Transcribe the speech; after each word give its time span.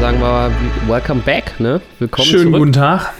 sagen 0.00 0.18
wir 0.18 0.50
welcome 0.88 1.20
back, 1.20 1.60
ne? 1.60 1.78
Willkommen 1.98 2.26
Schönen 2.26 2.44
zurück. 2.44 2.58
guten 2.60 2.72
Tag. 2.72 3.12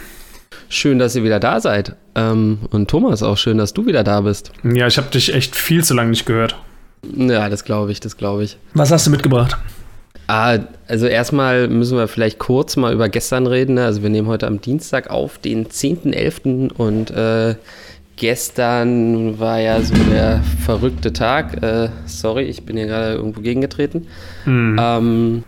Schön, 0.70 0.98
dass 0.98 1.14
ihr 1.14 1.22
wieder 1.22 1.38
da 1.38 1.60
seid. 1.60 1.94
Ähm, 2.14 2.60
und 2.70 2.88
Thomas, 2.88 3.22
auch 3.22 3.36
schön, 3.36 3.58
dass 3.58 3.74
du 3.74 3.84
wieder 3.84 4.02
da 4.02 4.22
bist. 4.22 4.50
Ja, 4.64 4.86
ich 4.86 4.96
habe 4.96 5.10
dich 5.10 5.34
echt 5.34 5.54
viel 5.56 5.84
zu 5.84 5.92
lange 5.92 6.08
nicht 6.08 6.24
gehört. 6.24 6.56
Ja, 7.14 7.50
das 7.50 7.64
glaube 7.64 7.92
ich, 7.92 8.00
das 8.00 8.16
glaube 8.16 8.44
ich. 8.44 8.56
Was 8.72 8.90
hast 8.90 9.06
du 9.06 9.10
mitgebracht? 9.10 9.58
Ah, 10.26 10.58
also 10.88 11.06
erstmal 11.06 11.68
müssen 11.68 11.98
wir 11.98 12.08
vielleicht 12.08 12.38
kurz 12.38 12.76
mal 12.76 12.94
über 12.94 13.10
gestern 13.10 13.46
reden. 13.46 13.74
Ne? 13.74 13.84
Also 13.84 14.02
wir 14.02 14.08
nehmen 14.08 14.28
heute 14.28 14.46
am 14.46 14.62
Dienstag 14.62 15.10
auf, 15.10 15.36
den 15.36 15.66
10.11. 15.66 16.72
und 16.72 17.10
äh, 17.10 17.56
gestern 18.16 19.38
war 19.38 19.60
ja 19.60 19.82
so 19.82 19.94
der 20.10 20.40
verrückte 20.64 21.12
Tag. 21.12 21.62
Äh, 21.62 21.90
sorry, 22.06 22.44
ich 22.44 22.64
bin 22.64 22.78
hier 22.78 22.86
gerade 22.86 23.16
irgendwo 23.16 23.42
gegengetreten. 23.42 24.06
Mhm. 24.46 24.76
Ähm, 24.80 25.44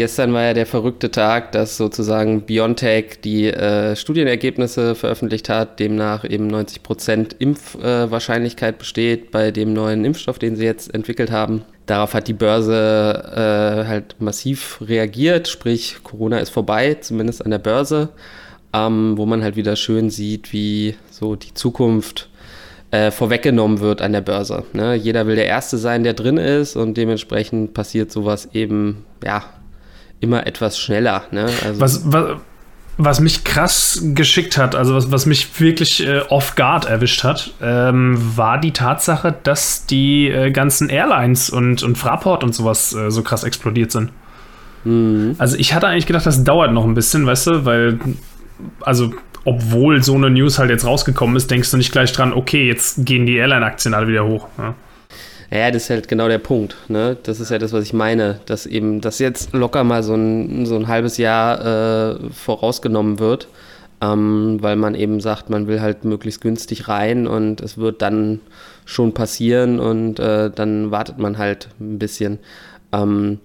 gestern 0.00 0.32
war 0.32 0.42
ja 0.42 0.54
der 0.54 0.66
verrückte 0.66 1.10
Tag, 1.10 1.52
dass 1.52 1.76
sozusagen 1.76 2.42
BioNTech 2.42 3.20
die 3.22 3.46
äh, 3.46 3.94
Studienergebnisse 3.94 4.94
veröffentlicht 4.94 5.48
hat, 5.48 5.78
demnach 5.78 6.24
eben 6.24 6.50
90% 6.50 7.36
Impfwahrscheinlichkeit 7.38 8.74
äh, 8.74 8.78
besteht 8.78 9.30
bei 9.30 9.50
dem 9.50 9.72
neuen 9.72 10.04
Impfstoff, 10.04 10.38
den 10.38 10.56
sie 10.56 10.64
jetzt 10.64 10.92
entwickelt 10.94 11.30
haben. 11.30 11.62
Darauf 11.86 12.14
hat 12.14 12.28
die 12.28 12.32
Börse 12.32 13.84
äh, 13.84 13.88
halt 13.88 14.16
massiv 14.20 14.78
reagiert, 14.80 15.48
sprich 15.48 15.98
Corona 16.02 16.38
ist 16.38 16.50
vorbei, 16.50 16.94
zumindest 16.94 17.44
an 17.44 17.50
der 17.50 17.58
Börse 17.58 18.08
ähm, 18.72 19.16
wo 19.16 19.26
man 19.26 19.42
halt 19.42 19.56
wieder 19.56 19.76
schön 19.76 20.10
sieht, 20.10 20.52
wie 20.52 20.94
so 21.10 21.36
die 21.36 21.54
Zukunft 21.54 22.28
äh, 22.90 23.10
vorweggenommen 23.10 23.80
wird 23.80 24.02
an 24.02 24.12
der 24.12 24.20
Börse. 24.20 24.64
Ne? 24.72 24.94
Jeder 24.94 25.26
will 25.26 25.36
der 25.36 25.46
Erste 25.46 25.78
sein, 25.78 26.04
der 26.04 26.14
drin 26.14 26.36
ist 26.36 26.76
und 26.76 26.96
dementsprechend 26.96 27.74
passiert 27.74 28.10
sowas 28.10 28.48
eben, 28.52 29.04
ja, 29.24 29.44
immer 30.20 30.46
etwas 30.46 30.78
schneller. 30.78 31.24
Ne? 31.30 31.48
Also 31.64 31.80
was, 31.80 32.12
was, 32.12 32.36
was 32.98 33.20
mich 33.20 33.44
krass 33.44 34.02
geschickt 34.14 34.58
hat, 34.58 34.74
also 34.74 34.94
was, 34.94 35.10
was 35.10 35.26
mich 35.26 35.60
wirklich 35.60 36.06
äh, 36.06 36.20
off 36.28 36.54
guard 36.54 36.84
erwischt 36.84 37.24
hat, 37.24 37.52
ähm, 37.62 38.18
war 38.36 38.60
die 38.60 38.72
Tatsache, 38.72 39.34
dass 39.42 39.86
die 39.86 40.28
äh, 40.28 40.50
ganzen 40.50 40.88
Airlines 40.88 41.50
und, 41.50 41.82
und 41.82 41.96
Fraport 41.96 42.44
und 42.44 42.54
sowas 42.54 42.94
äh, 42.94 43.10
so 43.10 43.22
krass 43.22 43.44
explodiert 43.44 43.90
sind. 43.90 44.10
Mhm. 44.84 45.34
Also 45.38 45.56
ich 45.56 45.74
hatte 45.74 45.86
eigentlich 45.86 46.06
gedacht, 46.06 46.26
das 46.26 46.44
dauert 46.44 46.72
noch 46.72 46.84
ein 46.84 46.94
bisschen, 46.94 47.26
weißt 47.26 47.46
du, 47.46 47.64
weil 47.64 47.98
also 48.82 49.12
obwohl 49.44 50.02
so 50.02 50.14
eine 50.14 50.28
News 50.28 50.58
halt 50.58 50.70
jetzt 50.70 50.84
rausgekommen 50.84 51.34
ist, 51.36 51.50
denkst 51.50 51.70
du 51.70 51.78
nicht 51.78 51.92
gleich 51.92 52.12
dran, 52.12 52.32
okay, 52.34 52.66
jetzt 52.66 53.06
gehen 53.06 53.24
die 53.24 53.36
Airline-Aktien 53.36 53.94
alle 53.94 54.06
wieder 54.06 54.26
hoch. 54.26 54.48
Ja. 54.58 54.74
Ja, 55.52 55.70
das 55.70 55.84
ist 55.84 55.90
halt 55.90 56.08
genau 56.08 56.28
der 56.28 56.38
Punkt. 56.38 56.76
Ne? 56.88 57.16
Das 57.24 57.40
ist 57.40 57.50
ja 57.50 57.58
das, 57.58 57.72
was 57.72 57.84
ich 57.84 57.92
meine, 57.92 58.38
dass 58.46 58.66
eben 58.66 59.00
das 59.00 59.18
jetzt 59.18 59.52
locker 59.52 59.82
mal 59.82 60.02
so 60.02 60.14
ein, 60.14 60.64
so 60.64 60.76
ein 60.76 60.86
halbes 60.86 61.16
Jahr 61.16 62.14
äh, 62.14 62.30
vorausgenommen 62.30 63.18
wird, 63.18 63.48
ähm, 64.00 64.58
weil 64.60 64.76
man 64.76 64.94
eben 64.94 65.20
sagt, 65.20 65.50
man 65.50 65.66
will 65.66 65.80
halt 65.80 66.04
möglichst 66.04 66.40
günstig 66.40 66.86
rein 66.86 67.26
und 67.26 67.60
es 67.60 67.78
wird 67.78 68.00
dann 68.00 68.40
schon 68.84 69.12
passieren 69.12 69.80
und 69.80 70.20
äh, 70.20 70.50
dann 70.50 70.92
wartet 70.92 71.18
man 71.18 71.36
halt 71.38 71.68
ein 71.80 71.98
bisschen. 71.98 72.38
Ähm, 72.92 73.38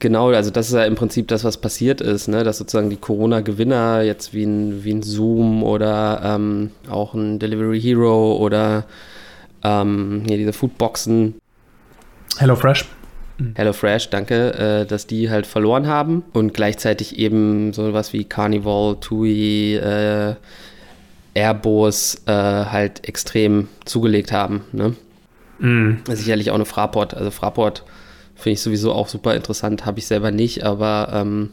Genau, 0.00 0.28
also 0.32 0.50
das 0.50 0.68
ist 0.68 0.74
ja 0.74 0.84
im 0.84 0.96
Prinzip 0.96 1.28
das, 1.28 1.44
was 1.44 1.56
passiert 1.56 2.02
ist, 2.02 2.28
ne? 2.28 2.44
dass 2.44 2.58
sozusagen 2.58 2.90
die 2.90 2.98
Corona-Gewinner 2.98 4.02
jetzt 4.02 4.34
wie 4.34 4.44
ein, 4.44 4.84
wie 4.84 4.92
ein 4.92 5.02
Zoom 5.02 5.62
oder 5.62 6.20
ähm, 6.22 6.72
auch 6.90 7.14
ein 7.14 7.38
Delivery 7.38 7.80
Hero 7.80 8.36
oder 8.36 8.84
ähm, 9.64 10.22
hier 10.26 10.36
diese 10.36 10.52
Foodboxen. 10.52 11.34
HelloFresh. 12.38 12.84
HelloFresh, 13.56 14.10
danke, 14.10 14.54
äh, 14.54 14.86
dass 14.86 15.06
die 15.06 15.30
halt 15.30 15.46
verloren 15.46 15.88
haben 15.88 16.22
und 16.32 16.54
gleichzeitig 16.54 17.18
eben 17.18 17.72
sowas 17.72 18.12
wie 18.12 18.24
Carnival, 18.24 18.96
TUI, 19.00 19.74
äh, 19.74 20.34
Airbus 21.34 22.22
äh, 22.26 22.32
halt 22.32 23.08
extrem 23.08 23.68
zugelegt 23.84 24.30
haben. 24.30 24.62
Ne? 24.70 24.94
Mm. 25.58 25.94
Sicherlich 26.08 26.52
auch 26.52 26.54
eine 26.54 26.64
Fraport. 26.64 27.14
Also 27.14 27.32
Fraport 27.32 27.82
Finde 28.34 28.54
ich 28.54 28.62
sowieso 28.62 28.92
auch 28.92 29.08
super 29.08 29.34
interessant, 29.34 29.86
habe 29.86 29.98
ich 29.98 30.06
selber 30.06 30.30
nicht, 30.30 30.64
aber 30.64 31.08
ähm, 31.12 31.52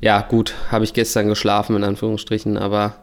ja, 0.00 0.20
gut, 0.20 0.54
habe 0.70 0.84
ich 0.84 0.92
gestern 0.92 1.28
geschlafen, 1.28 1.76
in 1.76 1.84
Anführungsstrichen, 1.84 2.58
aber 2.58 2.94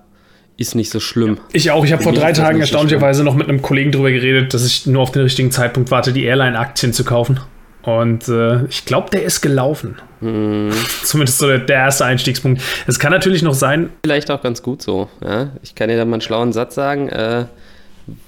ist 0.62 0.76
nicht 0.76 0.92
so 0.92 1.00
schlimm. 1.00 1.40
Ich 1.52 1.72
auch. 1.72 1.84
Ich 1.84 1.92
habe 1.92 2.04
vor 2.04 2.14
drei 2.14 2.32
Tagen 2.32 2.60
erstaunlicherweise 2.60 3.20
so 3.20 3.24
noch 3.24 3.36
mit 3.36 3.50
einem 3.50 3.62
Kollegen 3.62 3.92
darüber 3.92 4.12
geredet, 4.12 4.54
dass 4.54 4.66
ich 4.66 4.86
nur 4.86 5.02
auf 5.02 5.12
den 5.12 5.24
richtigen 5.24 5.52
Zeitpunkt 5.52 5.92
warte, 5.92 6.14
die 6.14 6.24
Airline-Aktien 6.24 6.94
zu 6.94 7.04
kaufen. 7.04 7.40
Und 7.84 8.28
äh, 8.30 8.66
ich 8.66 8.86
glaube, 8.86 9.10
der 9.10 9.24
ist 9.24 9.42
gelaufen. 9.42 9.98
Mm. 10.20 10.70
Zumindest 11.04 11.40
so 11.40 11.48
der, 11.48 11.60
der, 11.60 11.78
erste 11.78 12.06
Einstiegspunkt. 12.06 12.62
Es 12.86 13.00
kann 13.00 13.12
natürlich 13.12 13.42
noch 13.42 13.56
sein. 13.56 13.90
Vielleicht 14.04 14.30
auch 14.30 14.42
ganz 14.42 14.62
gut 14.62 14.82
so. 14.82 15.10
Ja? 15.24 15.52
Ich 15.64 15.74
kann 15.74 15.90
dir 15.90 15.98
da 15.98 16.06
mal 16.06 16.14
einen 16.14 16.22
schlauen 16.22 16.54
Satz 16.54 16.76
sagen. 16.76 17.10
Äh, 17.10 17.46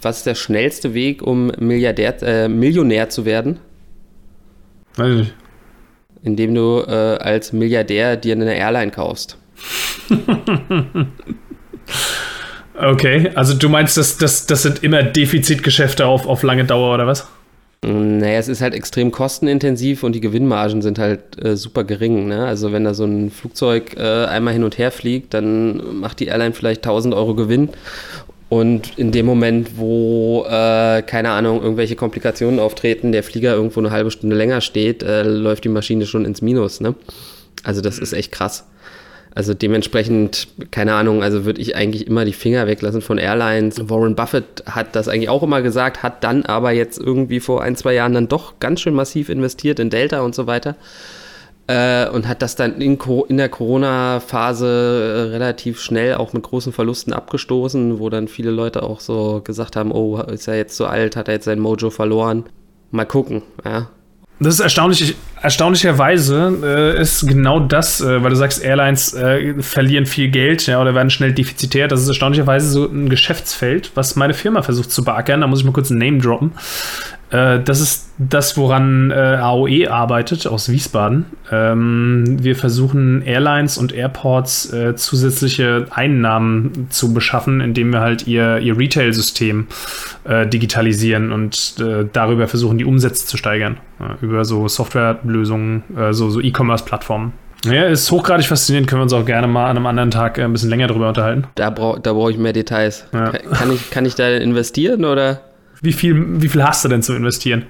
was 0.01 0.17
ist 0.17 0.25
der 0.25 0.35
schnellste 0.35 0.93
Weg, 0.93 1.21
um 1.21 1.51
Milliardär, 1.59 2.21
äh, 2.23 2.47
Millionär 2.47 3.09
zu 3.09 3.25
werden? 3.25 3.59
Weiß 4.95 5.09
ich 5.09 5.17
nicht. 5.17 5.33
Indem 6.23 6.55
du 6.55 6.83
äh, 6.87 7.17
als 7.17 7.53
Milliardär 7.53 8.15
dir 8.17 8.35
eine 8.35 8.55
Airline 8.55 8.91
kaufst. 8.91 9.37
okay, 12.75 13.31
also 13.35 13.53
du 13.53 13.69
meinst, 13.69 13.97
das, 13.97 14.17
das, 14.17 14.45
das 14.45 14.63
sind 14.63 14.83
immer 14.83 15.03
Defizitgeschäfte 15.03 16.05
auf, 16.05 16.27
auf 16.27 16.43
lange 16.43 16.65
Dauer 16.65 16.93
oder 16.93 17.07
was? 17.07 17.27
Naja, 17.85 18.39
es 18.39 18.47
ist 18.47 18.61
halt 18.61 18.73
extrem 18.73 19.11
kostenintensiv 19.11 20.03
und 20.03 20.13
die 20.13 20.21
Gewinnmargen 20.21 20.81
sind 20.81 20.99
halt 20.99 21.43
äh, 21.43 21.57
super 21.57 21.83
gering. 21.83 22.27
Ne? 22.29 22.45
Also 22.45 22.71
wenn 22.71 22.85
da 22.85 22.93
so 22.93 23.03
ein 23.03 23.29
Flugzeug 23.29 23.97
äh, 23.97 24.25
einmal 24.25 24.53
hin 24.53 24.63
und 24.63 24.77
her 24.77 24.89
fliegt, 24.89 25.33
dann 25.33 25.99
macht 25.99 26.21
die 26.21 26.27
Airline 26.27 26.53
vielleicht 26.53 26.85
1000 26.85 27.13
Euro 27.13 27.35
Gewinn 27.35 27.69
und 28.53 28.99
in 28.99 29.11
dem 29.11 29.25
Moment, 29.25 29.77
wo, 29.77 30.45
äh, 30.47 31.01
keine 31.01 31.31
Ahnung, 31.31 31.63
irgendwelche 31.63 31.95
Komplikationen 31.95 32.59
auftreten, 32.59 33.11
der 33.11 33.23
Flieger 33.23 33.55
irgendwo 33.55 33.79
eine 33.79 33.89
halbe 33.89 34.11
Stunde 34.11 34.35
länger 34.35 34.61
steht, 34.61 35.01
äh, 35.01 35.23
läuft 35.23 35.63
die 35.63 35.69
Maschine 35.69 36.05
schon 36.05 36.23
ins 36.23 36.43
Minus. 36.43 36.79
Ne? 36.79 36.93
Also 37.63 37.81
das 37.81 37.97
ist 37.97 38.13
echt 38.13 38.31
krass. 38.31 38.65
Also 39.35 39.53
dementsprechend, 39.53 40.47
keine 40.69 40.93
Ahnung, 40.93 41.23
also 41.23 41.43
würde 41.43 41.59
ich 41.59 41.75
eigentlich 41.75 42.05
immer 42.05 42.23
die 42.23 42.33
Finger 42.33 42.67
weglassen 42.67 43.01
von 43.01 43.17
Airlines. 43.17 43.89
Warren 43.89 44.15
Buffett 44.15 44.63
hat 44.67 44.95
das 44.95 45.07
eigentlich 45.07 45.29
auch 45.29 45.41
immer 45.41 45.61
gesagt, 45.63 46.03
hat 46.03 46.23
dann 46.23 46.45
aber 46.45 46.71
jetzt 46.71 46.99
irgendwie 46.99 47.39
vor 47.39 47.63
ein, 47.63 47.75
zwei 47.75 47.93
Jahren 47.95 48.13
dann 48.13 48.27
doch 48.27 48.59
ganz 48.59 48.81
schön 48.81 48.93
massiv 48.93 49.29
investiert 49.29 49.79
in 49.79 49.89
Delta 49.89 50.21
und 50.21 50.35
so 50.35 50.45
weiter. 50.45 50.75
Äh, 51.65 52.09
und 52.09 52.27
hat 52.27 52.41
das 52.41 52.55
dann 52.55 52.79
in, 52.81 52.99
in 53.29 53.37
der 53.37 53.49
Corona-Phase 53.49 54.67
äh, 54.67 55.31
relativ 55.31 55.81
schnell 55.81 56.15
auch 56.15 56.33
mit 56.33 56.43
großen 56.43 56.73
Verlusten 56.73 57.13
abgestoßen, 57.13 57.99
wo 57.99 58.09
dann 58.09 58.27
viele 58.27 58.51
Leute 58.51 58.83
auch 58.83 58.99
so 58.99 59.41
gesagt 59.43 59.77
haben, 59.77 59.91
oh, 59.91 60.21
ist 60.21 60.47
er 60.47 60.57
jetzt 60.57 60.75
so 60.75 60.85
alt, 60.85 61.15
hat 61.15 61.29
er 61.29 61.35
jetzt 61.35 61.45
sein 61.45 61.59
Mojo 61.59 61.89
verloren. 61.89 62.43
Mal 62.91 63.05
gucken, 63.05 63.41
ja. 63.65 63.89
Das 64.39 64.55
ist 64.55 64.59
erstaunlich, 64.59 65.15
erstaunlicherweise 65.41 66.59
äh, 66.63 67.01
ist 67.01 67.27
genau 67.27 67.59
das, 67.59 68.01
äh, 68.01 68.21
weil 68.23 68.31
du 68.31 68.35
sagst, 68.35 68.63
Airlines 68.63 69.13
äh, 69.13 69.61
verlieren 69.61 70.05
viel 70.05 70.29
Geld 70.29 70.65
ja, 70.67 70.81
oder 70.81 70.95
werden 70.95 71.09
schnell 71.09 71.33
defizitär. 71.33 71.87
Das 71.87 72.01
ist 72.01 72.07
erstaunlicherweise 72.07 72.67
so 72.67 72.85
ein 72.85 73.09
Geschäftsfeld, 73.09 73.91
was 73.95 74.15
meine 74.15 74.33
Firma 74.33 74.61
versucht 74.61 74.91
zu 74.91 75.03
beackern. 75.03 75.41
Da 75.41 75.47
muss 75.47 75.59
ich 75.59 75.65
mal 75.65 75.71
kurz 75.71 75.91
ein 75.91 75.97
Name 75.99 76.17
droppen. 76.17 76.51
Äh, 77.33 77.61
das 77.61 77.81
ist 77.81 78.11
das, 78.19 78.55
woran 78.57 79.09
äh, 79.09 79.15
AOE 79.15 79.89
arbeitet 79.89 80.45
aus 80.45 80.69
Wiesbaden. 80.69 81.25
Ähm, 81.51 82.37
wir 82.39 82.55
versuchen 82.55 83.23
Airlines 83.23 83.77
und 83.77 83.91
Airports 83.91 84.71
äh, 84.71 84.95
zusätzliche 84.95 85.87
Einnahmen 85.89 86.87
zu 86.91 87.13
beschaffen, 87.13 87.59
indem 87.59 87.91
wir 87.91 88.01
halt 88.01 88.27
ihr, 88.27 88.59
ihr 88.59 88.77
Retail-System 88.77 89.67
digitalisieren 90.25 91.33
und 91.33 91.83
darüber 92.13 92.47
versuchen, 92.47 92.77
die 92.77 92.85
Umsätze 92.85 93.25
zu 93.25 93.35
steigern. 93.35 93.77
über 94.21 94.45
so 94.45 94.69
Softwarelösungen, 94.69 95.83
so, 96.11 96.29
so 96.29 96.39
E-Commerce-Plattformen. 96.39 97.33
Ja, 97.65 97.85
ist 97.85 98.09
hochgradig 98.09 98.45
faszinierend. 98.45 98.89
Können 98.89 99.01
wir 99.01 99.03
uns 99.03 99.13
auch 99.13 99.25
gerne 99.25 99.47
mal 99.47 99.69
an 99.69 99.75
einem 99.75 99.85
anderen 99.85 100.11
Tag 100.11 100.39
ein 100.39 100.53
bisschen 100.53 100.69
länger 100.69 100.87
drüber 100.87 101.09
unterhalten. 101.09 101.43
Da, 101.55 101.69
brauche 101.71 101.99
da 101.99 102.13
brauche 102.13 102.31
ich 102.31 102.37
mehr 102.37 102.53
Details. 102.53 103.05
Ja. 103.11 103.31
Kann, 103.31 103.73
ich, 103.73 103.89
kann 103.89 104.05
ich 104.05 104.15
da 104.15 104.29
investieren 104.29 105.03
oder? 105.03 105.41
Wie 105.83 105.93
viel, 105.93 106.41
wie 106.41 106.47
viel 106.47 106.63
hast 106.63 106.83
du 106.83 106.89
denn 106.89 107.03
zu 107.03 107.13
investieren? 107.13 107.65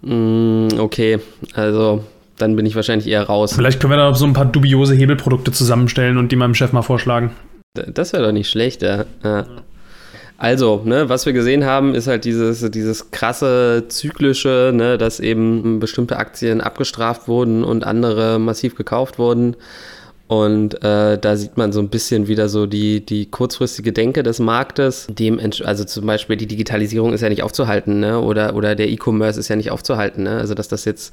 Mm, 0.00 0.68
okay, 0.78 1.20
also 1.54 2.04
dann 2.38 2.56
bin 2.56 2.64
ich 2.66 2.74
wahrscheinlich 2.74 3.06
eher 3.06 3.22
raus. 3.24 3.52
Vielleicht 3.54 3.80
können 3.80 3.92
wir 3.92 3.98
da 3.98 4.14
so 4.14 4.24
ein 4.24 4.32
paar 4.32 4.46
dubiose 4.46 4.94
Hebelprodukte 4.94 5.52
zusammenstellen 5.52 6.16
und 6.16 6.32
die 6.32 6.36
meinem 6.36 6.54
Chef 6.54 6.72
mal 6.72 6.82
vorschlagen. 6.82 7.30
Das 7.74 8.14
wäre 8.14 8.24
doch 8.24 8.32
nicht 8.32 8.50
schlecht, 8.50 8.82
ja. 8.82 9.04
ja. 9.22 9.46
Also, 10.38 10.82
ne, 10.84 11.08
was 11.10 11.26
wir 11.26 11.34
gesehen 11.34 11.64
haben, 11.64 11.94
ist 11.94 12.08
halt 12.08 12.24
dieses, 12.24 12.68
dieses 12.70 13.10
krasse 13.10 13.84
zyklische, 13.88 14.72
ne, 14.74 14.96
dass 14.96 15.20
eben 15.20 15.78
bestimmte 15.80 16.16
Aktien 16.16 16.60
abgestraft 16.60 17.28
wurden 17.28 17.62
und 17.62 17.84
andere 17.84 18.38
massiv 18.38 18.74
gekauft 18.74 19.18
wurden. 19.18 19.54
Und 20.32 20.82
äh, 20.82 21.18
da 21.18 21.36
sieht 21.36 21.58
man 21.58 21.72
so 21.72 21.80
ein 21.80 21.90
bisschen 21.90 22.26
wieder 22.26 22.48
so 22.48 22.64
die, 22.64 23.04
die 23.04 23.26
kurzfristige 23.26 23.92
Denke 23.92 24.22
des 24.22 24.38
Marktes. 24.38 25.06
Dem, 25.10 25.38
also 25.38 25.84
zum 25.84 26.06
Beispiel 26.06 26.38
die 26.38 26.46
Digitalisierung 26.46 27.12
ist 27.12 27.20
ja 27.20 27.28
nicht 27.28 27.42
aufzuhalten, 27.42 28.00
ne? 28.00 28.18
Oder, 28.18 28.56
oder 28.56 28.74
der 28.74 28.88
E-Commerce 28.88 29.38
ist 29.38 29.48
ja 29.48 29.56
nicht 29.56 29.70
aufzuhalten. 29.70 30.22
Ne? 30.22 30.38
Also 30.38 30.54
dass 30.54 30.68
das 30.68 30.86
jetzt 30.86 31.12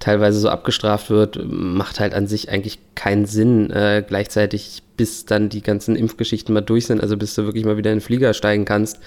teilweise 0.00 0.38
so 0.38 0.50
abgestraft 0.50 1.08
wird, 1.08 1.40
macht 1.50 1.98
halt 1.98 2.12
an 2.12 2.26
sich 2.26 2.50
eigentlich 2.50 2.78
keinen 2.94 3.24
Sinn. 3.24 3.70
Äh, 3.70 4.04
gleichzeitig, 4.06 4.82
bis 4.98 5.24
dann 5.24 5.48
die 5.48 5.62
ganzen 5.62 5.96
Impfgeschichten 5.96 6.52
mal 6.52 6.60
durch 6.60 6.88
sind, 6.88 7.00
also 7.00 7.16
bis 7.16 7.34
du 7.34 7.46
wirklich 7.46 7.64
mal 7.64 7.78
wieder 7.78 7.90
in 7.90 8.00
den 8.00 8.04
Flieger 8.04 8.34
steigen 8.34 8.66
kannst, 8.66 8.98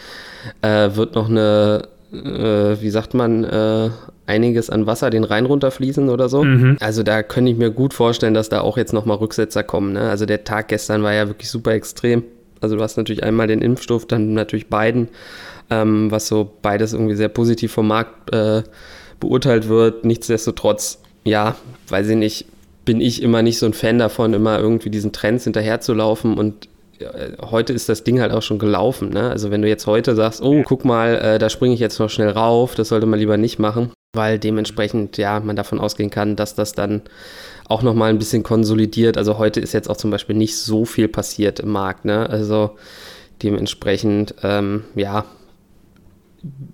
äh, 0.63 0.95
wird 0.95 1.13
noch 1.13 1.29
eine 1.29 1.83
äh, 2.11 2.81
wie 2.81 2.89
sagt 2.89 3.13
man, 3.13 3.43
äh, 3.43 3.89
einiges 4.31 4.69
an 4.69 4.85
Wasser 4.87 5.09
den 5.09 5.25
Rhein 5.25 5.45
runterfließen 5.45 6.09
oder 6.09 6.29
so. 6.29 6.43
Mhm. 6.43 6.77
Also 6.79 7.03
da 7.03 7.21
könnte 7.21 7.51
ich 7.51 7.57
mir 7.57 7.69
gut 7.69 7.93
vorstellen, 7.93 8.33
dass 8.33 8.47
da 8.47 8.61
auch 8.61 8.77
jetzt 8.77 8.93
nochmal 8.93 9.17
Rücksetzer 9.17 9.63
kommen. 9.63 9.93
Ne? 9.93 10.09
Also 10.09 10.25
der 10.25 10.45
Tag 10.45 10.69
gestern 10.69 11.03
war 11.03 11.13
ja 11.13 11.27
wirklich 11.27 11.49
super 11.49 11.73
extrem. 11.73 12.23
Also 12.61 12.77
du 12.77 12.81
hast 12.81 12.95
natürlich 12.95 13.23
einmal 13.23 13.47
den 13.47 13.61
Impfstoff, 13.61 14.05
dann 14.05 14.33
natürlich 14.33 14.67
beiden, 14.67 15.09
ähm, 15.69 16.11
was 16.11 16.27
so 16.27 16.49
beides 16.61 16.93
irgendwie 16.93 17.15
sehr 17.15 17.27
positiv 17.27 17.73
vom 17.73 17.87
Markt 17.87 18.33
äh, 18.33 18.63
beurteilt 19.19 19.67
wird. 19.67 20.05
Nichtsdestotrotz, 20.05 20.99
ja, 21.25 21.55
weiß 21.89 22.07
ich 22.09 22.17
nicht, 22.17 22.45
bin 22.85 23.01
ich 23.01 23.21
immer 23.21 23.41
nicht 23.41 23.59
so 23.59 23.65
ein 23.65 23.73
Fan 23.73 23.99
davon, 23.99 24.33
immer 24.33 24.59
irgendwie 24.59 24.89
diesen 24.89 25.11
Trends 25.11 25.43
hinterherzulaufen 25.43 26.37
und 26.37 26.69
äh, 26.99 27.31
heute 27.41 27.73
ist 27.73 27.89
das 27.89 28.03
Ding 28.03 28.21
halt 28.21 28.31
auch 28.31 28.41
schon 28.41 28.59
gelaufen. 28.59 29.09
Ne? 29.09 29.29
Also 29.29 29.51
wenn 29.51 29.61
du 29.61 29.67
jetzt 29.67 29.87
heute 29.87 30.15
sagst, 30.15 30.41
oh, 30.41 30.63
guck 30.63 30.85
mal, 30.85 31.15
äh, 31.15 31.39
da 31.39 31.49
springe 31.49 31.73
ich 31.73 31.79
jetzt 31.79 31.99
noch 31.99 32.09
schnell 32.09 32.29
rauf, 32.29 32.75
das 32.75 32.89
sollte 32.89 33.07
man 33.07 33.19
lieber 33.19 33.37
nicht 33.37 33.59
machen, 33.59 33.91
weil 34.13 34.39
dementsprechend, 34.39 35.17
ja, 35.17 35.39
man 35.39 35.55
davon 35.55 35.79
ausgehen 35.79 36.09
kann, 36.09 36.35
dass 36.35 36.55
das 36.55 36.73
dann 36.73 37.01
auch 37.67 37.81
nochmal 37.83 38.09
ein 38.09 38.19
bisschen 38.19 38.43
konsolidiert. 38.43 39.17
Also 39.17 39.37
heute 39.37 39.59
ist 39.59 39.73
jetzt 39.73 39.89
auch 39.89 39.97
zum 39.97 40.11
Beispiel 40.11 40.35
nicht 40.35 40.57
so 40.57 40.85
viel 40.85 41.07
passiert 41.07 41.59
im 41.61 41.69
Markt. 41.69 42.03
Ne? 42.03 42.29
Also 42.29 42.71
dementsprechend, 43.41 44.35
ähm, 44.43 44.83
ja, 44.95 45.25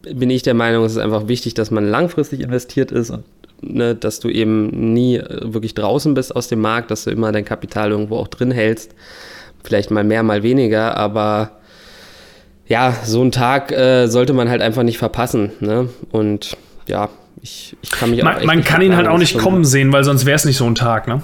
bin 0.02 0.30
ich 0.30 0.42
der 0.42 0.54
Meinung, 0.54 0.86
es 0.86 0.94
ist 0.94 0.98
einfach 0.98 1.28
wichtig, 1.28 1.54
dass 1.54 1.72
man 1.72 1.88
langfristig 1.88 2.40
investiert 2.40 2.92
ist 2.92 3.12
und 3.12 3.26
ne, 3.62 3.94
dass 3.94 4.20
du 4.20 4.30
eben 4.30 4.94
nie 4.94 5.22
wirklich 5.42 5.74
draußen 5.74 6.14
bist 6.14 6.36
aus 6.36 6.48
dem 6.48 6.62
Markt, 6.62 6.90
dass 6.90 7.04
du 7.04 7.12
immer 7.12 7.32
dein 7.32 7.46
Kapital 7.46 7.92
irgendwo 7.92 8.16
auch 8.16 8.30
drin 8.30 8.52
hältst 8.52 8.96
vielleicht 9.68 9.92
mal 9.92 10.04
mehr, 10.04 10.24
mal 10.24 10.44
weniger, 10.44 10.98
aber 10.98 11.52
ja, 12.68 12.94
so 13.04 13.22
einen 13.22 13.32
Tag 13.32 13.72
äh, 13.72 14.08
sollte 14.08 14.34
man 14.34 14.50
halt 14.50 14.62
einfach 14.62 14.84
nicht 14.84 14.98
verpassen. 14.98 15.52
Ne? 15.60 15.90
Und 16.12 16.58
ja, 16.88 17.10
ich, 17.48 17.78
ich 17.82 17.92
kann 17.92 18.10
mich 18.10 18.22
Man, 18.22 18.46
man 18.46 18.64
kann 18.64 18.82
ihn 18.82 18.96
halt 18.96 19.08
auch 19.08 19.18
nicht 19.18 19.38
kommen 19.38 19.64
sehen, 19.64 19.92
weil 19.94 20.04
sonst 20.04 20.26
wäre 20.26 20.36
es 20.36 20.46
nicht 20.46 20.58
so 20.58 20.66
ein 20.66 20.76
Tag, 20.76 21.08
ne? 21.08 21.22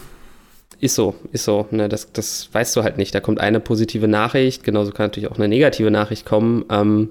Ist 0.79 0.95
so, 0.95 1.15
ist 1.31 1.45
so. 1.45 1.67
Ne? 1.71 1.87
Das, 1.87 2.11
das 2.11 2.49
weißt 2.51 2.75
du 2.75 2.83
halt 2.83 2.97
nicht. 2.97 3.15
Da 3.15 3.19
kommt 3.21 3.39
eine 3.39 3.59
positive 3.59 4.07
Nachricht, 4.07 4.63
genauso 4.63 4.91
kann 4.91 5.05
natürlich 5.05 5.29
auch 5.29 5.37
eine 5.37 5.47
negative 5.47 5.91
Nachricht 5.91 6.25
kommen. 6.25 6.65
Ähm, 6.69 7.09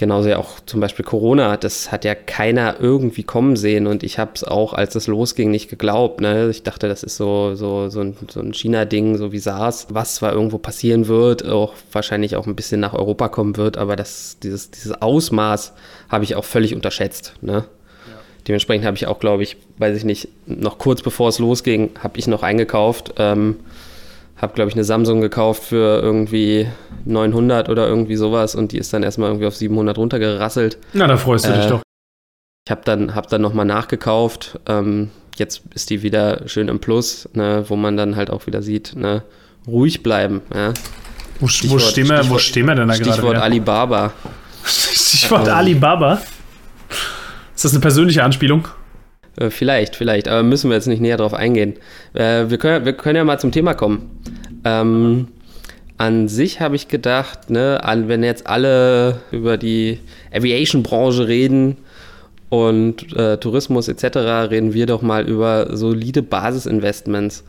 Genauso 0.00 0.30
ja 0.30 0.38
auch 0.38 0.60
zum 0.64 0.80
Beispiel 0.80 1.04
Corona, 1.04 1.58
das 1.58 1.92
hat 1.92 2.06
ja 2.06 2.14
keiner 2.14 2.76
irgendwie 2.80 3.22
kommen 3.22 3.54
sehen 3.54 3.86
und 3.86 4.02
ich 4.02 4.18
habe 4.18 4.30
es 4.34 4.42
auch, 4.42 4.72
als 4.72 4.94
es 4.94 5.08
losging, 5.08 5.50
nicht 5.50 5.68
geglaubt. 5.68 6.22
Ne? 6.22 6.48
Ich 6.48 6.62
dachte, 6.62 6.88
das 6.88 7.02
ist 7.02 7.18
so, 7.18 7.54
so, 7.54 7.90
so 7.90 8.00
ein, 8.00 8.16
so 8.30 8.40
ein 8.40 8.54
China-Ding, 8.54 9.18
so 9.18 9.30
wie 9.30 9.38
SARS, 9.38 9.88
was 9.90 10.14
zwar 10.14 10.32
irgendwo 10.32 10.56
passieren 10.56 11.06
wird, 11.06 11.46
auch 11.46 11.74
wahrscheinlich 11.92 12.36
auch 12.36 12.46
ein 12.46 12.56
bisschen 12.56 12.80
nach 12.80 12.94
Europa 12.94 13.28
kommen 13.28 13.58
wird, 13.58 13.76
aber 13.76 13.94
das, 13.94 14.38
dieses, 14.42 14.70
dieses 14.70 15.02
Ausmaß 15.02 15.74
habe 16.08 16.24
ich 16.24 16.34
auch 16.34 16.46
völlig 16.46 16.74
unterschätzt. 16.74 17.34
Ne? 17.42 17.66
Dementsprechend 18.48 18.86
habe 18.86 18.96
ich 18.96 19.06
auch, 19.06 19.20
glaube 19.20 19.42
ich, 19.42 19.56
weiß 19.78 19.96
ich 19.96 20.04
nicht, 20.04 20.28
noch 20.46 20.78
kurz 20.78 21.02
bevor 21.02 21.28
es 21.28 21.38
losging, 21.38 21.90
habe 22.02 22.18
ich 22.18 22.26
noch 22.26 22.42
eingekauft. 22.42 23.14
Ähm, 23.18 23.56
habe, 24.40 24.54
glaube 24.54 24.70
ich, 24.70 24.74
eine 24.74 24.84
Samsung 24.84 25.20
gekauft 25.20 25.64
für 25.64 26.00
irgendwie 26.00 26.66
900 27.04 27.68
oder 27.68 27.86
irgendwie 27.86 28.16
sowas 28.16 28.54
und 28.54 28.72
die 28.72 28.78
ist 28.78 28.92
dann 28.92 29.02
erstmal 29.02 29.28
irgendwie 29.28 29.46
auf 29.46 29.54
700 29.54 29.98
runtergerasselt. 29.98 30.78
Na, 30.94 31.06
da 31.06 31.16
freust 31.16 31.46
du 31.46 31.50
äh, 31.50 31.56
dich 31.56 31.66
doch. 31.66 31.82
Ich 32.66 32.70
habe 32.70 32.80
dann, 32.84 33.14
hab 33.14 33.28
dann 33.28 33.42
nochmal 33.42 33.66
nachgekauft. 33.66 34.58
Ähm, 34.66 35.10
jetzt 35.36 35.62
ist 35.74 35.90
die 35.90 36.02
wieder 36.02 36.48
schön 36.48 36.68
im 36.68 36.80
Plus, 36.80 37.28
ne, 37.34 37.64
wo 37.68 37.76
man 37.76 37.96
dann 37.96 38.16
halt 38.16 38.30
auch 38.30 38.46
wieder 38.46 38.62
sieht, 38.62 38.96
ne, 38.96 39.22
ruhig 39.66 40.02
bleiben. 40.02 40.40
Ja. 40.54 40.72
Wo, 41.40 41.46
wo, 41.46 41.78
stehen 41.78 42.08
wir, 42.08 42.28
wo 42.30 42.38
stehen 42.38 42.66
wir 42.66 42.74
denn 42.74 42.88
da 42.88 42.96
gerade? 42.96 43.12
Stichwort 43.12 43.36
Alibaba. 43.36 44.12
Stichwort 44.64 45.48
ähm, 45.48 45.54
Alibaba? 45.54 46.20
Ist 47.60 47.64
das 47.66 47.72
eine 47.74 47.82
persönliche 47.82 48.24
Anspielung? 48.24 48.68
Äh, 49.36 49.50
vielleicht, 49.50 49.94
vielleicht, 49.94 50.28
aber 50.28 50.42
müssen 50.42 50.70
wir 50.70 50.76
jetzt 50.76 50.86
nicht 50.86 51.02
näher 51.02 51.18
drauf 51.18 51.34
eingehen. 51.34 51.74
Äh, 52.14 52.48
wir, 52.48 52.56
können, 52.56 52.86
wir 52.86 52.94
können 52.94 53.16
ja 53.16 53.24
mal 53.24 53.38
zum 53.38 53.52
Thema 53.52 53.74
kommen. 53.74 54.08
Ähm, 54.64 55.28
an 55.98 56.26
sich 56.28 56.62
habe 56.62 56.74
ich 56.74 56.88
gedacht, 56.88 57.50
ne, 57.50 57.78
wenn 58.06 58.22
jetzt 58.24 58.46
alle 58.46 59.20
über 59.30 59.58
die 59.58 59.98
Aviation-Branche 60.34 61.28
reden 61.28 61.76
und 62.48 63.14
äh, 63.14 63.36
Tourismus 63.36 63.88
etc., 63.88 64.16
reden 64.50 64.72
wir 64.72 64.86
doch 64.86 65.02
mal 65.02 65.28
über 65.28 65.76
solide 65.76 66.22
Basisinvestments. 66.22 67.44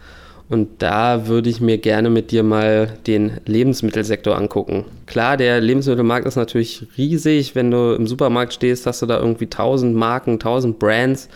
Und 0.52 0.82
da 0.82 1.28
würde 1.28 1.50
ich 1.50 1.62
mir 1.62 1.78
gerne 1.78 2.10
mit 2.10 2.32
dir 2.32 2.44
mal 2.44 2.98
den 3.08 3.40
Lebensmittelsektor 3.46 4.36
angucken. 4.36 4.84
Klar, 5.06 5.38
der 5.38 5.62
Lebensmittelmarkt 5.62 6.28
ist 6.28 6.36
natürlich 6.36 6.88
riesig. 6.98 7.56
Wenn 7.56 7.72
du 7.72 7.94
im 7.94 8.06
Supermarkt 8.06 8.52
stehst, 8.52 8.86
hast 8.86 9.02
du 9.02 9.06
da 9.06 9.18
irgendwie 9.18 9.46
1000 9.46 9.96
Marken, 9.96 10.34
1000 10.34 10.78
Brands 10.78 11.30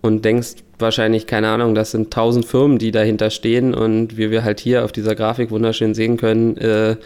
und 0.00 0.24
denkst 0.24 0.64
wahrscheinlich, 0.80 1.26
keine 1.26 1.48
Ahnung, 1.48 1.74
das 1.74 1.90
sind 1.90 2.12
tausend 2.12 2.44
Firmen, 2.44 2.78
die 2.78 2.90
dahinter 2.90 3.30
stehen 3.30 3.74
und 3.74 4.16
wie 4.16 4.30
wir 4.30 4.44
halt 4.44 4.60
hier 4.60 4.84
auf 4.84 4.92
dieser 4.92 5.14
Grafik 5.14 5.50
wunderschön 5.50 5.94
sehen 5.94 6.16
können, 6.16 6.56
äh, 6.56 6.96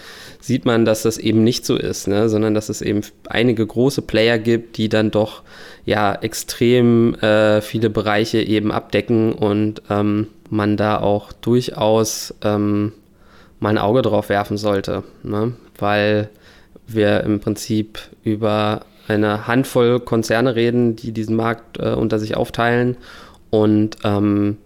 sieht 0.41 0.65
man, 0.65 0.85
dass 0.85 1.03
das 1.03 1.19
eben 1.19 1.45
nicht 1.45 1.65
so 1.65 1.77
ist, 1.77 2.09
ne? 2.09 2.29
sondern 2.29 2.55
dass 2.55 2.69
es 2.69 2.83
eben 2.83 3.03
einige 3.29 3.67
große 3.67 4.03
Player 4.03 4.39
gibt, 4.39 4.77
die 4.77 4.89
dann 4.89 5.11
doch 5.11 5.43
ja 5.85 6.15
extrem 6.15 7.15
äh, 7.17 7.61
viele 7.61 7.91
Bereiche 7.91 8.41
eben 8.43 8.73
abdecken 8.73 9.33
und 9.33 9.83
ähm, 9.91 10.29
man 10.51 10.77
da 10.77 10.99
auch 10.99 11.33
durchaus 11.33 12.35
ähm, 12.43 12.93
mal 13.61 13.71
ein 13.71 13.79
Auge 13.79 14.03
drauf 14.03 14.29
werfen 14.29 14.57
sollte, 14.57 15.03
ne? 15.23 15.55
weil 15.79 16.29
wir 16.87 17.23
im 17.23 17.41
Prinzip 17.41 17.99
über 18.23 18.83
eine 19.09 19.47
Handvoll 19.47 20.01
Konzerne 20.01 20.55
reden, 20.55 20.97
die 20.97 21.13
diesen 21.13 21.37
Markt 21.37 21.79
äh, 21.79 21.93
unter 21.93 22.19
sich 22.19 22.37
aufteilen. 22.37 22.97
Und 23.55 23.99
ähm, 24.03 24.57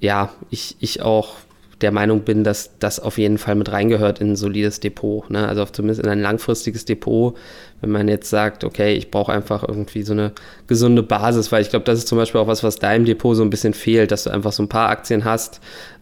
ja, 0.00 0.30
ich, 0.50 0.74
ich 0.80 1.02
auch 1.02 1.36
der 1.82 1.92
Meinung 1.92 2.22
bin, 2.22 2.42
dass 2.42 2.76
das 2.80 2.98
auf 2.98 3.16
jeden 3.16 3.38
Fall 3.38 3.54
mit 3.54 3.70
reingehört 3.70 4.20
in 4.20 4.32
ein 4.32 4.36
solides 4.36 4.80
Depot. 4.80 5.30
Ne? 5.30 5.46
Also 5.46 5.64
zumindest 5.66 6.02
in 6.02 6.08
ein 6.08 6.20
langfristiges 6.20 6.84
Depot, 6.84 7.36
wenn 7.80 7.90
man 7.90 8.08
jetzt 8.08 8.28
sagt, 8.28 8.64
okay, 8.64 8.94
ich 8.94 9.12
brauche 9.12 9.32
einfach 9.32 9.62
irgendwie 9.62 10.02
so 10.02 10.14
eine 10.14 10.32
gesunde 10.66 11.04
Basis, 11.04 11.52
weil 11.52 11.62
ich 11.62 11.70
glaube, 11.70 11.84
das 11.84 11.98
ist 11.98 12.08
zum 12.08 12.18
Beispiel 12.18 12.40
auch 12.40 12.48
was, 12.48 12.64
was 12.64 12.80
deinem 12.80 13.04
Depot 13.04 13.36
so 13.36 13.44
ein 13.44 13.50
bisschen 13.50 13.72
fehlt, 13.72 14.10
dass 14.10 14.24
du 14.24 14.30
einfach 14.30 14.50
so 14.50 14.64
ein 14.64 14.68
paar 14.68 14.88
Aktien 14.88 15.24
hast, 15.24 15.60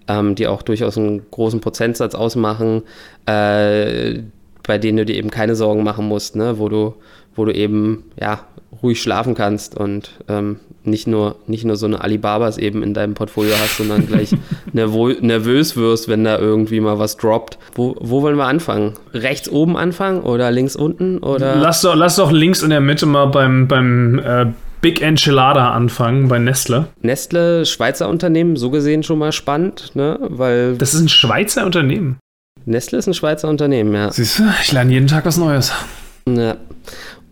ähm, 0.08 0.34
die 0.36 0.46
auch 0.46 0.62
durchaus 0.62 0.96
einen 0.96 1.30
großen 1.30 1.60
Prozentsatz 1.60 2.14
ausmachen, 2.14 2.82
äh, 3.26 4.20
bei 4.66 4.78
denen 4.78 4.98
du 4.98 5.04
dir 5.04 5.16
eben 5.16 5.30
keine 5.30 5.54
Sorgen 5.54 5.82
machen 5.82 6.06
musst, 6.06 6.36
ne? 6.36 6.58
wo 6.58 6.68
du 6.68 6.94
wo 7.34 7.44
du 7.44 7.52
eben 7.52 8.04
ja 8.20 8.40
ruhig 8.82 9.00
schlafen 9.00 9.34
kannst 9.34 9.76
und 9.76 10.10
ähm, 10.28 10.58
nicht 10.84 11.06
nur 11.06 11.36
nicht 11.46 11.64
nur 11.64 11.76
so 11.76 11.86
eine 11.86 12.02
Alibabas 12.02 12.58
eben 12.58 12.82
in 12.82 12.94
deinem 12.94 13.14
Portfolio 13.14 13.52
hast, 13.60 13.76
sondern 13.76 14.06
gleich 14.06 14.30
nervös 14.72 15.76
wirst, 15.76 16.08
wenn 16.08 16.24
da 16.24 16.38
irgendwie 16.38 16.80
mal 16.80 16.98
was 16.98 17.16
droppt. 17.16 17.58
Wo, 17.74 17.96
wo 18.00 18.22
wollen 18.22 18.36
wir 18.36 18.46
anfangen? 18.46 18.94
Rechts 19.12 19.48
oben 19.48 19.76
anfangen 19.76 20.22
oder 20.22 20.50
links 20.50 20.76
unten 20.76 21.18
oder? 21.18 21.56
Lass 21.56 21.82
doch, 21.82 21.94
lass 21.94 22.16
doch 22.16 22.32
links 22.32 22.62
in 22.62 22.70
der 22.70 22.80
Mitte 22.80 23.06
mal 23.06 23.26
beim 23.26 23.68
beim 23.68 24.18
äh 24.18 24.46
Big 24.80 25.02
Enchilada 25.02 25.72
anfangen 25.72 26.28
bei 26.28 26.38
Nestle. 26.38 26.86
Nestle, 27.02 27.66
Schweizer 27.66 28.08
Unternehmen, 28.08 28.56
so 28.56 28.70
gesehen 28.70 29.02
schon 29.02 29.18
mal 29.18 29.32
spannend, 29.32 29.94
ne? 29.94 30.18
Weil. 30.22 30.76
Das 30.78 30.94
ist 30.94 31.02
ein 31.02 31.08
Schweizer 31.10 31.66
Unternehmen. 31.66 32.18
Nestle 32.64 32.98
ist 32.98 33.06
ein 33.06 33.14
Schweizer 33.14 33.48
Unternehmen, 33.48 33.94
ja. 33.94 34.12
Siehst 34.12 34.38
du, 34.38 34.44
ich 34.62 34.72
lerne 34.72 34.92
jeden 34.92 35.06
Tag 35.06 35.24
was 35.24 35.36
Neues. 35.36 35.72
Ja. 36.28 36.56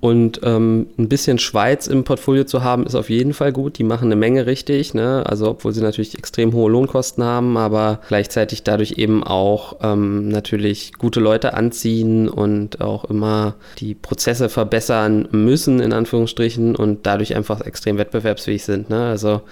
Und 0.00 0.40
ähm, 0.44 0.86
ein 0.96 1.08
bisschen 1.08 1.40
Schweiz 1.40 1.88
im 1.88 2.04
Portfolio 2.04 2.44
zu 2.44 2.62
haben, 2.62 2.86
ist 2.86 2.94
auf 2.94 3.10
jeden 3.10 3.32
Fall 3.34 3.52
gut. 3.52 3.78
Die 3.78 3.84
machen 3.84 4.06
eine 4.06 4.16
Menge 4.16 4.46
richtig, 4.46 4.94
ne? 4.94 5.24
Also 5.26 5.50
obwohl 5.50 5.72
sie 5.72 5.80
natürlich 5.80 6.16
extrem 6.16 6.52
hohe 6.52 6.70
Lohnkosten 6.70 7.24
haben, 7.24 7.56
aber 7.56 8.00
gleichzeitig 8.06 8.62
dadurch 8.62 8.92
eben 8.92 9.24
auch 9.24 9.76
ähm, 9.82 10.28
natürlich 10.28 10.92
gute 10.94 11.18
Leute 11.18 11.54
anziehen 11.54 12.28
und 12.28 12.80
auch 12.80 13.06
immer 13.06 13.56
die 13.78 13.94
Prozesse 13.94 14.48
verbessern 14.48 15.28
müssen, 15.32 15.80
in 15.80 15.92
Anführungsstrichen, 15.92 16.76
und 16.76 17.04
dadurch 17.04 17.34
einfach 17.34 17.60
extrem 17.60 17.98
wettbewerbsfähig 17.98 18.62
sind. 18.62 18.90
Ne? 18.90 19.08
Also 19.08 19.42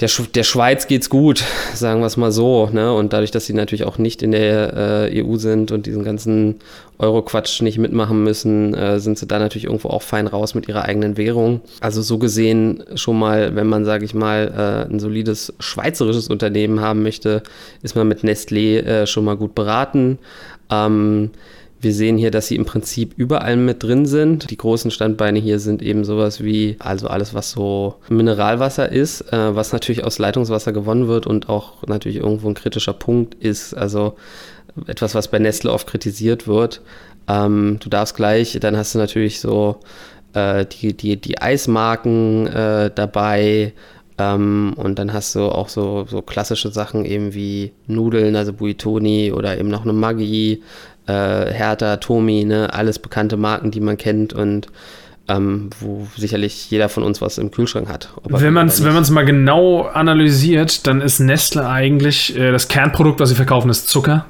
der, 0.00 0.08
Sch 0.08 0.22
der 0.34 0.42
Schweiz 0.42 0.86
geht's 0.86 1.10
gut, 1.10 1.44
sagen 1.74 2.00
wir 2.00 2.06
es 2.06 2.16
mal 2.16 2.32
so. 2.32 2.68
Ne? 2.72 2.92
Und 2.92 3.12
dadurch, 3.12 3.30
dass 3.30 3.46
sie 3.46 3.52
natürlich 3.52 3.84
auch 3.84 3.98
nicht 3.98 4.22
in 4.22 4.32
der 4.32 5.10
äh, 5.12 5.22
EU 5.22 5.36
sind 5.36 5.72
und 5.72 5.86
diesen 5.86 6.04
ganzen 6.04 6.56
Euro-Quatsch 6.98 7.62
nicht 7.62 7.78
mitmachen 7.78 8.22
müssen, 8.22 8.74
äh, 8.74 9.00
sind 9.00 9.18
sie 9.18 9.26
da 9.26 9.38
natürlich 9.38 9.64
irgendwo 9.64 9.88
auch 9.88 10.02
fein 10.02 10.26
raus 10.26 10.54
mit 10.54 10.68
ihrer 10.68 10.84
eigenen 10.84 11.16
Währung. 11.16 11.60
Also 11.80 12.02
so 12.02 12.18
gesehen 12.18 12.82
schon 12.94 13.18
mal, 13.18 13.54
wenn 13.54 13.66
man, 13.66 13.84
sage 13.84 14.04
ich 14.04 14.14
mal, 14.14 14.86
äh, 14.88 14.92
ein 14.92 15.00
solides 15.00 15.52
schweizerisches 15.60 16.28
Unternehmen 16.28 16.80
haben 16.80 17.02
möchte, 17.02 17.42
ist 17.82 17.96
man 17.96 18.08
mit 18.08 18.22
Nestlé 18.22 18.80
äh, 18.80 19.06
schon 19.06 19.24
mal 19.24 19.36
gut 19.36 19.54
beraten. 19.54 20.18
Ähm, 20.70 21.30
wir 21.80 21.94
sehen 21.94 22.18
hier, 22.18 22.30
dass 22.30 22.48
sie 22.48 22.56
im 22.56 22.66
Prinzip 22.66 23.14
überall 23.16 23.56
mit 23.56 23.82
drin 23.82 24.04
sind. 24.04 24.50
Die 24.50 24.56
großen 24.56 24.90
Standbeine 24.90 25.38
hier 25.38 25.58
sind 25.58 25.82
eben 25.82 26.04
sowas 26.04 26.42
wie, 26.42 26.76
also 26.78 27.08
alles, 27.08 27.32
was 27.32 27.52
so 27.52 27.96
Mineralwasser 28.08 28.90
ist, 28.90 29.32
äh, 29.32 29.54
was 29.54 29.72
natürlich 29.72 30.04
aus 30.04 30.18
Leitungswasser 30.18 30.72
gewonnen 30.72 31.08
wird 31.08 31.26
und 31.26 31.48
auch 31.48 31.86
natürlich 31.86 32.18
irgendwo 32.18 32.48
ein 32.48 32.54
kritischer 32.54 32.92
Punkt 32.92 33.34
ist. 33.34 33.72
Also 33.74 34.16
etwas, 34.86 35.14
was 35.14 35.28
bei 35.28 35.38
Nestle 35.38 35.72
oft 35.72 35.86
kritisiert 35.86 36.46
wird. 36.46 36.82
Ähm, 37.28 37.78
du 37.80 37.88
darfst 37.88 38.14
gleich, 38.14 38.58
dann 38.60 38.76
hast 38.76 38.94
du 38.94 38.98
natürlich 38.98 39.40
so 39.40 39.80
äh, 40.34 40.66
die, 40.66 40.94
die, 40.94 41.16
die 41.16 41.40
Eismarken 41.40 42.46
äh, 42.46 42.90
dabei. 42.94 43.72
Ähm, 44.18 44.74
und 44.76 44.98
dann 44.98 45.12
hast 45.12 45.34
du 45.34 45.44
auch 45.44 45.68
so, 45.70 46.04
so 46.08 46.20
klassische 46.20 46.70
Sachen 46.70 47.06
eben 47.06 47.32
wie 47.32 47.72
Nudeln, 47.86 48.36
also 48.36 48.52
Buitoni 48.52 49.32
oder 49.32 49.58
eben 49.58 49.68
noch 49.68 49.82
eine 49.82 49.94
Maggi 49.94 50.62
äh, 51.06 51.52
Hertha, 51.52 51.96
Tomi, 51.96 52.44
ne, 52.44 52.72
alles 52.72 52.98
bekannte 52.98 53.36
Marken, 53.36 53.70
die 53.70 53.80
man 53.80 53.96
kennt 53.96 54.32
und 54.32 54.68
ähm, 55.28 55.70
wo 55.78 56.06
sicherlich 56.16 56.70
jeder 56.70 56.88
von 56.88 57.02
uns 57.02 57.20
was 57.20 57.38
im 57.38 57.50
Kühlschrank 57.50 57.88
hat. 57.88 58.10
Wenn 58.24 58.52
man 58.52 58.66
es 58.66 58.82
wenn 58.84 59.14
mal 59.14 59.24
genau 59.24 59.82
analysiert, 59.82 60.86
dann 60.86 61.00
ist 61.00 61.20
Nestle 61.20 61.68
eigentlich 61.68 62.36
äh, 62.36 62.50
das 62.50 62.68
Kernprodukt, 62.68 63.20
was 63.20 63.28
sie 63.28 63.34
verkaufen, 63.34 63.70
ist 63.70 63.88
Zucker 63.88 64.26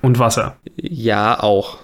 und 0.00 0.18
Wasser. 0.18 0.56
Ja, 0.76 1.40
auch. 1.40 1.78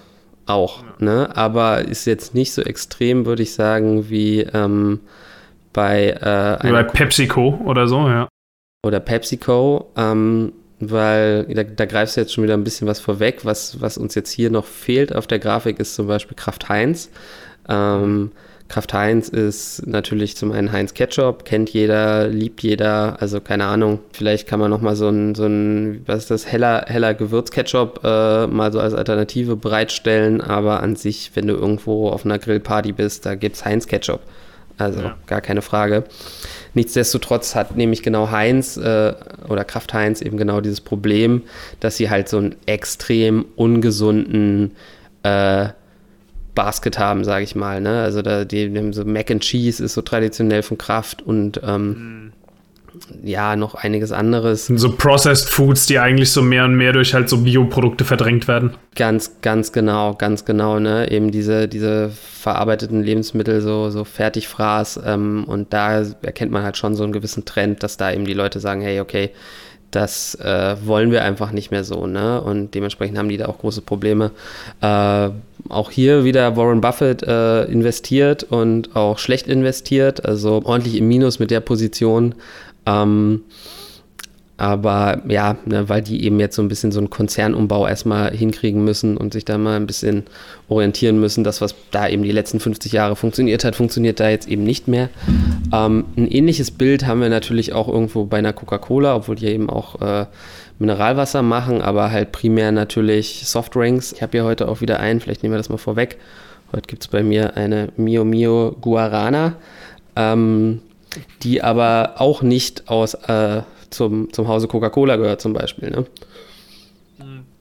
Auch. 0.47 0.83
Ja. 0.83 1.05
Ne? 1.05 1.37
Aber 1.37 1.83
ist 1.83 2.05
jetzt 2.05 2.35
nicht 2.35 2.53
so 2.53 2.63
extrem, 2.63 3.27
würde 3.27 3.43
ich 3.43 3.55
sagen, 3.55 4.09
wie 4.09 4.41
ähm, 4.41 5.01
bei, 5.73 6.11
äh, 6.11 6.65
wie 6.67 6.73
bei 6.73 6.83
PepsiCo 6.85 7.61
oder 7.65 7.89
so, 7.89 8.09
ja. 8.09 8.29
Oder 8.85 9.01
PepsiCo. 9.01 9.91
Ähm, 9.97 10.53
weil 10.81 11.45
da, 11.45 11.63
da, 11.63 11.85
greifst 11.87 12.17
du 12.17 12.21
jetzt 12.21 12.33
schon 12.33 12.45
wieder 12.45 12.55
ein 12.55 12.65
bisschen 12.65 12.87
was 12.87 13.01
vorweg. 13.01 13.45
Was, 13.45 13.81
was 13.81 13.99
uns 13.99 14.15
jetzt 14.15 14.31
hier 14.31 14.51
noch 14.51 14.67
fehlt 14.67 15.15
auf 15.15 15.27
der 15.27 15.39
Grafik 15.39 15.79
ist 15.79 15.95
zum 15.95 16.07
Beispiel 16.07 16.37
Kraft 16.37 16.69
Heinz. 16.69 17.11
Ähm, 17.69 18.33
Kraft 18.69 18.95
Heinz 18.95 19.29
ist 19.29 19.87
natürlich 19.87 20.37
zum 20.37 20.51
einen 20.51 20.73
Heinz 20.73 20.95
Ketchup, 20.95 21.45
kennt 21.45 21.71
jeder, 21.71 22.29
liebt 22.29 22.63
jeder, 22.63 23.21
also 23.21 23.41
keine 23.41 23.67
Ahnung, 23.67 24.01
vielleicht 24.13 24.49
kann 24.49 24.59
man 24.59 24.71
nochmal 24.71 24.97
so 24.97 25.09
ein, 25.09 25.35
so 25.35 25.45
ein, 25.45 26.03
was 26.07 26.21
ist 26.21 26.31
das, 26.31 26.51
heller, 26.51 26.85
heller 26.87 27.13
Gewürzketchup 27.15 28.01
äh, 28.03 28.47
mal 28.47 28.73
so 28.73 28.81
als 28.81 28.95
Alternative 28.95 29.57
bereitstellen, 29.57 30.41
aber 30.41 30.83
an 30.83 30.97
sich, 30.97 31.31
wenn 31.35 31.47
du 31.47 31.55
irgendwo 31.55 32.09
auf 32.09 32.25
einer 32.25 32.39
Grillparty 32.39 32.93
bist, 32.93 33.27
da 33.27 33.35
gibt 33.35 33.57
es 33.57 33.65
Heinz 33.65 33.87
Ketchup. 33.87 34.21
Also 34.77 35.01
ja. 35.01 35.17
gar 35.27 35.41
keine 35.41 35.63
Frage. 35.63 36.05
Nichtsdestotrotz 36.75 37.55
hat 37.55 37.77
nämlich 37.77 38.03
genau 38.03 38.31
Heinz 38.31 38.77
äh, 38.77 39.15
oder 39.49 39.65
Kraft 39.65 39.95
Heinz 39.95 40.21
eben 40.21 40.37
genau 40.37 40.61
dieses 40.61 40.81
Problem, 40.81 41.43
dass 41.81 41.97
sie 41.97 42.11
halt 42.11 42.29
so 42.29 42.39
einen 42.39 42.57
extrem 42.67 43.45
ungesunden 43.57 44.73
äh, 45.23 45.69
Basket 46.55 46.99
haben, 46.99 47.25
sage 47.25 47.45
ich 47.45 47.55
mal. 47.55 47.81
Ne? 47.81 48.03
Also 48.03 48.23
da, 48.23 48.45
die, 48.45 48.69
die, 48.69 48.93
so 48.93 49.05
Mac 49.05 49.31
and 49.31 49.43
Cheese 49.43 49.85
ist 49.85 49.95
so 49.95 50.03
traditionell 50.03 50.63
von 50.63 50.79
Kraft 50.79 51.23
und 51.23 51.61
ähm, 51.65 51.87
mhm 51.87 52.33
ja, 53.23 53.57
noch 53.57 53.75
einiges 53.75 54.13
anderes. 54.13 54.67
So 54.67 54.93
Processed 54.93 55.49
Foods, 55.49 55.87
die 55.87 55.99
eigentlich 55.99 56.31
so 56.31 56.43
mehr 56.43 56.65
und 56.65 56.75
mehr 56.75 56.93
durch 56.93 57.15
halt 57.15 57.29
so 57.29 57.39
Bioprodukte 57.39 58.05
verdrängt 58.05 58.49
werden. 58.49 58.75
Ganz, 58.95 59.41
ganz 59.43 59.73
genau, 59.73 60.15
ganz 60.15 60.45
genau, 60.45 60.79
ne? 60.79 61.11
Eben 61.11 61.31
diese, 61.31 61.69
diese 61.69 62.11
verarbeiteten 62.11 63.03
Lebensmittel, 63.03 63.61
so, 63.61 63.91
so 63.91 64.05
Fertigfraß. 64.05 65.01
Ähm, 65.05 65.45
und 65.45 65.73
da 65.73 66.03
erkennt 66.23 66.53
man 66.53 66.63
halt 66.63 66.77
schon 66.77 66.95
so 66.95 67.03
einen 67.03 67.13
gewissen 67.13 67.45
Trend, 67.45 67.83
dass 67.83 67.97
da 67.97 68.13
eben 68.13 68.25
die 68.25 68.35
Leute 68.35 68.61
sagen, 68.61 68.81
hey, 68.81 69.01
okay, 69.01 69.31
das 69.95 70.35
äh, 70.37 70.77
wollen 70.85 71.11
wir 71.13 71.23
einfach 71.23 71.53
nicht 71.53 71.71
mehr 71.71 71.85
so, 71.85 72.07
ne? 72.07 72.41
Und 72.41 72.75
dementsprechend 72.75 73.17
haben 73.17 73.29
die 73.29 73.37
da 73.37 73.47
auch 73.47 73.59
große 73.59 73.83
Probleme. 73.83 74.33
Äh, 74.81 75.31
auch 75.69 75.91
hier 75.91 76.25
wieder 76.25 76.57
Warren 76.57 76.81
Buffett 76.81 77.23
äh, 77.23 77.65
investiert 77.65 78.43
und 78.45 78.97
auch 78.97 79.19
schlecht 79.19 79.47
investiert, 79.47 80.25
also 80.25 80.63
ordentlich 80.65 80.97
im 80.97 81.09
Minus 81.09 81.39
mit 81.39 81.51
der 81.51 81.61
Position. 81.61 82.35
Ähm, 82.87 83.43
aber 84.57 85.21
ja, 85.27 85.57
ne, 85.65 85.89
weil 85.89 86.01
die 86.01 86.25
eben 86.25 86.39
jetzt 86.39 86.55
so 86.55 86.63
ein 86.63 86.69
bisschen 86.69 86.93
so 86.93 87.01
einen 87.01 87.11
Konzernumbau 87.11 87.89
erstmal 87.89 88.31
hinkriegen 88.31 88.85
müssen 88.85 89.17
und 89.17 89.33
sich 89.33 89.45
da 89.45 89.59
mal 89.59 89.77
ein 89.77 89.87
bisschen 89.87 90.25
orientieren 90.69 91.19
müssen. 91.19 91.43
Das, 91.43 91.61
was 91.61 91.75
da 91.91 92.09
eben 92.09 92.23
die 92.23 92.31
letzten 92.31 92.61
50 92.61 92.93
Jahre 92.93 93.17
funktioniert 93.17 93.65
hat, 93.65 93.75
funktioniert 93.75 94.21
da 94.21 94.29
jetzt 94.29 94.47
eben 94.47 94.63
nicht 94.63 94.87
mehr. 94.87 95.09
Ähm, 95.73 96.05
ein 96.17 96.29
ähnliches 96.29 96.71
Bild 96.71 97.05
haben 97.05 97.21
wir 97.21 97.31
natürlich 97.31 97.73
auch 97.73 97.89
irgendwo 97.89 98.27
bei 98.27 98.39
einer 98.39 98.53
Coca-Cola, 98.53 99.17
obwohl 99.17 99.35
die 99.35 99.47
eben 99.47 99.69
auch 99.69 100.01
äh, 100.01 100.27
Mineralwasser 100.79 101.43
machen, 101.43 101.83
aber 101.83 102.13
halt 102.13 102.31
primär 102.31 102.71
natürlich 102.71 103.43
Softdrinks. 103.47 104.13
Ich 104.13 104.23
habe 104.23 104.33
hier 104.33 104.45
heute 104.45 104.69
auch 104.69 104.81
wieder 104.81 105.01
einen, 105.01 105.21
vielleicht 105.21 105.43
nehmen 105.43 105.55
wir 105.55 105.59
das 105.59 105.69
mal 105.69 105.79
vorweg. 105.79 106.19
Heute 106.73 106.87
gibt 106.87 107.03
es 107.03 107.09
bei 107.09 107.25
mir 107.25 107.57
eine 107.57 107.89
Mio 107.97 108.25
Mio 108.25 108.77
Guarana. 108.81 109.55
Ähm, 110.15 110.81
die 111.43 111.63
aber 111.63 112.15
auch 112.19 112.43
nicht 112.43 112.89
aus 112.89 113.15
äh, 113.15 113.63
zum, 113.91 114.33
zum 114.33 114.49
Hause 114.49 114.69
Coca-Cola 114.69 115.17
gehört 115.17 115.41
zum 115.41 115.53
Beispiel. 115.53 115.91
Ne? 115.91 116.07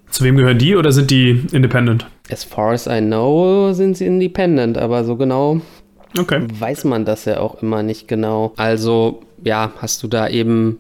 Zu 0.10 0.24
wem 0.24 0.38
gehören 0.38 0.60
die 0.60 0.75
oder 0.75 0.91
sind 0.91 1.10
die 1.10 1.43
independent? 1.51 2.05
As 2.29 2.43
far 2.43 2.72
as 2.74 2.88
I 2.88 3.00
know 3.00 3.74
sind 3.74 3.98
sie 3.98 4.05
independent, 4.05 4.77
aber 4.77 5.03
so 5.03 5.15
genau 5.15 5.62
okay. 6.17 6.45
weiß 6.60 6.83
man 6.86 7.05
das 7.05 7.25
ja 7.25 7.39
auch 7.39 7.62
immer 7.62 7.83
nicht 7.83 8.07
genau. 8.07 8.53
Also 8.57 9.24
ja, 9.43 9.72
hast 9.79 10.03
du 10.03 10.07
da 10.07 10.27
eben 10.27 10.77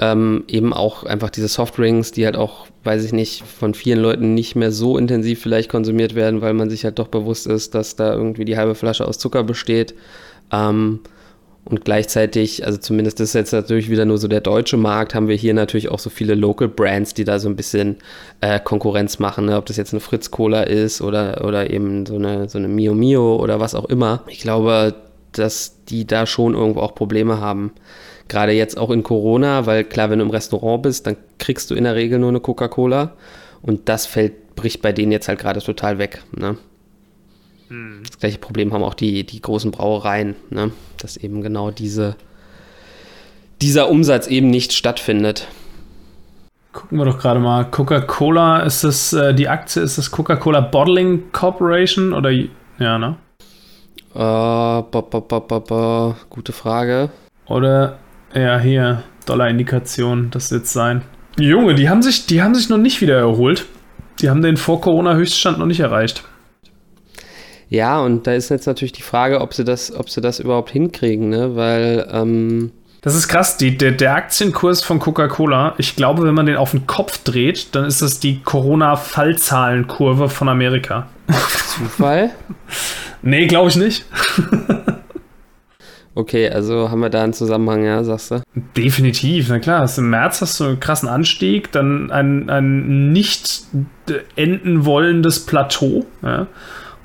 ähm, 0.00 0.44
eben 0.48 0.72
auch 0.72 1.04
einfach 1.04 1.28
diese 1.28 1.48
Softdrinks, 1.48 2.12
die 2.12 2.24
halt 2.24 2.36
auch, 2.36 2.66
weiß 2.84 3.04
ich 3.04 3.12
nicht, 3.12 3.42
von 3.42 3.74
vielen 3.74 4.00
Leuten 4.00 4.34
nicht 4.34 4.56
mehr 4.56 4.72
so 4.72 4.96
intensiv 4.96 5.42
vielleicht 5.42 5.68
konsumiert 5.68 6.14
werden, 6.14 6.40
weil 6.40 6.54
man 6.54 6.70
sich 6.70 6.84
halt 6.84 6.98
doch 6.98 7.08
bewusst 7.08 7.46
ist, 7.46 7.74
dass 7.74 7.96
da 7.96 8.14
irgendwie 8.14 8.46
die 8.46 8.56
halbe 8.56 8.74
Flasche 8.74 9.06
aus 9.06 9.18
Zucker 9.18 9.44
besteht. 9.44 9.94
Ähm, 10.50 11.00
und 11.64 11.84
gleichzeitig, 11.84 12.64
also 12.64 12.78
zumindest 12.78 13.20
das 13.20 13.30
ist 13.30 13.34
jetzt 13.34 13.52
natürlich 13.52 13.90
wieder 13.90 14.04
nur 14.04 14.18
so 14.18 14.28
der 14.28 14.40
deutsche 14.40 14.76
Markt, 14.76 15.14
haben 15.14 15.28
wir 15.28 15.36
hier 15.36 15.54
natürlich 15.54 15.90
auch 15.90 15.98
so 15.98 16.10
viele 16.10 16.34
Local 16.34 16.68
Brands, 16.68 17.14
die 17.14 17.24
da 17.24 17.38
so 17.38 17.48
ein 17.48 17.56
bisschen 17.56 17.98
äh, 18.40 18.58
Konkurrenz 18.58 19.18
machen. 19.18 19.46
Ne? 19.46 19.56
Ob 19.56 19.66
das 19.66 19.76
jetzt 19.76 19.92
eine 19.92 20.00
Fritz 20.00 20.30
Cola 20.30 20.62
ist 20.62 21.02
oder, 21.02 21.44
oder 21.44 21.70
eben 21.70 22.06
so 22.06 22.16
eine, 22.16 22.48
so 22.48 22.58
eine 22.58 22.68
Mio 22.68 22.94
Mio 22.94 23.36
oder 23.36 23.60
was 23.60 23.74
auch 23.74 23.84
immer. 23.84 24.22
Ich 24.26 24.40
glaube, 24.40 24.94
dass 25.32 25.84
die 25.84 26.06
da 26.06 26.26
schon 26.26 26.54
irgendwo 26.54 26.80
auch 26.80 26.94
Probleme 26.94 27.40
haben. 27.40 27.72
Gerade 28.28 28.52
jetzt 28.52 28.78
auch 28.78 28.90
in 28.90 29.02
Corona, 29.02 29.66
weil 29.66 29.84
klar, 29.84 30.08
wenn 30.10 30.20
du 30.20 30.24
im 30.24 30.30
Restaurant 30.30 30.82
bist, 30.82 31.06
dann 31.06 31.16
kriegst 31.38 31.70
du 31.70 31.74
in 31.74 31.84
der 31.84 31.94
Regel 31.94 32.18
nur 32.18 32.30
eine 32.30 32.40
Coca-Cola. 32.40 33.12
Und 33.62 33.88
das 33.88 34.06
fällt, 34.06 34.54
bricht 34.54 34.82
bei 34.82 34.92
denen 34.92 35.12
jetzt 35.12 35.28
halt 35.28 35.38
gerade 35.38 35.60
total 35.60 35.98
weg. 35.98 36.22
Ne? 36.34 36.56
Das 37.70 38.18
gleiche 38.18 38.38
Problem 38.38 38.72
haben 38.72 38.82
auch 38.82 38.94
die, 38.94 39.24
die 39.24 39.40
großen 39.40 39.70
Brauereien, 39.70 40.34
ne? 40.50 40.72
dass 40.98 41.16
eben 41.16 41.40
genau 41.40 41.70
diese, 41.70 42.16
dieser 43.62 43.88
Umsatz 43.88 44.26
eben 44.26 44.50
nicht 44.50 44.72
stattfindet. 44.72 45.46
Gucken 46.72 46.98
wir 46.98 47.04
doch 47.04 47.18
gerade 47.18 47.38
mal. 47.38 47.64
Coca-Cola, 47.64 48.62
ist 48.62 48.82
das, 48.82 49.12
äh, 49.12 49.34
die 49.34 49.48
Aktie, 49.48 49.82
ist 49.82 49.98
das 49.98 50.10
Coca-Cola 50.10 50.60
Bottling 50.60 51.30
Corporation 51.32 52.12
oder, 52.12 52.30
ja, 52.30 52.98
ne? 52.98 53.16
Uh, 54.12 54.82
ba, 54.82 55.00
ba, 55.08 55.20
ba, 55.20 56.16
Gute 56.28 56.52
Frage. 56.52 57.10
Oder, 57.46 57.98
ja, 58.34 58.58
hier, 58.58 59.04
Dollar-Indikation, 59.26 60.30
das 60.30 60.50
wird 60.50 60.66
sein. 60.66 61.02
Junge, 61.38 61.76
die 61.76 61.88
haben, 61.88 62.02
sich, 62.02 62.26
die 62.26 62.42
haben 62.42 62.54
sich 62.54 62.68
noch 62.68 62.78
nicht 62.78 63.00
wieder 63.00 63.16
erholt. 63.16 63.66
Die 64.20 64.28
haben 64.28 64.42
den 64.42 64.56
Vor-Corona-Höchststand 64.56 65.58
noch 65.58 65.66
nicht 65.66 65.80
erreicht. 65.80 66.24
Ja, 67.70 68.00
und 68.00 68.26
da 68.26 68.34
ist 68.34 68.50
jetzt 68.50 68.66
natürlich 68.66 68.92
die 68.92 69.02
Frage, 69.02 69.40
ob 69.40 69.54
sie 69.54 69.64
das, 69.64 69.94
ob 69.94 70.10
sie 70.10 70.20
das 70.20 70.40
überhaupt 70.40 70.70
hinkriegen, 70.70 71.28
ne? 71.28 71.54
Weil 71.56 72.06
ähm 72.12 72.72
das 73.00 73.14
ist 73.14 73.28
krass, 73.28 73.56
die, 73.56 73.78
der, 73.78 73.92
der 73.92 74.14
Aktienkurs 74.14 74.82
von 74.82 74.98
Coca-Cola, 74.98 75.74
ich 75.78 75.96
glaube, 75.96 76.24
wenn 76.24 76.34
man 76.34 76.44
den 76.44 76.56
auf 76.56 76.72
den 76.72 76.86
Kopf 76.86 77.24
dreht, 77.24 77.74
dann 77.74 77.86
ist 77.86 78.02
das 78.02 78.20
die 78.20 78.42
Corona-Fallzahlenkurve 78.42 80.28
von 80.28 80.50
Amerika. 80.50 81.06
Zufall? 81.28 82.32
nee, 83.22 83.46
glaube 83.46 83.70
ich 83.70 83.76
nicht. 83.76 84.04
Okay, 86.12 86.50
also 86.50 86.90
haben 86.90 87.00
wir 87.00 87.08
da 87.08 87.22
einen 87.22 87.32
Zusammenhang, 87.32 87.84
ja, 87.84 88.02
sagst 88.02 88.32
du? 88.32 88.42
Definitiv, 88.76 89.48
na 89.48 89.60
klar. 89.60 89.88
Im 89.96 90.10
März 90.10 90.40
hast 90.42 90.58
du 90.58 90.64
einen 90.64 90.80
krassen 90.80 91.08
Anstieg, 91.08 91.70
dann 91.70 92.10
ein, 92.10 92.50
ein 92.50 93.12
nicht 93.12 93.62
enden 94.34 94.84
wollendes 94.84 95.46
Plateau. 95.46 96.04
Ja. 96.22 96.48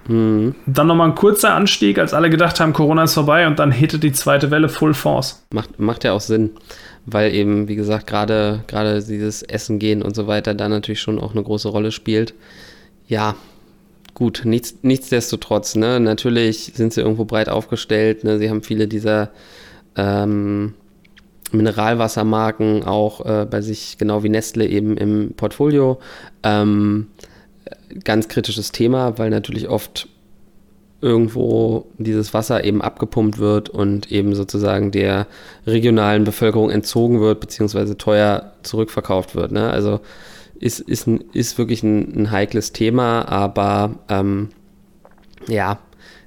Dann 0.08 0.54
nochmal 0.88 1.10
ein 1.10 1.16
kurzer 1.16 1.56
Anstieg, 1.56 1.98
als 1.98 2.14
alle 2.14 2.30
gedacht 2.30 2.60
haben, 2.60 2.74
Corona 2.74 3.04
ist 3.04 3.16
vorbei 3.16 3.48
und 3.48 3.58
dann 3.58 3.72
hittet 3.72 4.04
die 4.04 4.12
zweite 4.12 4.52
Welle 4.52 4.70
Full 4.70 4.94
Force. 4.94 5.44
Macht, 5.52 5.80
macht 5.80 6.04
ja 6.04 6.14
auch 6.14 6.22
Sinn, 6.22 6.52
weil 7.08 7.34
eben, 7.34 7.68
wie 7.68 7.76
gesagt, 7.76 8.06
gerade 8.06 8.64
dieses 9.04 9.42
Essen 9.42 9.80
gehen 9.80 10.04
und 10.04 10.16
so 10.16 10.28
weiter 10.28 10.54
da 10.54 10.70
natürlich 10.70 11.02
schon 11.02 11.20
auch 11.20 11.32
eine 11.32 11.42
große 11.42 11.70
Rolle 11.70 11.92
spielt. 11.92 12.36
Ja, 13.08 13.36
gut, 14.14 14.44
nichts, 14.46 14.76
nichtsdestotrotz, 14.84 15.76
ne, 15.76 16.00
natürlich 16.00 16.74
sind 16.76 16.94
sie 16.94 17.02
irgendwo 17.02 17.26
breit 17.26 17.50
aufgestellt, 17.50 18.24
ne, 18.24 18.38
sie 18.38 18.50
haben 18.50 18.62
viele 18.62 18.88
dieser 18.88 19.32
ähm, 19.96 20.76
Mineralwassermarken 21.52 22.84
auch 22.84 23.26
äh, 23.26 23.46
bei 23.46 23.62
sich, 23.62 23.98
genau 23.98 24.24
wie 24.24 24.30
Nestle 24.30 24.68
eben 24.68 24.98
im 24.98 25.34
Portfolio. 25.36 26.00
Ähm, 26.44 27.08
ganz 28.04 28.28
kritisches 28.28 28.72
Thema, 28.72 29.18
weil 29.18 29.30
natürlich 29.30 29.70
oft 29.70 30.08
irgendwo 31.02 31.88
dieses 31.98 32.34
Wasser 32.34 32.64
eben 32.64 32.82
abgepumpt 32.82 33.38
wird 33.38 33.70
und 33.70 34.12
eben 34.12 34.34
sozusagen 34.34 34.92
der 34.92 35.28
regionalen 35.68 36.24
Bevölkerung 36.24 36.72
entzogen 36.72 37.20
wird, 37.20 37.40
beziehungsweise 37.42 37.98
teuer 37.98 38.54
zurückverkauft 38.64 39.36
wird. 39.36 39.52
Ne? 39.52 39.70
Also 39.70 40.00
ist, 40.60 40.80
ist, 40.80 41.08
ist 41.08 41.58
wirklich 41.58 41.84
ein, 41.84 42.22
ein 42.22 42.32
heikles 42.32 42.72
Thema, 42.72 43.28
aber 43.28 43.96
ähm, 44.10 44.50
ja, 45.48 45.80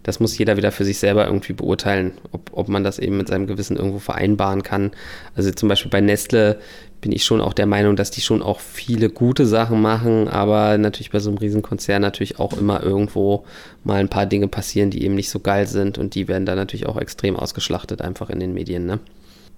das 0.09 0.21
muss 0.21 0.39
jeder 0.39 0.57
wieder 0.57 0.73
für 0.73 0.87
sich 0.87 0.99
selber 0.99 1.27
irgendwie 1.27 1.53
beurteilen, 1.53 2.13
ob, 2.33 2.51
ob 2.53 2.69
man 2.69 2.83
das 2.83 2.99
eben 2.99 3.19
mit 3.19 3.29
seinem 3.29 3.47
Gewissen 3.47 3.77
irgendwo 3.77 3.99
vereinbaren 3.99 4.63
kann. 4.63 4.93
Also 5.37 5.51
zum 5.51 5.69
Beispiel 5.69 5.91
bei 5.91 6.01
Nestle 6.01 6.59
bin 7.03 7.13
ich 7.13 7.25
schon 7.25 7.43
auch 7.43 7.53
der 7.53 7.67
Meinung, 7.67 7.95
dass 7.95 8.11
die 8.11 8.23
schon 8.23 8.41
auch 8.41 8.59
viele 8.59 9.11
gute 9.11 9.45
Sachen 9.45 9.83
machen, 9.83 10.27
aber 10.27 10.79
natürlich 10.79 11.11
bei 11.11 11.19
so 11.19 11.29
einem 11.29 11.37
Riesenkonzern 11.37 12.01
natürlich 12.01 12.39
auch 12.39 12.55
immer 12.55 12.83
irgendwo 12.83 13.45
mal 13.85 14.01
ein 14.01 14.09
paar 14.09 14.25
Dinge 14.25 14.49
passieren, 14.49 14.91
die 14.91 15.05
eben 15.05 15.15
nicht 15.15 15.29
so 15.29 15.41
geil 15.41 15.67
sind 15.67 15.99
und 15.99 16.15
die 16.15 16.27
werden 16.27 16.47
dann 16.47 16.57
natürlich 16.57 16.87
auch 16.87 16.97
extrem 16.97 17.37
ausgeschlachtet 17.37 18.01
einfach 18.01 18.31
in 18.31 18.41
den 18.41 18.55
Medien. 18.55 18.87
Ne? 18.87 19.01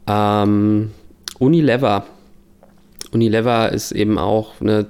Ähm, 0.08 0.90
Unilever. 1.38 2.06
Unilever 3.12 3.70
ist 3.70 3.92
eben 3.92 4.18
auch 4.18 4.60
eine 4.60 4.86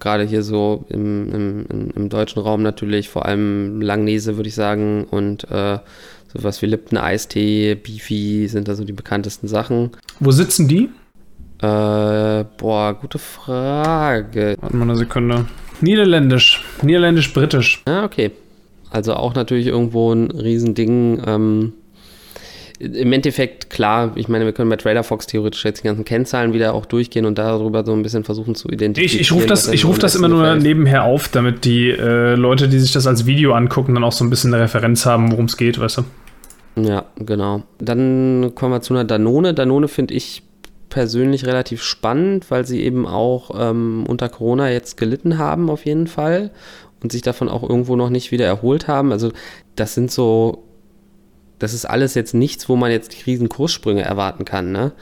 gerade 0.00 0.24
hier 0.24 0.42
so 0.42 0.84
im, 0.88 1.32
im, 1.32 1.90
im, 1.94 2.08
deutschen 2.08 2.42
Raum 2.42 2.62
natürlich, 2.62 3.08
vor 3.08 3.26
allem 3.26 3.80
Langnese 3.80 4.36
würde 4.36 4.48
ich 4.48 4.54
sagen 4.54 5.04
und 5.04 5.48
äh, 5.50 5.78
sowas 6.32 6.60
wie 6.62 6.66
Lipton 6.66 6.98
Eistee, 6.98 7.74
Beefy 7.74 8.48
sind 8.48 8.68
da 8.68 8.74
so 8.74 8.84
die 8.84 8.92
bekanntesten 8.92 9.48
Sachen. 9.48 9.90
Wo 10.18 10.30
sitzen 10.30 10.66
die? 10.68 10.90
Äh, 11.62 12.44
boah, 12.56 12.94
gute 12.98 13.18
Frage. 13.18 14.56
Warte 14.60 14.76
mal 14.76 14.84
eine 14.84 14.96
Sekunde. 14.96 15.46
Niederländisch. 15.80 16.64
Niederländisch-britisch. 16.82 17.82
Ah, 17.86 18.04
okay. 18.04 18.32
Also 18.90 19.14
auch 19.14 19.34
natürlich 19.34 19.66
irgendwo 19.66 20.12
ein 20.12 20.30
Riesending. 20.30 21.22
Ähm, 21.26 21.72
Im 22.80 23.12
Endeffekt, 23.12 23.68
klar, 23.68 24.12
ich 24.14 24.28
meine, 24.28 24.46
wir 24.46 24.52
können 24.52 24.70
bei 24.70 24.76
Trader 24.76 25.04
Fox 25.04 25.26
theoretisch 25.26 25.62
jetzt 25.66 25.82
die 25.82 25.86
ganzen 25.86 26.06
Kennzahlen 26.06 26.54
wieder 26.54 26.72
auch 26.72 26.86
durchgehen 26.86 27.26
und 27.26 27.36
darüber 27.36 27.84
so 27.84 27.92
ein 27.92 28.02
bisschen 28.02 28.24
versuchen 28.24 28.54
zu 28.54 28.68
identifizieren. 28.70 29.20
Ich, 29.20 29.28
ich 29.28 29.32
rufe 29.32 29.46
das, 29.46 29.68
ich 29.68 29.84
ruf 29.84 29.98
das 29.98 30.14
immer 30.14 30.28
nur 30.28 30.42
gefällt. 30.44 30.62
nebenher 30.62 31.04
auf, 31.04 31.28
damit 31.28 31.66
die 31.66 31.90
äh, 31.90 32.36
Leute, 32.36 32.68
die 32.68 32.78
sich 32.78 32.92
das 32.92 33.06
als 33.06 33.26
Video 33.26 33.52
angucken, 33.52 33.92
dann 33.94 34.02
auch 34.02 34.12
so 34.12 34.24
ein 34.24 34.30
bisschen 34.30 34.54
eine 34.54 34.62
Referenz 34.62 35.04
haben, 35.04 35.30
worum 35.30 35.44
es 35.44 35.58
geht, 35.58 35.78
weißt 35.78 35.98
du? 35.98 36.04
Ja, 36.82 37.04
genau. 37.16 37.64
Dann 37.78 38.52
kommen 38.54 38.72
wir 38.72 38.80
zu 38.80 38.94
einer 38.94 39.04
Danone. 39.04 39.52
Danone 39.52 39.86
finde 39.86 40.14
ich 40.14 40.42
persönlich 40.88 41.44
relativ 41.46 41.82
spannend, 41.82 42.50
weil 42.50 42.66
sie 42.66 42.82
eben 42.82 43.06
auch 43.06 43.50
ähm, 43.58 44.04
unter 44.08 44.30
Corona 44.30 44.70
jetzt 44.70 44.96
gelitten 44.96 45.36
haben 45.36 45.68
auf 45.68 45.84
jeden 45.84 46.06
Fall 46.06 46.50
und 47.02 47.12
sich 47.12 47.22
davon 47.22 47.48
auch 47.48 47.62
irgendwo 47.62 47.96
noch 47.96 48.10
nicht 48.10 48.32
wieder 48.32 48.46
erholt 48.46 48.88
haben. 48.88 49.12
Also 49.12 49.32
das 49.76 49.94
sind 49.94 50.10
so, 50.10 50.64
das 51.60 51.72
ist 51.72 51.84
alles 51.84 52.14
jetzt 52.14 52.34
nichts, 52.34 52.68
wo 52.68 52.74
man 52.74 52.90
jetzt 52.90 53.26
riesen 53.26 53.48
Kurssprünge 53.48 54.02
erwarten 54.02 54.44
kann, 54.44 54.72
ne? 54.72 54.92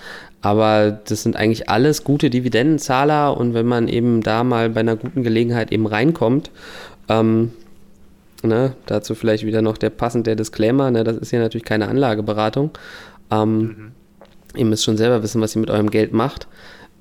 Aber 0.40 0.92
das 0.92 1.22
sind 1.22 1.34
eigentlich 1.34 1.68
alles 1.68 2.04
gute 2.04 2.30
Dividendenzahler 2.30 3.36
und 3.36 3.54
wenn 3.54 3.66
man 3.66 3.88
eben 3.88 4.22
da 4.22 4.44
mal 4.44 4.70
bei 4.70 4.80
einer 4.80 4.94
guten 4.94 5.24
Gelegenheit 5.24 5.72
eben 5.72 5.86
reinkommt, 5.86 6.50
ähm, 7.08 7.52
ne, 8.42 8.74
dazu 8.86 9.16
vielleicht 9.16 9.44
wieder 9.44 9.62
noch 9.62 9.78
der 9.78 9.90
passende 9.90 10.36
Disclaimer, 10.36 10.92
ne, 10.92 11.02
das 11.02 11.16
ist 11.16 11.32
ja 11.32 11.40
natürlich 11.40 11.64
keine 11.64 11.88
Anlageberatung. 11.88 12.70
Ähm, 13.30 13.58
mhm 13.58 13.92
Ihr 14.56 14.64
müsst 14.64 14.84
schon 14.84 14.96
selber 14.96 15.22
wissen, 15.22 15.40
was 15.40 15.54
ihr 15.54 15.60
mit 15.60 15.70
eurem 15.70 15.90
Geld 15.90 16.12
macht. 16.12 16.48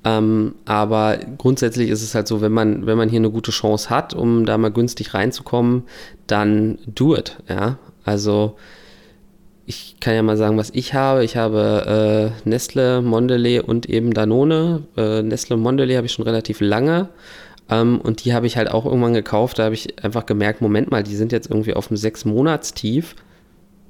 Ähm, 0.04 0.54
aber 0.64 1.18
grundsätzlich 1.38 1.90
ist 1.90 2.02
es 2.02 2.14
halt 2.14 2.28
so, 2.28 2.40
wenn 2.40 2.52
man, 2.52 2.86
wenn 2.86 2.96
man 2.96 3.08
hier 3.08 3.18
eine 3.18 3.30
gute 3.30 3.50
Chance 3.50 3.90
hat, 3.90 4.14
um 4.14 4.46
da 4.46 4.56
mal 4.58 4.70
günstig 4.70 5.14
reinzukommen, 5.14 5.84
dann 6.26 6.78
do 6.86 7.16
it. 7.16 7.38
Ja? 7.48 7.78
Also 8.04 8.56
ich 9.68 9.96
kann 10.00 10.14
ja 10.14 10.22
mal 10.22 10.38
sagen, 10.38 10.56
was 10.56 10.70
ich 10.70 10.94
habe. 10.94 11.24
Ich 11.24 11.36
habe 11.36 12.32
äh, 12.44 12.48
Nestle, 12.48 13.02
Mondelez 13.02 13.62
und 13.62 13.86
eben 13.86 14.14
Danone. 14.14 14.82
Äh, 14.96 15.22
Nestle 15.22 15.56
und 15.56 15.62
Mondelez 15.62 15.98
habe 15.98 16.06
ich 16.06 16.12
schon 16.12 16.24
relativ 16.24 16.60
lange. 16.60 17.10
Ähm, 17.68 18.00
und 18.00 18.24
die 18.24 18.32
habe 18.32 18.46
ich 18.46 18.56
halt 18.56 18.70
auch 18.70 18.86
irgendwann 18.86 19.12
gekauft. 19.12 19.58
Da 19.58 19.64
habe 19.64 19.74
ich 19.74 20.02
einfach 20.02 20.24
gemerkt, 20.24 20.62
Moment 20.62 20.90
mal, 20.90 21.02
die 21.02 21.14
sind 21.14 21.32
jetzt 21.32 21.50
irgendwie 21.50 21.74
auf 21.74 21.90
einem 21.90 21.98
sechs 21.98 22.24
Monats 22.24 22.72
Tief 22.72 23.14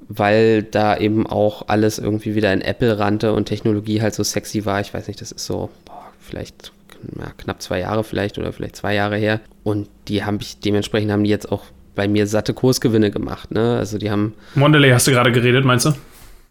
weil 0.09 0.63
da 0.63 0.97
eben 0.97 1.27
auch 1.27 1.67
alles 1.67 1.99
irgendwie 1.99 2.33
wieder 2.33 2.51
in 2.51 2.61
Apple 2.61 2.97
rannte 2.97 3.31
und 3.31 3.45
Technologie 3.45 4.01
halt 4.01 4.15
so 4.15 4.23
sexy 4.23 4.65
war. 4.65 4.81
Ich 4.81 4.91
weiß 4.91 5.07
nicht, 5.07 5.21
das 5.21 5.31
ist 5.31 5.45
so 5.45 5.69
boah, 5.85 6.11
vielleicht 6.19 6.73
ja, 7.17 7.31
knapp 7.37 7.61
zwei 7.61 7.79
Jahre 7.79 8.03
vielleicht 8.03 8.39
oder 8.39 8.51
vielleicht 8.51 8.75
zwei 8.75 8.95
Jahre 8.95 9.17
her. 9.17 9.39
Und 9.63 9.87
die 10.07 10.23
haben 10.25 10.39
ich, 10.41 10.59
dementsprechend 10.59 11.11
haben 11.11 11.23
die 11.23 11.29
jetzt 11.29 11.51
auch 11.51 11.63
bei 11.99 12.07
mir 12.07 12.27
satte 12.27 12.53
Kursgewinne 12.53 13.11
gemacht. 13.11 13.51
Ne? 13.51 13.75
Also 13.75 13.97
die 13.97 14.09
haben. 14.09 14.33
Mondelez 14.55 14.93
hast 14.93 15.07
du 15.07 15.11
gerade 15.11 15.33
geredet, 15.33 15.65
meinst 15.65 15.85
du? 15.85 15.91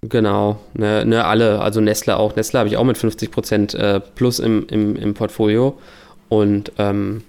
Genau, 0.02 0.60
ne, 0.74 1.06
ne, 1.06 1.24
alle, 1.24 1.60
also 1.60 1.80
Nestle 1.80 2.18
auch. 2.18 2.36
Nestle 2.36 2.58
habe 2.58 2.68
ich 2.68 2.76
auch 2.76 2.84
mit 2.84 2.98
50 2.98 3.30
Prozent 3.30 3.74
äh, 3.74 3.98
plus 3.98 4.40
im, 4.40 4.66
im, 4.68 4.94
im 4.94 5.14
Portfolio. 5.14 5.78
Und 6.28 6.72
ähm, 6.76 7.22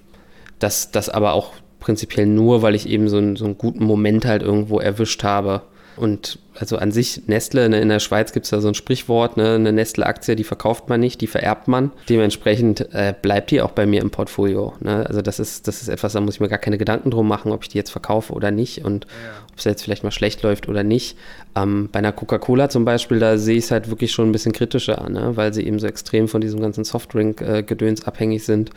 das, 0.59 0.91
das 0.91 1.07
aber 1.07 1.31
auch 1.31 1.53
prinzipiell 1.79 2.25
nur, 2.25 2.61
weil 2.61 2.75
ich 2.75 2.89
eben 2.89 3.07
so, 3.07 3.19
einen, 3.19 3.37
so 3.37 3.45
einen 3.45 3.57
guten 3.57 3.85
Moment 3.85 4.25
halt 4.25 4.43
irgendwo 4.43 4.79
erwischt 4.79 5.23
habe. 5.23 5.61
Und 5.99 6.39
also 6.55 6.77
an 6.77 6.93
sich, 6.93 7.23
Nestle, 7.27 7.67
ne, 7.67 7.81
in 7.81 7.89
der 7.89 7.99
Schweiz 7.99 8.31
gibt 8.31 8.45
es 8.45 8.51
da 8.51 8.61
so 8.61 8.69
ein 8.69 8.73
Sprichwort, 8.73 9.35
ne, 9.35 9.55
eine 9.55 9.73
Nestle-Aktie, 9.73 10.37
die 10.37 10.45
verkauft 10.45 10.87
man 10.87 11.01
nicht, 11.01 11.19
die 11.19 11.27
vererbt 11.27 11.67
man. 11.67 11.91
Dementsprechend 12.07 12.87
äh, 12.93 13.13
bleibt 13.21 13.51
die 13.51 13.61
auch 13.61 13.71
bei 13.71 13.85
mir 13.85 14.01
im 14.01 14.09
Portfolio. 14.09 14.73
Ne? 14.79 15.05
Also 15.05 15.21
das 15.21 15.41
ist, 15.41 15.67
das 15.67 15.81
ist 15.81 15.89
etwas, 15.89 16.13
da 16.13 16.21
muss 16.21 16.35
ich 16.35 16.39
mir 16.39 16.47
gar 16.47 16.57
keine 16.57 16.77
Gedanken 16.77 17.11
drum 17.11 17.27
machen, 17.27 17.51
ob 17.51 17.63
ich 17.63 17.69
die 17.69 17.77
jetzt 17.77 17.89
verkaufe 17.89 18.31
oder 18.31 18.49
nicht 18.49 18.85
und 18.85 19.05
ja. 19.05 19.09
ob 19.51 19.57
es 19.57 19.65
jetzt 19.65 19.83
vielleicht 19.83 20.05
mal 20.05 20.11
schlecht 20.11 20.41
läuft 20.41 20.69
oder 20.69 20.83
nicht. 20.83 21.17
Ähm, 21.57 21.89
bei 21.91 21.99
einer 21.99 22.13
Coca-Cola 22.13 22.69
zum 22.69 22.85
Beispiel, 22.85 23.19
da 23.19 23.37
sehe 23.37 23.57
ich 23.57 23.65
es 23.65 23.71
halt 23.71 23.89
wirklich 23.89 24.13
schon 24.13 24.29
ein 24.29 24.31
bisschen 24.31 24.53
kritischer 24.53 25.01
an, 25.01 25.13
ne? 25.13 25.31
weil 25.35 25.53
sie 25.53 25.67
eben 25.67 25.79
so 25.79 25.87
extrem 25.87 26.29
von 26.29 26.39
diesem 26.39 26.61
ganzen 26.61 26.85
Softdrink-Gedöns 26.85 28.03
äh, 28.03 28.05
abhängig 28.05 28.45
sind. 28.45 28.71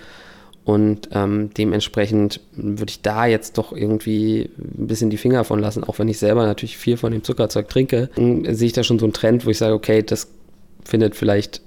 Und 0.65 1.09
ähm, 1.13 1.51
dementsprechend 1.57 2.41
würde 2.53 2.91
ich 2.91 3.03
da 3.03 3.27
jetzt 3.27 3.59
doch 3.59 3.73
irgendwie 3.73 4.49
ein 4.59 4.87
bisschen 4.87 5.11
die 5.11 5.17
Finger 5.17 5.43
von 5.43 5.59
lassen, 5.59 5.83
auch 5.83 5.99
wenn 5.99 6.07
ich 6.07 6.19
selber 6.19 6.47
natürlich 6.47 6.79
viel 6.79 6.97
von 6.97 7.11
dem 7.11 7.25
Zuckerzeug 7.25 7.69
trinke, 7.69 8.11
sehe 8.17 8.67
ich 8.67 8.73
da 8.73 8.85
schon 8.85 9.01
so 9.01 9.07
einen 9.07 9.13
Trend, 9.13 9.45
wo 9.45 9.51
ich 9.51 9.59
sage, 9.59 9.75
okay, 9.75 10.03
das 10.03 10.29
findet 10.85 11.17
vielleicht 11.17 11.63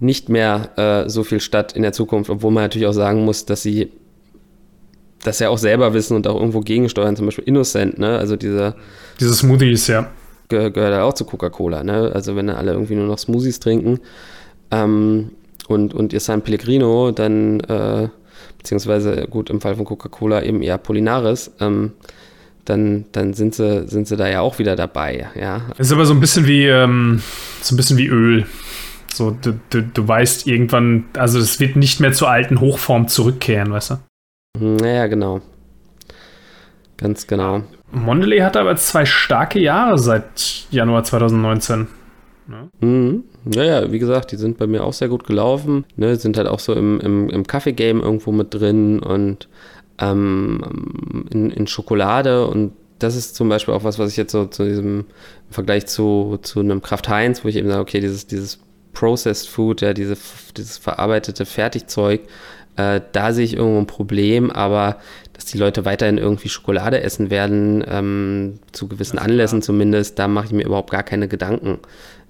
nicht 0.00 0.28
mehr 0.28 0.70
äh, 0.76 1.08
so 1.08 1.24
viel 1.24 1.40
statt 1.40 1.72
in 1.72 1.82
der 1.82 1.92
Zukunft, 1.92 2.30
obwohl 2.30 2.50
man 2.50 2.64
natürlich 2.64 2.86
auch 2.86 2.92
sagen 2.92 3.24
muss, 3.24 3.46
dass 3.46 3.62
sie 3.62 3.90
das 5.22 5.38
ja 5.38 5.50
auch 5.50 5.58
selber 5.58 5.92
wissen 5.92 6.14
und 6.16 6.26
auch 6.26 6.38
irgendwo 6.38 6.60
gegensteuern, 6.60 7.16
zum 7.16 7.26
Beispiel 7.26 7.44
Innocent, 7.44 7.98
ne? 7.98 8.18
Also 8.18 8.36
diese. 8.36 8.74
Diese 9.18 9.34
Smoothies, 9.34 9.86
ja. 9.86 10.10
Gehört 10.48 10.76
ja 10.76 11.04
auch 11.04 11.12
zu 11.12 11.24
Coca-Cola, 11.24 11.84
ne? 11.84 12.10
Also 12.14 12.36
wenn 12.36 12.48
alle 12.48 12.72
irgendwie 12.72 12.94
nur 12.94 13.06
noch 13.06 13.18
Smoothies 13.18 13.60
trinken, 13.60 14.00
ähm, 14.70 15.32
und, 15.70 15.94
und 15.94 16.12
ihr 16.12 16.18
San 16.20 16.42
Pellegrino, 16.42 17.12
dann, 17.12 17.60
äh, 17.60 18.08
beziehungsweise 18.58 19.28
gut, 19.30 19.50
im 19.50 19.60
Fall 19.60 19.76
von 19.76 19.84
Coca-Cola 19.84 20.42
eben 20.42 20.62
eher 20.62 20.78
Polinaris, 20.78 21.52
ähm, 21.60 21.92
dann, 22.64 23.04
dann 23.12 23.34
sind, 23.34 23.54
sie, 23.54 23.86
sind 23.86 24.08
sie 24.08 24.16
da 24.16 24.28
ja 24.28 24.40
auch 24.40 24.58
wieder 24.58 24.74
dabei, 24.74 25.28
ja. 25.40 25.62
Ist 25.78 25.92
aber 25.92 26.06
so 26.06 26.14
ein 26.14 26.20
bisschen 26.20 26.46
wie, 26.46 26.66
ähm, 26.66 27.22
so 27.62 27.74
ein 27.74 27.76
bisschen 27.76 27.96
wie 27.98 28.08
Öl. 28.08 28.46
So, 29.12 29.30
du, 29.30 29.60
du, 29.70 29.82
du 29.82 30.08
weißt 30.08 30.48
irgendwann, 30.48 31.04
also 31.16 31.38
es 31.38 31.60
wird 31.60 31.76
nicht 31.76 32.00
mehr 32.00 32.12
zur 32.12 32.28
alten 32.28 32.60
Hochform 32.60 33.06
zurückkehren, 33.06 33.70
weißt 33.70 33.90
du? 33.90 33.96
Naja, 34.58 35.06
genau. 35.06 35.40
Ganz 36.96 37.28
genau. 37.28 37.62
Mondelez 37.92 38.42
hatte 38.42 38.60
aber 38.60 38.74
zwei 38.76 39.06
starke 39.06 39.60
Jahre 39.60 39.98
seit 39.98 40.66
Januar 40.70 41.04
2019. 41.04 41.86
Ne? 42.48 42.68
Mhm. 42.80 43.24
Naja, 43.44 43.90
wie 43.90 43.98
gesagt, 43.98 44.32
die 44.32 44.36
sind 44.36 44.58
bei 44.58 44.66
mir 44.66 44.84
auch 44.84 44.92
sehr 44.92 45.08
gut 45.08 45.24
gelaufen. 45.24 45.84
Ne? 45.96 46.16
Sind 46.16 46.36
halt 46.36 46.46
auch 46.46 46.60
so 46.60 46.74
im, 46.74 47.00
im, 47.00 47.30
im 47.30 47.46
Kaffee-Game 47.46 48.00
irgendwo 48.00 48.32
mit 48.32 48.52
drin 48.52 49.00
und 49.00 49.48
ähm, 49.98 51.26
in, 51.30 51.50
in 51.50 51.66
Schokolade 51.66 52.46
und 52.46 52.72
das 52.98 53.16
ist 53.16 53.34
zum 53.34 53.48
Beispiel 53.48 53.74
auch 53.74 53.84
was, 53.84 53.98
was 53.98 54.10
ich 54.10 54.16
jetzt 54.16 54.32
so 54.32 54.44
zu 54.44 54.64
diesem 54.64 55.00
im 55.00 55.06
Vergleich 55.50 55.86
zu, 55.86 56.38
zu 56.42 56.60
einem 56.60 56.82
Kraft 56.82 57.08
Heinz, 57.08 57.44
wo 57.44 57.48
ich 57.48 57.56
eben 57.56 57.68
sage, 57.68 57.80
okay, 57.80 58.00
dieses, 58.00 58.26
dieses 58.26 58.60
Processed 58.92 59.48
Food, 59.48 59.80
ja, 59.80 59.94
diese, 59.94 60.16
dieses 60.56 60.78
verarbeitete 60.78 61.46
Fertigzeug, 61.46 62.20
äh, 62.76 63.00
da 63.12 63.32
sehe 63.32 63.44
ich 63.44 63.56
irgendwo 63.56 63.78
ein 63.78 63.86
Problem, 63.86 64.50
aber 64.50 64.98
dass 65.40 65.46
die 65.46 65.56
Leute 65.56 65.86
weiterhin 65.86 66.18
irgendwie 66.18 66.50
Schokolade 66.50 67.00
essen 67.02 67.30
werden, 67.30 67.82
ähm, 67.88 68.58
zu 68.72 68.88
gewissen 68.88 69.18
Anlässen 69.18 69.62
zumindest, 69.62 70.18
da 70.18 70.28
mache 70.28 70.46
ich 70.46 70.52
mir 70.52 70.66
überhaupt 70.66 70.90
gar 70.90 71.02
keine 71.02 71.28
Gedanken. 71.28 71.78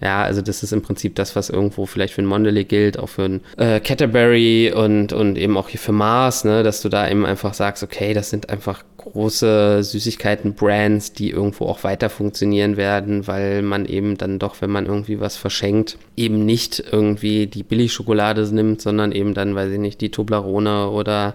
Ja, 0.00 0.22
also 0.22 0.42
das 0.42 0.62
ist 0.62 0.72
im 0.72 0.80
Prinzip 0.80 1.16
das, 1.16 1.34
was 1.34 1.50
irgendwo 1.50 1.86
vielleicht 1.86 2.14
für 2.14 2.22
ein 2.22 2.26
Mondelez 2.26 2.68
gilt, 2.68 3.00
auch 3.00 3.08
für 3.08 3.24
ein 3.24 3.40
äh, 3.56 3.80
Canterbury 3.80 4.72
und, 4.72 5.12
und 5.12 5.36
eben 5.36 5.56
auch 5.56 5.68
hier 5.68 5.80
für 5.80 5.90
Mars, 5.90 6.44
ne, 6.44 6.62
dass 6.62 6.82
du 6.82 6.88
da 6.88 7.10
eben 7.10 7.26
einfach 7.26 7.52
sagst, 7.52 7.82
okay, 7.82 8.14
das 8.14 8.30
sind 8.30 8.48
einfach 8.48 8.84
große 8.98 9.82
Süßigkeiten-Brands, 9.82 11.12
die 11.12 11.30
irgendwo 11.30 11.66
auch 11.66 11.82
weiter 11.82 12.10
funktionieren 12.10 12.76
werden, 12.76 13.26
weil 13.26 13.62
man 13.62 13.86
eben 13.86 14.16
dann 14.18 14.38
doch, 14.38 14.60
wenn 14.60 14.70
man 14.70 14.86
irgendwie 14.86 15.18
was 15.18 15.36
verschenkt, 15.36 15.98
eben 16.16 16.46
nicht 16.46 16.82
irgendwie 16.92 17.48
die 17.48 17.64
Billigschokolade 17.64 18.46
nimmt, 18.54 18.80
sondern 18.80 19.10
eben 19.10 19.34
dann, 19.34 19.56
weiß 19.56 19.72
ich 19.72 19.80
nicht, 19.80 20.00
die 20.00 20.12
Toblerone 20.12 20.90
oder 20.90 21.34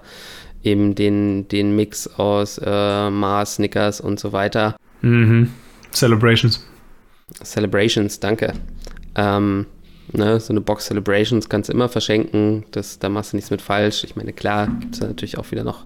eben 0.65 0.95
den, 0.95 1.47
den 1.47 1.75
Mix 1.75 2.07
aus 2.17 2.59
äh, 2.63 3.09
Mars, 3.09 3.55
Snickers 3.55 4.01
und 4.01 4.19
so 4.19 4.33
weiter. 4.33 4.75
Mhm. 5.01 5.51
Celebrations. 5.91 6.65
Celebrations, 7.43 8.19
danke. 8.19 8.53
Ähm, 9.15 9.65
ne, 10.11 10.39
so 10.39 10.53
eine 10.53 10.61
Box 10.61 10.85
Celebrations 10.85 11.49
kannst 11.49 11.69
du 11.69 11.73
immer 11.73 11.89
verschenken. 11.89 12.65
Das, 12.71 12.99
da 12.99 13.09
machst 13.09 13.33
du 13.33 13.37
nichts 13.37 13.51
mit 13.51 13.61
falsch. 13.61 14.03
Ich 14.03 14.15
meine, 14.15 14.33
klar, 14.33 14.67
gibt 14.79 14.95
es 14.95 15.01
natürlich 15.01 15.37
auch 15.37 15.51
wieder 15.51 15.63
noch 15.63 15.85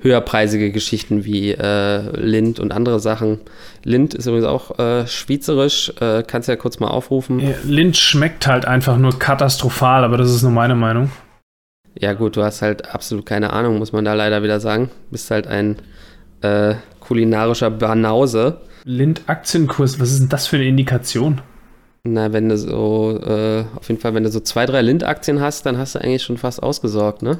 höherpreisige 0.00 0.70
Geschichten 0.70 1.24
wie 1.24 1.52
äh, 1.52 2.16
Lind 2.16 2.60
und 2.60 2.72
andere 2.72 3.00
Sachen. 3.00 3.40
Lind 3.82 4.14
ist 4.14 4.26
übrigens 4.26 4.46
auch 4.46 4.78
äh, 4.78 5.06
schweizerisch, 5.06 5.92
äh, 6.00 6.22
kannst 6.24 6.48
du 6.48 6.52
ja 6.52 6.56
kurz 6.56 6.78
mal 6.78 6.88
aufrufen. 6.88 7.40
Ja, 7.40 7.54
Lind 7.64 7.96
schmeckt 7.96 8.46
halt 8.46 8.64
einfach 8.64 8.96
nur 8.96 9.18
katastrophal, 9.18 10.04
aber 10.04 10.16
das 10.16 10.32
ist 10.32 10.42
nur 10.42 10.52
meine 10.52 10.76
Meinung. 10.76 11.10
Ja, 12.00 12.12
gut, 12.12 12.36
du 12.36 12.42
hast 12.42 12.62
halt 12.62 12.94
absolut 12.94 13.26
keine 13.26 13.52
Ahnung, 13.52 13.78
muss 13.78 13.92
man 13.92 14.04
da 14.04 14.14
leider 14.14 14.42
wieder 14.42 14.60
sagen. 14.60 14.90
Bist 15.10 15.30
halt 15.30 15.46
ein 15.46 15.76
äh, 16.42 16.74
kulinarischer 17.00 17.70
Banause. 17.70 18.60
Lind-Aktienkurs, 18.84 19.98
was 19.98 20.12
ist 20.12 20.20
denn 20.20 20.28
das 20.28 20.46
für 20.46 20.56
eine 20.56 20.66
Indikation? 20.66 21.40
Na, 22.04 22.32
wenn 22.32 22.48
du 22.48 22.56
so, 22.56 23.18
äh, 23.20 23.64
auf 23.74 23.88
jeden 23.88 24.00
Fall, 24.00 24.14
wenn 24.14 24.22
du 24.22 24.30
so 24.30 24.40
zwei, 24.40 24.64
drei 24.66 24.82
Lind-Aktien 24.82 25.40
hast, 25.40 25.66
dann 25.66 25.76
hast 25.76 25.96
du 25.96 26.00
eigentlich 26.00 26.22
schon 26.22 26.38
fast 26.38 26.62
ausgesorgt, 26.62 27.22
ne? 27.22 27.38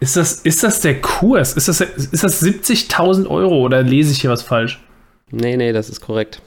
Ist 0.00 0.16
das, 0.16 0.34
ist 0.40 0.62
das 0.62 0.80
der 0.82 1.00
Kurs? 1.00 1.54
Ist 1.54 1.68
das, 1.68 1.80
ist 1.80 2.22
das 2.22 2.42
70.000 2.42 3.26
Euro 3.26 3.62
oder 3.62 3.82
lese 3.82 4.12
ich 4.12 4.20
hier 4.20 4.30
was 4.30 4.42
falsch? 4.42 4.84
Nee, 5.30 5.56
nee, 5.56 5.72
das 5.72 5.88
ist 5.88 6.00
korrekt. 6.00 6.42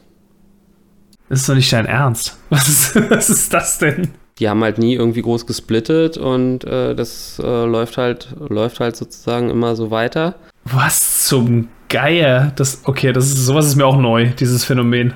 Das 1.30 1.40
ist 1.40 1.50
doch 1.50 1.56
nicht 1.56 1.74
dein 1.74 1.88
Ernst. 1.88 2.38
Was 2.50 2.70
ist, 2.70 3.10
was 3.10 3.30
ist 3.30 3.54
das 3.54 3.80
denn? 3.80 4.12
Die 4.40 4.50
haben 4.50 4.64
halt 4.64 4.78
nie 4.78 4.94
irgendwie 4.94 5.22
groß 5.22 5.48
gesplittet 5.48 6.18
und 6.18 6.64
äh, 6.64 6.94
das 6.96 7.40
äh, 7.44 7.66
läuft 7.66 7.98
halt, 7.98 8.36
läuft 8.50 8.80
halt 8.80 8.96
sozusagen 8.96 9.50
immer 9.50 9.76
so 9.76 9.90
weiter. 9.92 10.36
Was 10.64 11.26
zum 11.28 11.70
Geier? 11.90 12.52
Das, 12.56 12.82
okay, 12.84 13.14
das 13.14 13.28
ist, 13.28 13.46
sowas 13.46 13.68
ist 13.68 13.76
mir 13.76 13.86
auch 13.86 13.98
neu, 13.98 14.30
dieses 14.40 14.64
Phänomen. 14.64 15.14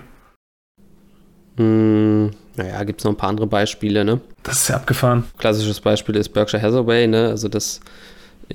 Hm, 1.57 2.31
naja, 2.55 2.83
gibt 2.83 3.01
es 3.01 3.05
noch 3.05 3.11
ein 3.11 3.17
paar 3.17 3.29
andere 3.29 3.47
Beispiele, 3.47 4.03
ne? 4.03 4.21
Das 4.43 4.61
ist 4.61 4.69
ja 4.69 4.75
abgefahren. 4.77 5.25
Klassisches 5.37 5.79
Beispiel 5.79 6.15
ist 6.15 6.29
Berkshire 6.29 6.61
Hathaway, 6.61 7.07
ne? 7.07 7.27
Also 7.27 7.47
das 7.47 7.81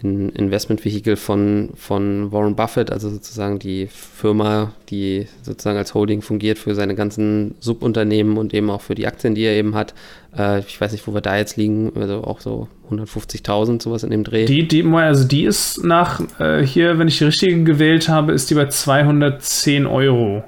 in 0.02 0.30
Investmentvehikel 0.30 1.16
von, 1.16 1.70
von 1.74 2.32
Warren 2.32 2.56
Buffett, 2.56 2.90
also 2.90 3.10
sozusagen 3.10 3.58
die 3.58 3.86
Firma, 3.88 4.72
die 4.88 5.26
sozusagen 5.42 5.78
als 5.78 5.94
Holding 5.94 6.22
fungiert 6.22 6.58
für 6.58 6.74
seine 6.74 6.94
ganzen 6.94 7.54
Subunternehmen 7.60 8.36
und 8.36 8.54
eben 8.54 8.70
auch 8.70 8.80
für 8.80 8.94
die 8.94 9.06
Aktien, 9.06 9.34
die 9.34 9.42
er 9.42 9.54
eben 9.54 9.74
hat. 9.74 9.94
Äh, 10.36 10.60
ich 10.60 10.80
weiß 10.80 10.92
nicht, 10.92 11.06
wo 11.06 11.14
wir 11.14 11.20
da 11.20 11.36
jetzt 11.36 11.56
liegen, 11.56 11.92
also 11.96 12.24
auch 12.24 12.40
so 12.40 12.68
150.000, 12.90 13.82
sowas 13.82 14.02
in 14.02 14.10
dem 14.10 14.24
Dreh. 14.24 14.44
Die, 14.44 14.68
die, 14.68 14.84
also 14.84 15.26
die 15.26 15.44
ist 15.44 15.84
nach, 15.84 16.20
äh, 16.38 16.62
hier, 16.62 16.98
wenn 16.98 17.08
ich 17.08 17.18
die 17.18 17.24
richtige 17.24 17.64
gewählt 17.64 18.08
habe, 18.08 18.32
ist 18.32 18.50
die 18.50 18.54
bei 18.54 18.66
210 18.66 19.86
Euro. 19.86 20.44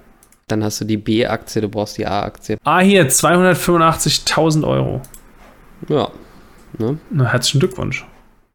Dann 0.47 0.65
hast 0.65 0.81
du 0.81 0.85
die 0.85 0.97
B-Aktie, 0.97 1.61
du 1.61 1.69
brauchst 1.69 1.99
die 1.99 2.07
A-Aktie. 2.07 2.57
Ah, 2.65 2.81
hier, 2.81 3.09
285.000 3.09 4.67
Euro. 4.67 5.03
Ja. 5.89 6.11
Ne? 6.79 6.99
Na, 7.11 7.25
herzlichen 7.27 7.61
Glückwunsch. 7.61 8.07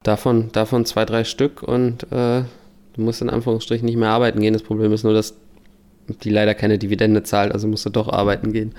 Davon, 0.04 0.52
davon 0.52 0.86
zwei, 0.86 1.06
drei 1.06 1.24
Stück 1.24 1.64
und 1.64 2.04
äh, 2.12 2.44
du 2.94 3.02
musst 3.02 3.22
in 3.22 3.30
Anführungsstrichen 3.30 3.86
nicht 3.86 3.98
mehr 3.98 4.10
arbeiten 4.10 4.42
gehen. 4.42 4.54
Das 4.54 4.64
Problem 4.64 4.92
ist 4.92 5.04
nur, 5.04 5.14
dass 5.14 5.36
die 6.08 6.30
leider 6.30 6.54
keine 6.54 6.78
Dividende 6.78 7.24
zahlt, 7.24 7.54
also 7.54 7.68
musst 7.68 7.86
du 7.86 7.90
doch 7.90 8.10
arbeiten 8.10 8.52
gehen. 8.52 8.74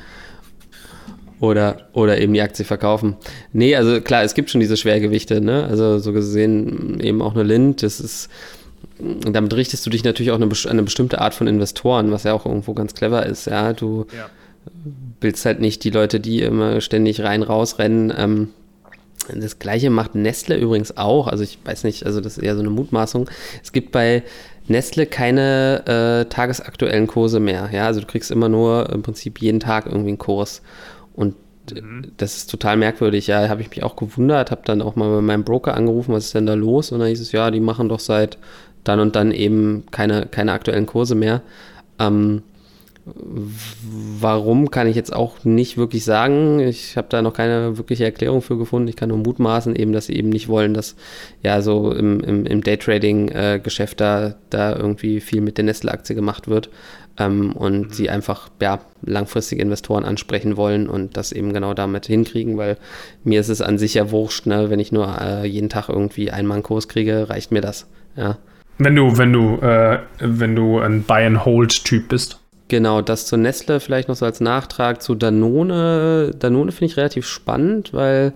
Oder, 1.40 1.88
oder 1.92 2.20
eben 2.20 2.32
die 2.32 2.40
Aktie 2.40 2.64
verkaufen. 2.64 3.16
Nee, 3.52 3.74
also 3.74 4.00
klar, 4.00 4.22
es 4.22 4.34
gibt 4.34 4.50
schon 4.50 4.60
diese 4.60 4.76
Schwergewichte, 4.76 5.40
ne? 5.40 5.64
Also 5.64 5.98
so 5.98 6.12
gesehen 6.12 7.00
eben 7.00 7.20
auch 7.20 7.34
eine 7.34 7.42
Lind, 7.42 7.82
das 7.82 8.00
ist, 8.00 8.28
damit 8.98 9.52
richtest 9.54 9.84
du 9.84 9.90
dich 9.90 10.04
natürlich 10.04 10.30
auch 10.30 10.40
eine, 10.40 10.48
eine 10.68 10.82
bestimmte 10.82 11.20
Art 11.20 11.34
von 11.34 11.46
Investoren, 11.46 12.12
was 12.12 12.22
ja 12.22 12.32
auch 12.34 12.46
irgendwo 12.46 12.72
ganz 12.72 12.94
clever 12.94 13.26
ist, 13.26 13.46
ja. 13.46 13.72
Du 13.72 14.06
ja. 14.16 14.30
willst 15.20 15.44
halt 15.44 15.60
nicht 15.60 15.84
die 15.84 15.90
Leute, 15.90 16.20
die 16.20 16.40
immer 16.40 16.80
ständig 16.80 17.22
rein 17.22 17.42
raus 17.42 17.78
rennen, 17.78 18.12
ähm, 18.16 18.48
das 19.32 19.58
gleiche 19.58 19.90
macht 19.90 20.14
Nestle 20.14 20.56
übrigens 20.56 20.96
auch. 20.96 21.26
Also 21.28 21.44
ich 21.44 21.58
weiß 21.64 21.84
nicht, 21.84 22.06
also 22.06 22.20
das 22.20 22.38
ist 22.38 22.44
eher 22.44 22.54
so 22.54 22.60
eine 22.60 22.70
Mutmaßung. 22.70 23.28
Es 23.62 23.72
gibt 23.72 23.92
bei 23.92 24.22
Nestle 24.66 25.06
keine 25.06 25.82
äh, 25.86 26.28
tagesaktuellen 26.28 27.06
Kurse 27.06 27.40
mehr. 27.40 27.68
Ja, 27.72 27.86
also 27.86 28.00
du 28.00 28.06
kriegst 28.06 28.30
immer 28.30 28.48
nur 28.48 28.90
im 28.90 29.02
Prinzip 29.02 29.40
jeden 29.40 29.60
Tag 29.60 29.86
irgendwie 29.86 30.08
einen 30.08 30.18
Kurs. 30.18 30.62
Und 31.14 31.34
mhm. 31.72 32.12
das 32.16 32.36
ist 32.36 32.50
total 32.50 32.76
merkwürdig. 32.76 33.26
Ja, 33.26 33.48
habe 33.48 33.60
ich 33.60 33.70
mich 33.70 33.82
auch 33.82 33.96
gewundert, 33.96 34.50
habe 34.50 34.62
dann 34.64 34.82
auch 34.82 34.96
mal 34.96 35.14
bei 35.14 35.20
meinem 35.20 35.44
Broker 35.44 35.74
angerufen, 35.74 36.12
was 36.14 36.26
ist 36.26 36.34
denn 36.34 36.46
da 36.46 36.54
los? 36.54 36.92
Und 36.92 37.00
dann 37.00 37.08
hieß 37.08 37.20
es, 37.20 37.32
ja, 37.32 37.50
die 37.50 37.60
machen 37.60 37.88
doch 37.88 38.00
seit 38.00 38.38
dann 38.84 39.00
und 39.00 39.16
dann 39.16 39.32
eben 39.32 39.84
keine, 39.90 40.26
keine 40.26 40.52
aktuellen 40.52 40.86
Kurse 40.86 41.14
mehr. 41.14 41.42
Ähm, 41.98 42.42
Warum 43.06 44.70
kann 44.70 44.86
ich 44.86 44.96
jetzt 44.96 45.12
auch 45.12 45.44
nicht 45.44 45.76
wirklich 45.76 46.04
sagen. 46.04 46.60
Ich 46.60 46.96
habe 46.96 47.08
da 47.10 47.20
noch 47.20 47.34
keine 47.34 47.76
wirkliche 47.76 48.04
Erklärung 48.04 48.40
für 48.40 48.56
gefunden. 48.56 48.88
Ich 48.88 48.96
kann 48.96 49.10
nur 49.10 49.18
mutmaßen, 49.18 49.76
eben, 49.76 49.92
dass 49.92 50.06
sie 50.06 50.16
eben 50.16 50.30
nicht 50.30 50.48
wollen, 50.48 50.72
dass 50.72 50.96
ja 51.42 51.60
so 51.60 51.92
im, 51.92 52.20
im, 52.20 52.46
im 52.46 52.62
Daytrading-Geschäft 52.62 54.00
da, 54.00 54.36
da 54.48 54.74
irgendwie 54.74 55.20
viel 55.20 55.42
mit 55.42 55.58
der 55.58 55.66
Nestle-Aktie 55.66 56.14
gemacht 56.14 56.48
wird. 56.48 56.70
Ähm, 57.18 57.52
und 57.52 57.88
mhm. 57.88 57.90
sie 57.90 58.08
einfach 58.08 58.48
ja, 58.60 58.80
langfristige 59.04 59.62
Investoren 59.62 60.04
ansprechen 60.04 60.56
wollen 60.56 60.88
und 60.88 61.16
das 61.16 61.30
eben 61.30 61.52
genau 61.52 61.74
damit 61.74 62.06
hinkriegen, 62.06 62.56
weil 62.56 62.76
mir 63.22 63.38
ist 63.38 63.50
es 63.50 63.60
an 63.60 63.78
sich 63.78 63.94
ja 63.94 64.10
wurscht, 64.10 64.46
ne? 64.46 64.68
wenn 64.68 64.80
ich 64.80 64.90
nur 64.90 65.16
äh, 65.20 65.46
jeden 65.46 65.68
Tag 65.68 65.88
irgendwie 65.88 66.32
einmal 66.32 66.56
einen 66.56 66.64
Kurs 66.64 66.88
kriege, 66.88 67.28
reicht 67.28 67.52
mir 67.52 67.60
das. 67.60 67.86
Ja. 68.16 68.38
Wenn 68.78 68.96
du, 68.96 69.16
wenn 69.16 69.32
du, 69.32 69.58
äh, 69.58 70.00
wenn 70.18 70.56
du 70.56 70.80
ein 70.80 71.04
Buy-and-Hold-Typ 71.04 72.08
bist. 72.08 72.40
Genau, 72.68 73.02
das 73.02 73.26
zu 73.26 73.36
Nestle 73.36 73.80
vielleicht 73.80 74.08
noch 74.08 74.16
so 74.16 74.24
als 74.24 74.40
Nachtrag 74.40 75.02
zu 75.02 75.14
Danone. 75.14 76.30
Danone 76.38 76.72
finde 76.72 76.86
ich 76.86 76.96
relativ 76.96 77.26
spannend, 77.26 77.92
weil 77.92 78.32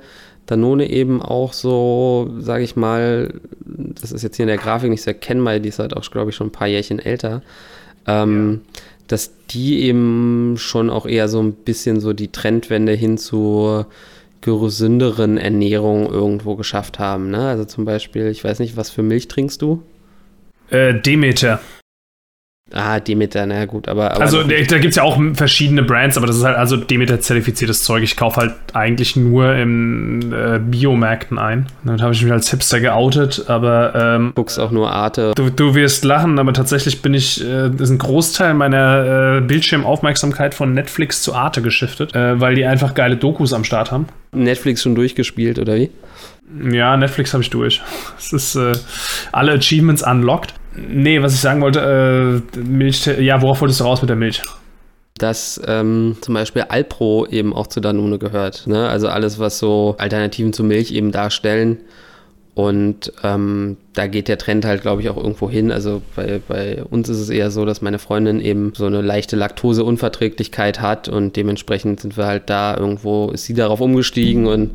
Danone 0.47 0.91
eben 0.91 1.23
auch 1.23 1.53
so, 1.53 2.31
sage 2.39 2.65
ich 2.65 2.77
mal, 2.77 3.35
das 3.61 4.13
ist 4.13 4.23
jetzt 4.23 4.37
hier 4.37 4.45
in 4.45 4.49
der 4.49 4.59
Grafik 4.59 4.91
nicht 4.91 5.03
so 5.03 5.11
erkennbar, 5.11 5.59
die 5.59 5.69
ist 5.69 5.79
halt 5.79 5.97
auch, 5.97 6.11
glaube 6.11 6.31
ich, 6.31 6.37
schon 6.37 6.49
ein 6.49 6.53
paar 6.53 6.69
Jährchen 6.69 6.99
älter, 6.99 7.43
ähm, 8.07 8.61
ja. 8.65 8.81
dass 9.09 9.33
die 9.51 9.83
eben 9.83 10.57
schon 10.59 10.91
auch 10.91 11.07
eher 11.07 11.29
so 11.29 11.41
ein 11.43 11.53
bisschen 11.53 12.01
so 12.01 12.13
die 12.13 12.33
Trendwende 12.33 12.93
hin 12.93 13.19
zur 13.19 13.87
gesünderen 14.41 15.37
Ernährung 15.37 16.07
irgendwo 16.07 16.57
geschafft 16.57 16.99
haben. 16.99 17.31
Ne? 17.31 17.49
Also 17.49 17.67
zum 17.67 17.85
Beispiel, 17.85 18.29
ich 18.29 18.43
weiß 18.43 18.61
nicht, 18.61 18.79
was 18.79 18.89
für 18.89 19.03
Milch 19.03 19.29
trinkst 19.29 19.61
du? 19.61 19.83
Äh, 20.71 20.95
Demeter. 20.95 21.61
Ah, 22.73 23.01
Demeter, 23.01 23.47
na 23.47 23.65
gut, 23.65 23.89
aber. 23.89 24.13
aber 24.13 24.21
also, 24.21 24.43
da 24.43 24.55
gibt 24.57 24.85
es 24.85 24.97
ja 24.97 25.03
auch 25.03 25.19
verschiedene 25.33 25.83
Brands, 25.83 26.19
aber 26.19 26.27
das 26.27 26.37
ist 26.37 26.45
halt 26.45 26.57
also 26.57 26.77
Demeter-zertifiziertes 26.77 27.83
Zeug. 27.83 28.03
Ich 28.03 28.17
kaufe 28.17 28.41
halt 28.41 28.55
eigentlich 28.75 29.17
nur 29.17 29.55
in 29.55 30.33
äh, 30.33 30.61
Biomärkten 30.63 31.39
ein. 31.39 31.67
Damit 31.85 32.03
habe 32.03 32.13
ich 32.13 32.23
mich 32.23 32.33
als 32.33 32.51
Hipster 32.51 32.81
geoutet, 32.81 33.45
aber. 33.49 33.95
Ähm, 33.95 34.33
Guckst 34.35 34.61
auch 34.61 34.71
nur 34.71 34.93
Arte. 34.93 35.33
Du, 35.35 35.49
du 35.49 35.75
wirst 35.75 36.05
lachen, 36.05 36.39
aber 36.39 36.53
tatsächlich 36.53 37.01
bin 37.01 37.15
ich. 37.15 37.43
Äh, 37.43 37.71
das 37.71 37.89
ist 37.89 37.91
ein 37.91 37.99
Großteil 37.99 38.53
meiner 38.53 39.39
äh, 39.39 39.41
Bildschirmaufmerksamkeit 39.41 40.55
von 40.55 40.75
Netflix 40.75 41.23
zu 41.23 41.35
Arte 41.35 41.63
geschiftet, 41.63 42.15
äh, 42.15 42.39
weil 42.39 42.55
die 42.55 42.67
einfach 42.67 42.93
geile 42.93 43.17
Dokus 43.17 43.55
am 43.55 43.65
Start 43.65 43.91
haben. 43.93 44.09
Netflix 44.33 44.83
schon 44.83 44.95
durchgespielt, 44.95 45.59
oder 45.59 45.77
wie? 45.77 45.91
Ja, 46.71 46.97
Netflix 46.97 47.33
habe 47.33 47.43
ich 47.43 47.51
durch. 47.51 47.81
Es 48.19 48.33
ist 48.33 48.57
äh, 48.57 48.75
alle 49.33 49.53
Achievements 49.53 50.03
unlocked. 50.03 50.53
Nee, 50.77 51.23
was 51.23 51.35
ich 51.35 51.41
sagen 51.41 51.61
wollte, 51.61 52.43
äh, 52.55 52.59
Milch, 52.59 53.07
ja, 53.07 53.41
worauf 53.43 53.61
wolltest 53.61 53.81
du 53.81 53.85
raus 53.85 54.01
mit 54.01 54.09
der 54.09 54.17
Milch? 54.17 54.43
Dass 55.17 55.61
ähm, 55.67 56.17
zum 56.21 56.35
Beispiel 56.35 56.63
Alpro 56.69 57.27
eben 57.27 57.53
auch 57.53 57.67
zu 57.67 57.81
Danone 57.81 58.19
gehört. 58.19 58.67
Ne? 58.67 58.89
Also 58.89 59.09
alles, 59.09 59.39
was 59.39 59.59
so 59.59 59.97
Alternativen 59.99 60.53
zu 60.53 60.63
Milch 60.63 60.93
eben 60.93 61.11
darstellen. 61.11 61.79
Und 62.55 63.13
ähm, 63.23 63.77
da 63.95 64.09
geht 64.09 64.27
der 64.27 64.37
Trend 64.37 64.65
halt, 64.65 64.83
glaube 64.83 65.01
ich, 65.01 65.09
auch 65.11 65.17
irgendwo 65.17 65.49
hin. 65.49 65.71
Also 65.71 66.03
bei, 66.17 66.41
bei 66.49 66.83
uns 66.83 67.09
ist 67.09 67.19
es 67.19 67.31
eher 67.31 67.53
so, 67.53 67.65
dass 67.65 67.83
meine 67.83 68.01
Freundin 68.01 68.41
eben 68.41 68.73
so 68.75 68.87
eine 68.87 69.01
leichte 69.01 69.37
Laktoseunverträglichkeit 69.37 70.81
hat 70.81 71.09
und 71.09 71.37
dementsprechend 71.37 72.01
sind 72.01 72.17
wir 72.17 72.27
halt 72.27 72.51
da 72.51 72.77
irgendwo, 72.77 73.31
ist 73.31 73.45
sie 73.45 73.55
darauf 73.55 73.81
umgestiegen 73.81 74.47
und 74.47 74.73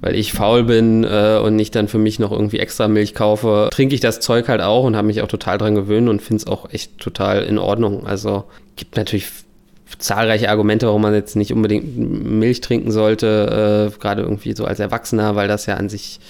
weil 0.00 0.14
ich 0.14 0.32
faul 0.32 0.64
bin 0.64 1.04
äh, 1.04 1.40
und 1.42 1.56
nicht 1.56 1.74
dann 1.74 1.88
für 1.88 1.98
mich 1.98 2.18
noch 2.18 2.32
irgendwie 2.32 2.58
extra 2.58 2.88
Milch 2.88 3.14
kaufe, 3.14 3.68
trinke 3.72 3.94
ich 3.94 4.00
das 4.00 4.20
Zeug 4.20 4.48
halt 4.48 4.60
auch 4.60 4.84
und 4.84 4.96
habe 4.96 5.06
mich 5.06 5.22
auch 5.22 5.28
total 5.28 5.58
dran 5.58 5.74
gewöhnt 5.74 6.08
und 6.08 6.22
finde 6.22 6.42
es 6.42 6.46
auch 6.46 6.72
echt 6.72 6.98
total 6.98 7.42
in 7.42 7.58
Ordnung. 7.58 8.06
Also 8.06 8.44
gibt 8.76 8.96
natürlich 8.96 9.26
zahlreiche 9.98 10.50
Argumente, 10.50 10.86
warum 10.86 11.02
man 11.02 11.14
jetzt 11.14 11.34
nicht 11.34 11.52
unbedingt 11.52 11.96
Milch 11.96 12.60
trinken 12.60 12.90
sollte, 12.90 13.90
äh, 13.92 13.98
gerade 13.98 14.22
irgendwie 14.22 14.54
so 14.54 14.64
als 14.64 14.80
Erwachsener, 14.80 15.34
weil 15.34 15.48
das 15.48 15.66
ja 15.66 15.74
an 15.74 15.88
sich 15.88 16.20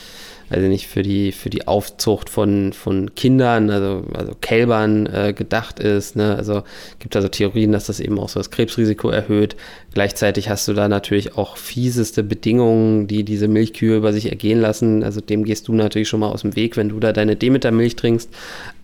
also 0.51 0.67
nicht 0.67 0.87
für 0.87 1.03
die, 1.03 1.33
für 1.33 1.51
die 1.51 1.67
Aufzucht 1.69 2.31
von, 2.31 2.73
von 2.73 3.15
Kindern, 3.15 3.71
also, 3.71 4.05
also 4.15 4.33
Kälbern 4.41 5.07
äh, 5.07 5.33
gedacht 5.33 5.79
ist. 5.79 6.17
Ne? 6.17 6.37
Also 6.37 6.63
gibt 6.99 7.17
also 7.17 7.29
Theorien, 7.29 7.73
dass 7.73 7.87
das 7.87 8.01
eben 8.01 8.19
auch 8.19 8.29
so 8.29 8.41
das 8.41 8.51
Krebsrisiko 8.51 9.11
erhöht. 9.11 9.57
Gleichzeitig 9.93 10.49
hast 10.49 10.67
du 10.69 10.73
da 10.73 10.89
natürlich 10.89 11.37
auch 11.37 11.57
fieseste 11.57 12.23
Bedingungen, 12.23 13.07
die 13.07 13.25
diese 13.25 13.49
Milchkühe 13.49 13.97
über 13.97 14.13
sich 14.13 14.31
ergehen 14.31 14.61
lassen. 14.61 15.03
Also 15.05 15.21
dem 15.21 15.45
gehst 15.45 15.69
du 15.69 15.75
natürlich 15.75 16.09
schon 16.09 16.21
mal 16.21 16.31
aus 16.31 16.43
dem 16.43 16.57
Weg, 16.57 16.77
wenn 16.77 16.89
du 16.89 16.99
da 17.01 17.13
deine 17.13 17.37
Demeter-Milch 17.37 17.97
trinkst. 17.97 18.31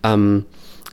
Ähm, 0.03 0.45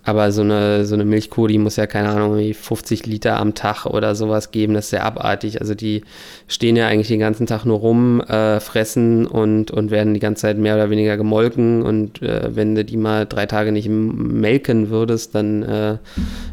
aber 0.05 0.33
so 0.33 0.43
eine, 0.43 0.85
so 0.85 0.95
eine 0.95 1.05
Milchkuh, 1.05 1.47
die 1.47 1.59
muss 1.59 1.77
ja, 1.77 1.87
keine 1.87 2.09
Ahnung, 2.09 2.53
50 2.53 3.07
Liter 3.07 3.39
am 3.39 3.55
Tag 3.55 3.87
oder 3.87 4.15
sowas 4.15 4.51
geben. 4.51 4.75
Das 4.75 4.87
ist 4.87 4.91
sehr 4.91 5.05
abartig. 5.05 5.61
Also 5.61 5.75
die 5.75 6.03
stehen 6.49 6.75
ja 6.75 6.89
eigentlich 6.89 7.09
den 7.09 7.21
ganzen 7.21 7.47
Tag 7.47 7.65
nur 7.65 7.79
rum, 7.79 8.21
äh, 8.21 8.59
fressen 8.59 9.27
und, 9.27 9.71
und 9.71 9.91
werden 9.93 10.13
die 10.15 10.21
ganze 10.21 10.43
Zeit 10.43 10.59
mehr 10.59 10.75
oder 10.75 10.91
weniger 10.91 11.17
gemolken. 11.17 11.83
Und 11.83 12.21
äh, 12.21 12.55
wenn 12.55 12.75
du 12.75 12.85
die 12.85 12.97
mal 12.97 13.27
drei 13.27 13.47
Tage 13.47 13.71
nicht 13.71 13.89
melken 13.89 14.91
würdest, 14.91 15.37
dann 15.37 15.63
äh, 15.63 15.99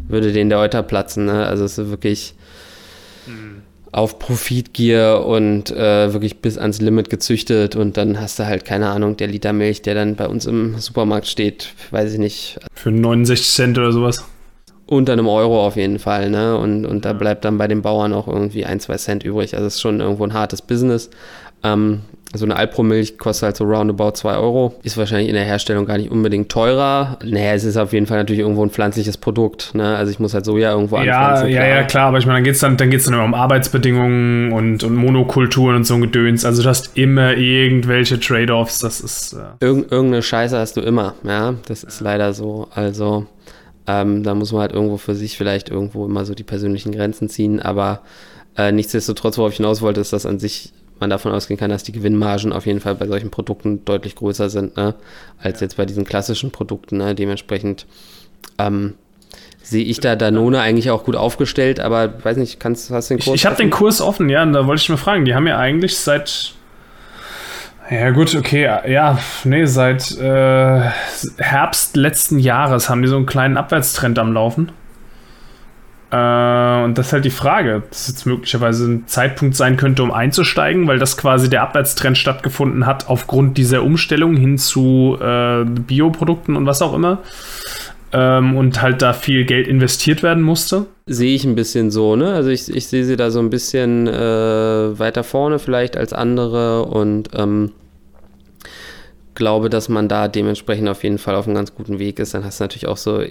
würde 0.08 0.32
denen 0.32 0.52
der 0.52 0.60
Euter 0.60 0.84
platzen. 0.84 1.26
Ne? 1.26 1.46
Also 1.46 1.64
es 1.64 1.78
ist 1.78 1.90
wirklich. 1.90 2.36
Auf 3.92 4.20
Profitgier 4.20 5.24
und 5.26 5.72
äh, 5.72 6.14
wirklich 6.14 6.42
bis 6.42 6.58
ans 6.58 6.80
Limit 6.80 7.10
gezüchtet 7.10 7.76
und 7.76 7.98
dann 7.98 8.20
hast 8.20 8.38
du 8.38 8.46
halt, 8.46 8.64
keine 8.64 8.90
Ahnung, 8.90 9.18
der 9.18 9.28
Liter 9.28 9.52
Milch, 9.52 9.82
der 9.82 9.96
dann 9.96 10.16
bei 10.16 10.28
uns 10.28 10.46
im 10.46 10.78
Supermarkt 10.78 11.28
steht, 11.28 11.74
weiß 11.92 12.14
ich 12.14 12.20
nicht. 12.20 12.60
Für 12.74 12.92
69 12.92 13.50
Cent 13.50 13.78
oder 13.78 13.92
sowas. 13.92 14.24
Unter 14.86 15.14
einem 15.14 15.28
Euro 15.28 15.66
auf 15.66 15.76
jeden 15.76 16.00
Fall, 16.00 16.30
ne? 16.30 16.58
Und, 16.58 16.86
und 16.86 17.06
da 17.06 17.14
bleibt 17.14 17.46
dann 17.46 17.58
bei 17.58 17.68
den 17.68 17.82
Bauern 17.82 18.14
auch 18.14 18.28
irgendwie 18.28 18.66
ein, 18.66 18.80
zwei 18.80 18.98
Cent 18.98 19.24
übrig. 19.24 19.56
Also 19.56 19.68
es 19.68 19.76
ist 19.76 19.82
schon 19.82 20.00
irgendwo 20.00 20.24
ein 20.24 20.34
hartes 20.34 20.62
Business. 20.62 21.10
Ähm, 21.64 22.02
so 22.34 22.46
eine 22.46 22.56
Alpro-Milch 22.56 23.18
kostet 23.18 23.44
halt 23.44 23.58
so 23.58 23.64
roundabout 23.64 24.12
2 24.12 24.38
Euro. 24.38 24.76
Ist 24.84 24.98
wahrscheinlich 24.98 25.30
in 25.30 25.36
der 25.36 25.46
Herstellung 25.46 25.86
gar 25.86 25.98
nicht 25.98 26.12
unbedingt 26.12 26.50
teurer. 26.50 27.18
Naja, 27.24 27.54
es 27.54 27.64
ist 27.64 27.76
auf 27.76 27.92
jeden 27.92 28.06
Fall 28.06 28.18
natürlich 28.18 28.42
irgendwo 28.42 28.64
ein 28.64 28.70
pflanzliches 28.70 29.18
Produkt. 29.18 29.74
Ne? 29.74 29.96
Also 29.96 30.12
ich 30.12 30.20
muss 30.20 30.36
halt 30.36 30.46
Soja 30.46 30.72
irgendwo 30.72 30.98
ja. 30.98 31.46
Ja, 31.48 31.66
ja, 31.66 31.84
klar. 31.84 32.08
Aber 32.10 32.20
ich 32.20 32.28
meine, 32.28 32.38
dann 32.38 32.44
geht 32.44 32.54
es 32.54 32.60
dann, 32.60 32.78
dann, 32.78 32.92
geht's 32.92 33.06
dann 33.06 33.16
immer 33.16 33.24
um 33.24 33.34
Arbeitsbedingungen 33.34 34.52
und, 34.52 34.84
und 34.84 34.96
Monokulturen 34.96 35.78
und 35.78 35.86
so 35.86 35.96
ein 35.96 36.02
Gedöns. 36.02 36.46
Also 36.46 36.62
du 36.62 36.70
hast 36.70 36.96
immer 36.96 37.36
irgendwelche 37.36 38.20
Trade-offs. 38.20 38.80
Das 38.80 39.02
ist... 39.02 39.34
Äh 39.34 39.66
Irgend, 39.66 39.92
irgendeine 39.92 40.22
Scheiße 40.22 40.58
hast 40.58 40.78
du 40.78 40.82
immer. 40.82 41.16
Ja, 41.24 41.56
das 41.68 41.84
ist 41.84 42.00
leider 42.00 42.34
so. 42.34 42.68
Also 42.76 43.26
ähm, 43.88 44.22
da 44.22 44.36
muss 44.36 44.52
man 44.52 44.62
halt 44.62 44.74
irgendwo 44.74 44.98
für 44.98 45.16
sich 45.16 45.36
vielleicht 45.36 45.70
irgendwo 45.70 46.06
immer 46.06 46.26
so 46.26 46.36
die 46.36 46.44
persönlichen 46.44 46.92
Grenzen 46.92 47.28
ziehen. 47.28 47.60
Aber 47.60 48.02
äh, 48.56 48.72
nichtsdestotrotz, 48.72 49.40
worauf 49.40 49.52
ich 49.52 49.58
hinaus 49.58 49.82
wollte, 49.82 50.00
ist, 50.00 50.14
dass 50.14 50.28
an 50.28 50.38
sich 50.38 50.74
man 51.00 51.10
davon 51.10 51.32
ausgehen 51.32 51.60
kann, 51.60 51.70
dass 51.70 51.84
die 51.84 51.92
Gewinnmargen 51.92 52.54
auf 52.54 52.66
jeden 52.66 52.80
Fall 52.80 52.96
bei 52.96 53.08
solchen 53.08 53.32
Produkten 53.32 53.86
deutlich 53.86 54.16
größer 54.16 54.50
sind, 54.50 54.78
ne, 54.78 54.96
als 55.42 55.60
jetzt 55.60 55.78
bei 55.78 55.86
diesen 55.86 56.06
klassischen 56.06 56.52
Produkten. 56.52 56.98
Ne? 56.98 57.16
Dementsprechend 57.16 57.86
ähm, 58.58 58.96
sehe 59.62 59.84
ich 59.84 60.00
da 60.00 60.16
Danone 60.16 60.62
eigentlich 60.62 60.90
auch 60.92 61.04
gut 61.04 61.16
aufgestellt, 61.16 61.80
aber 61.80 62.24
weiß 62.24 62.38
nicht, 62.38 62.60
kannst, 62.60 62.90
hast 62.92 63.10
du 63.10 63.16
den 63.16 63.20
Kurs? 63.20 63.36
Ich, 63.36 63.42
ich 63.42 63.46
habe 63.46 63.56
den 63.56 63.70
Kurs 63.70 64.02
offen, 64.02 64.30
ja, 64.30 64.44
und 64.44 64.54
da 64.54 64.66
wollte 64.66 64.82
ich 64.82 64.90
mal 64.90 64.98
fragen. 64.98 65.26
Die 65.26 65.36
haben 65.36 65.48
ja 65.48 65.58
eigentlich 65.58 65.98
seit 65.98 66.54
ja, 67.90 68.12
gut, 68.12 68.36
okay, 68.36 68.70
ja, 68.88 69.18
nee, 69.46 69.66
seit 69.66 70.16
äh, 70.20 70.80
Herbst 71.38 71.96
letzten 71.96 72.38
Jahres 72.38 72.88
haben 72.88 73.02
die 73.02 73.08
so 73.08 73.16
einen 73.16 73.26
kleinen 73.26 73.58
Abwärtstrend 73.58 74.20
am 74.20 74.32
Laufen. 74.32 74.72
Äh, 76.12 76.84
und 76.84 76.98
das 76.98 77.08
ist 77.08 77.14
halt 77.14 77.26
die 77.26 77.30
Frage, 77.30 77.84
dass 77.90 78.08
jetzt 78.08 78.26
möglicherweise 78.26 78.86
ein 78.86 79.08
Zeitpunkt 79.08 79.56
sein 79.56 79.78
könnte, 79.78 80.02
um 80.02 80.12
einzusteigen, 80.12 80.88
weil 80.88 81.00
das 81.00 81.18
quasi 81.18 81.50
der 81.50 81.62
Abwärtstrend 81.62 82.18
stattgefunden 82.18 82.86
hat 82.86 83.10
aufgrund 83.10 83.58
dieser 83.58 83.84
Umstellung 83.84 84.36
hin 84.36 84.58
zu 84.58 85.18
äh, 85.22 85.66
Bioprodukten 85.66 86.56
und 86.56 86.66
was 86.66 86.82
auch 86.82 86.94
immer. 86.94 87.20
Ähm, 88.12 88.58
und 88.58 88.82
halt 88.82 89.04
da 89.04 89.14
viel 89.14 89.46
Geld 89.46 89.68
investiert 89.68 90.24
werden 90.24 90.42
musste. 90.42 90.88
Sehe 91.06 91.36
ich 91.36 91.46
ein 91.46 91.54
bisschen 91.54 91.92
so, 91.92 92.16
ne? 92.16 92.34
Also 92.34 92.50
ich, 92.50 92.74
ich 92.74 92.88
sehe 92.88 93.06
sie 93.06 93.16
da 93.16 93.30
so 93.30 93.40
ein 93.40 93.52
bisschen 93.52 94.08
äh, 94.08 95.00
weiter 95.00 95.24
vorne 95.24 95.60
vielleicht 95.60 95.96
als 95.96 96.12
andere 96.12 96.86
und 96.86 97.30
ähm, 97.36 97.72
glaube, 99.36 99.70
dass 99.70 99.90
man 99.90 100.08
da 100.08 100.28
dementsprechend 100.28 100.90
auf 100.90 101.04
jeden 101.04 101.20
Fall 101.20 101.36
auf 101.36 101.46
einem 101.46 101.56
ganz 101.56 101.76
guten 101.76 102.00
Weg 102.00 102.18
ist. 102.18 102.34
Dann 102.34 102.44
hast 102.44 102.60
du 102.60 102.64
natürlich 102.64 102.88
auch 102.88 102.98
so 102.98 103.24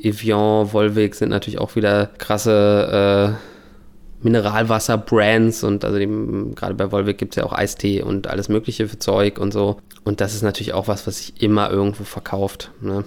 Evian, 0.00 0.72
Volvic 0.72 1.14
sind 1.14 1.30
natürlich 1.30 1.58
auch 1.58 1.76
wieder 1.76 2.06
krasse 2.18 3.36
äh, 3.36 4.24
Mineralwasser-Brands 4.24 5.62
und 5.64 5.84
also 5.84 5.98
die, 5.98 6.08
gerade 6.54 6.74
bei 6.74 6.90
Volvic 6.90 7.18
gibt 7.18 7.34
es 7.34 7.36
ja 7.36 7.44
auch 7.44 7.52
Eistee 7.52 8.02
und 8.02 8.26
alles 8.26 8.48
Mögliche 8.48 8.88
für 8.88 8.98
Zeug 8.98 9.38
und 9.38 9.52
so. 9.52 9.78
Und 10.04 10.20
das 10.20 10.34
ist 10.34 10.42
natürlich 10.42 10.72
auch 10.72 10.88
was, 10.88 11.06
was 11.06 11.18
sich 11.18 11.42
immer 11.42 11.70
irgendwo 11.70 12.04
verkauft. 12.04 12.70
Ne? 12.80 13.04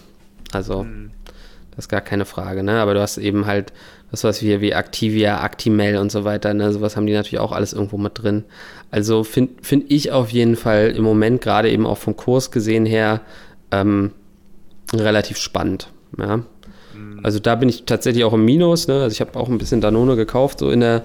Also, 0.51 0.83
mhm. 0.83 1.11
das 1.71 1.85
ist 1.85 1.89
gar 1.89 2.01
keine 2.01 2.25
Frage, 2.25 2.63
ne? 2.63 2.79
Aber 2.79 2.93
du 2.93 3.01
hast 3.01 3.17
eben 3.17 3.45
halt 3.45 3.73
das, 4.11 4.23
was 4.23 4.41
wir 4.41 4.61
wie 4.61 4.71
Activia, 4.71 5.41
Actimel 5.41 5.97
und 5.97 6.11
so 6.11 6.23
weiter, 6.23 6.53
ne? 6.53 6.71
Sowas 6.71 6.95
haben 6.95 7.05
die 7.05 7.13
natürlich 7.13 7.39
auch 7.39 7.51
alles 7.51 7.73
irgendwo 7.73 7.97
mit 7.97 8.21
drin. 8.21 8.45
Also 8.91 9.23
finde 9.23 9.53
find 9.61 9.91
ich 9.91 10.11
auf 10.11 10.29
jeden 10.29 10.55
Fall 10.55 10.93
im 10.95 11.03
Moment, 11.03 11.41
gerade 11.41 11.69
eben 11.69 11.85
auch 11.85 11.97
vom 11.97 12.15
Kurs 12.15 12.51
gesehen 12.51 12.85
her, 12.85 13.21
ähm, 13.71 14.11
relativ 14.93 15.37
spannend. 15.37 15.91
Ja? 16.17 16.43
Also 17.23 17.39
da 17.39 17.55
bin 17.55 17.69
ich 17.69 17.83
tatsächlich 17.83 18.23
auch 18.23 18.33
im 18.33 18.45
Minus. 18.45 18.87
Ne? 18.87 19.01
Also 19.01 19.13
ich 19.13 19.21
habe 19.21 19.37
auch 19.39 19.49
ein 19.49 19.57
bisschen 19.57 19.81
Danone 19.81 20.15
gekauft, 20.15 20.59
so 20.59 20.69
in 20.71 20.79
der, 20.79 21.03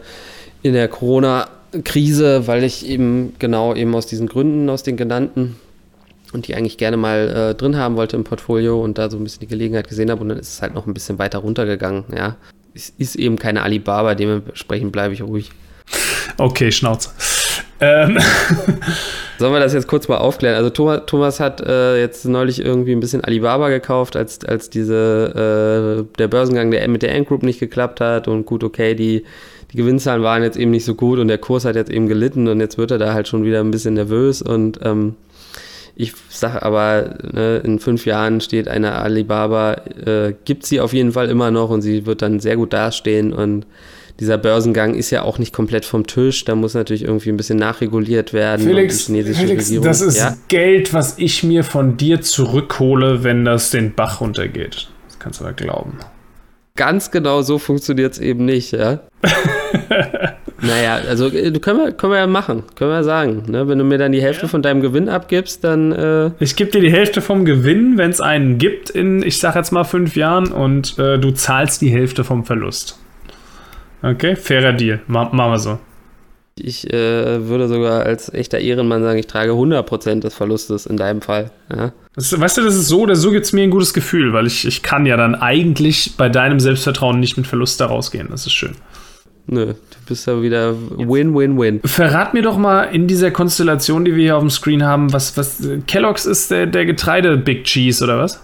in 0.62 0.72
der 0.72 0.88
Corona-Krise, 0.88 2.46
weil 2.46 2.64
ich 2.64 2.86
eben 2.86 3.34
genau 3.38 3.74
eben 3.74 3.94
aus 3.94 4.06
diesen 4.06 4.26
Gründen, 4.26 4.68
aus 4.70 4.82
den 4.82 4.96
genannten, 4.96 5.56
und 6.34 6.48
die 6.48 6.56
eigentlich 6.56 6.76
gerne 6.78 6.96
mal 6.96 7.52
äh, 7.52 7.54
drin 7.54 7.76
haben 7.76 7.96
wollte 7.96 8.16
im 8.16 8.24
Portfolio 8.24 8.82
und 8.82 8.98
da 8.98 9.08
so 9.08 9.16
ein 9.16 9.22
bisschen 9.22 9.40
die 9.40 9.46
Gelegenheit 9.46 9.88
gesehen 9.88 10.10
habe 10.10 10.20
und 10.20 10.28
dann 10.30 10.38
ist 10.38 10.52
es 10.54 10.62
halt 10.62 10.74
noch 10.74 10.86
ein 10.86 10.92
bisschen 10.92 11.18
weiter 11.18 11.38
runtergegangen, 11.38 12.04
ja. 12.14 12.36
Es 12.74 12.92
ist 12.98 13.14
eben 13.14 13.38
keine 13.38 13.62
Alibaba, 13.62 14.16
dementsprechend 14.16 14.90
bleibe 14.90 15.14
ich 15.14 15.22
ruhig. 15.22 15.52
Okay, 16.38 16.72
Schnauze. 16.72 17.10
Ähm. 17.80 18.18
Sollen 19.38 19.52
wir 19.52 19.60
das 19.60 19.74
jetzt 19.74 19.88
kurz 19.88 20.06
mal 20.06 20.18
aufklären? 20.18 20.54
Also 20.54 20.70
Thomas, 20.70 21.02
Thomas 21.06 21.40
hat 21.40 21.60
äh, 21.60 21.98
jetzt 22.00 22.24
neulich 22.24 22.60
irgendwie 22.60 22.92
ein 22.92 23.00
bisschen 23.00 23.24
Alibaba 23.24 23.68
gekauft, 23.68 24.16
als, 24.16 24.44
als 24.44 24.70
diese, 24.70 26.06
äh, 26.06 26.16
der 26.18 26.28
Börsengang 26.28 26.70
der, 26.70 26.86
mit 26.88 27.02
der 27.02 27.14
Ant 27.14 27.28
Group 27.28 27.42
nicht 27.42 27.58
geklappt 27.58 28.00
hat 28.00 28.28
und 28.28 28.46
gut, 28.46 28.62
okay, 28.62 28.94
die, 28.94 29.24
die 29.72 29.76
Gewinnzahlen 29.76 30.22
waren 30.22 30.44
jetzt 30.44 30.56
eben 30.56 30.70
nicht 30.70 30.84
so 30.84 30.94
gut 30.94 31.18
und 31.18 31.28
der 31.28 31.38
Kurs 31.38 31.64
hat 31.64 31.74
jetzt 31.74 31.90
eben 31.90 32.06
gelitten 32.06 32.46
und 32.46 32.60
jetzt 32.60 32.78
wird 32.78 32.92
er 32.92 32.98
da 32.98 33.12
halt 33.12 33.26
schon 33.26 33.44
wieder 33.44 33.60
ein 33.60 33.72
bisschen 33.72 33.94
nervös 33.94 34.40
und 34.40 34.78
ähm, 34.82 35.16
ich 35.96 36.12
sage 36.28 36.62
aber, 36.62 37.16
ne, 37.32 37.58
in 37.64 37.78
fünf 37.78 38.06
Jahren 38.06 38.40
steht 38.40 38.68
eine 38.68 38.94
Alibaba, 38.94 39.74
äh, 40.04 40.34
gibt 40.44 40.64
sie 40.66 40.80
auf 40.80 40.92
jeden 40.92 41.12
Fall 41.12 41.28
immer 41.28 41.50
noch 41.50 41.70
und 41.70 41.82
sie 41.82 42.06
wird 42.06 42.22
dann 42.22 42.40
sehr 42.40 42.56
gut 42.56 42.72
dastehen 42.72 43.32
und 43.32 43.66
dieser 44.20 44.38
Börsengang 44.38 44.94
ist 44.94 45.10
ja 45.10 45.22
auch 45.22 45.38
nicht 45.38 45.52
komplett 45.52 45.84
vom 45.84 46.06
Tisch. 46.06 46.44
Da 46.44 46.54
muss 46.54 46.74
natürlich 46.74 47.02
irgendwie 47.02 47.30
ein 47.30 47.36
bisschen 47.36 47.58
nachreguliert 47.58 48.32
werden. 48.32 48.64
Felix, 48.64 49.06
Felix 49.06 49.72
das 49.80 50.00
ist 50.00 50.18
ja? 50.18 50.36
Geld, 50.48 50.94
was 50.94 51.18
ich 51.18 51.42
mir 51.42 51.64
von 51.64 51.96
dir 51.96 52.20
zurückhole, 52.20 53.24
wenn 53.24 53.44
das 53.44 53.70
den 53.70 53.94
Bach 53.94 54.20
runtergeht. 54.20 54.88
Das 55.08 55.18
kannst 55.18 55.40
du 55.40 55.44
aber 55.44 55.54
glauben. 55.54 55.98
Ganz 56.76 57.12
genau 57.12 57.42
so 57.42 57.58
funktioniert 57.58 58.14
es 58.14 58.18
eben 58.18 58.44
nicht, 58.44 58.72
ja. 58.72 58.98
naja, 60.60 60.96
also 61.08 61.28
äh, 61.28 61.52
können 61.60 61.78
wir, 61.78 61.92
können 61.92 62.12
wir 62.12 62.18
ja 62.18 62.26
machen, 62.26 62.64
können 62.74 62.90
wir 62.90 62.96
ja 62.96 63.02
sagen. 63.04 63.44
Ne? 63.46 63.68
Wenn 63.68 63.78
du 63.78 63.84
mir 63.84 63.96
dann 63.96 64.10
die 64.10 64.20
Hälfte 64.20 64.42
ja. 64.42 64.48
von 64.48 64.60
deinem 64.60 64.80
Gewinn 64.80 65.08
abgibst, 65.08 65.62
dann. 65.62 65.92
Äh 65.92 66.30
ich 66.40 66.56
gebe 66.56 66.72
dir 66.72 66.80
die 66.80 66.90
Hälfte 66.90 67.20
vom 67.20 67.44
Gewinn, 67.44 67.96
wenn 67.96 68.10
es 68.10 68.20
einen 68.20 68.58
gibt 68.58 68.90
in, 68.90 69.22
ich 69.22 69.38
sag 69.38 69.54
jetzt 69.54 69.70
mal 69.70 69.84
fünf 69.84 70.16
Jahren, 70.16 70.48
und 70.48 70.98
äh, 70.98 71.16
du 71.18 71.30
zahlst 71.30 71.80
die 71.80 71.90
Hälfte 71.90 72.24
vom 72.24 72.44
Verlust. 72.44 72.98
Okay, 74.04 74.36
fairer 74.36 74.74
Deal. 74.74 75.00
Ma 75.06 75.30
machen 75.32 75.52
wir 75.52 75.58
so. 75.58 75.78
Ich 76.56 76.92
äh, 76.92 77.48
würde 77.48 77.66
sogar 77.68 78.04
als 78.04 78.32
echter 78.32 78.58
Ehrenmann 78.60 79.02
sagen, 79.02 79.18
ich 79.18 79.26
trage 79.26 79.52
100% 79.52 80.20
des 80.20 80.34
Verlustes 80.34 80.86
in 80.86 80.96
deinem 80.96 81.20
Fall. 81.20 81.50
Ja. 81.74 81.92
Das, 82.14 82.38
weißt 82.38 82.58
du, 82.58 82.62
das 82.62 82.76
ist 82.76 82.86
so 82.86 83.00
oder 83.00 83.16
so 83.16 83.32
gibt 83.32 83.46
es 83.46 83.52
mir 83.52 83.62
ein 83.62 83.70
gutes 83.70 83.92
Gefühl, 83.94 84.32
weil 84.32 84.46
ich, 84.46 84.66
ich 84.66 84.82
kann 84.82 85.06
ja 85.06 85.16
dann 85.16 85.34
eigentlich 85.34 86.16
bei 86.16 86.28
deinem 86.28 86.60
Selbstvertrauen 86.60 87.18
nicht 87.18 87.36
mit 87.36 87.46
Verlust 87.46 87.80
da 87.80 87.86
rausgehen. 87.86 88.28
Das 88.30 88.46
ist 88.46 88.52
schön. 88.52 88.76
Nö, 89.46 89.66
du 89.66 89.74
bist 90.06 90.26
ja 90.26 90.40
wieder 90.40 90.74
Win-Win-Win. 90.74 91.80
Verrat 91.84 92.34
mir 92.34 92.42
doch 92.42 92.56
mal 92.56 92.84
in 92.84 93.08
dieser 93.08 93.30
Konstellation, 93.30 94.04
die 94.04 94.14
wir 94.14 94.22
hier 94.22 94.36
auf 94.36 94.42
dem 94.42 94.50
Screen 94.50 94.84
haben, 94.84 95.12
was, 95.12 95.36
was 95.36 95.66
Kellogg's 95.86 96.24
ist 96.24 96.50
der, 96.50 96.66
der 96.66 96.86
Getreide-Big 96.86 97.64
Cheese 97.64 98.04
oder 98.04 98.18
was? 98.18 98.40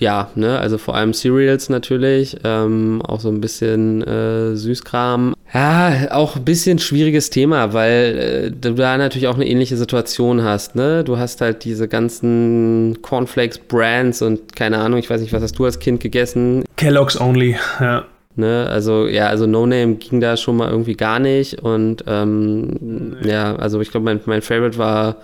Ja, 0.00 0.30
ne, 0.34 0.58
also 0.58 0.76
vor 0.76 0.96
allem 0.96 1.12
Cereals 1.12 1.68
natürlich, 1.68 2.36
ähm, 2.42 3.00
auch 3.02 3.20
so 3.20 3.28
ein 3.28 3.40
bisschen 3.40 4.02
äh, 4.02 4.56
Süßkram. 4.56 5.34
Ja, 5.52 6.08
auch 6.10 6.34
ein 6.34 6.44
bisschen 6.44 6.80
schwieriges 6.80 7.30
Thema, 7.30 7.72
weil 7.72 8.18
äh, 8.18 8.50
du 8.50 8.74
da 8.74 8.96
natürlich 8.98 9.28
auch 9.28 9.36
eine 9.36 9.46
ähnliche 9.46 9.76
Situation 9.76 10.42
hast, 10.42 10.74
ne? 10.74 11.04
Du 11.04 11.16
hast 11.18 11.40
halt 11.40 11.64
diese 11.64 11.86
ganzen 11.86 12.98
Cornflakes-Brands 13.02 14.22
und 14.22 14.56
keine 14.56 14.78
Ahnung, 14.78 14.98
ich 14.98 15.08
weiß 15.08 15.20
nicht, 15.20 15.32
was 15.32 15.42
hast 15.42 15.58
du 15.58 15.64
als 15.64 15.78
Kind 15.78 16.00
gegessen? 16.00 16.64
Kellogg's 16.76 17.20
Only, 17.20 17.56
ja. 17.78 18.04
Ne, 18.36 18.66
also 18.68 19.06
ja, 19.06 19.28
also 19.28 19.46
No 19.46 19.64
Name 19.64 19.94
ging 19.94 20.20
da 20.20 20.36
schon 20.36 20.56
mal 20.56 20.68
irgendwie 20.68 20.94
gar 20.94 21.20
nicht 21.20 21.60
und 21.60 22.02
ähm, 22.08 23.20
nee. 23.22 23.30
ja, 23.30 23.54
also 23.54 23.80
ich 23.80 23.92
glaube, 23.92 24.04
mein, 24.06 24.18
mein 24.24 24.42
Favorite 24.42 24.76
war 24.76 25.18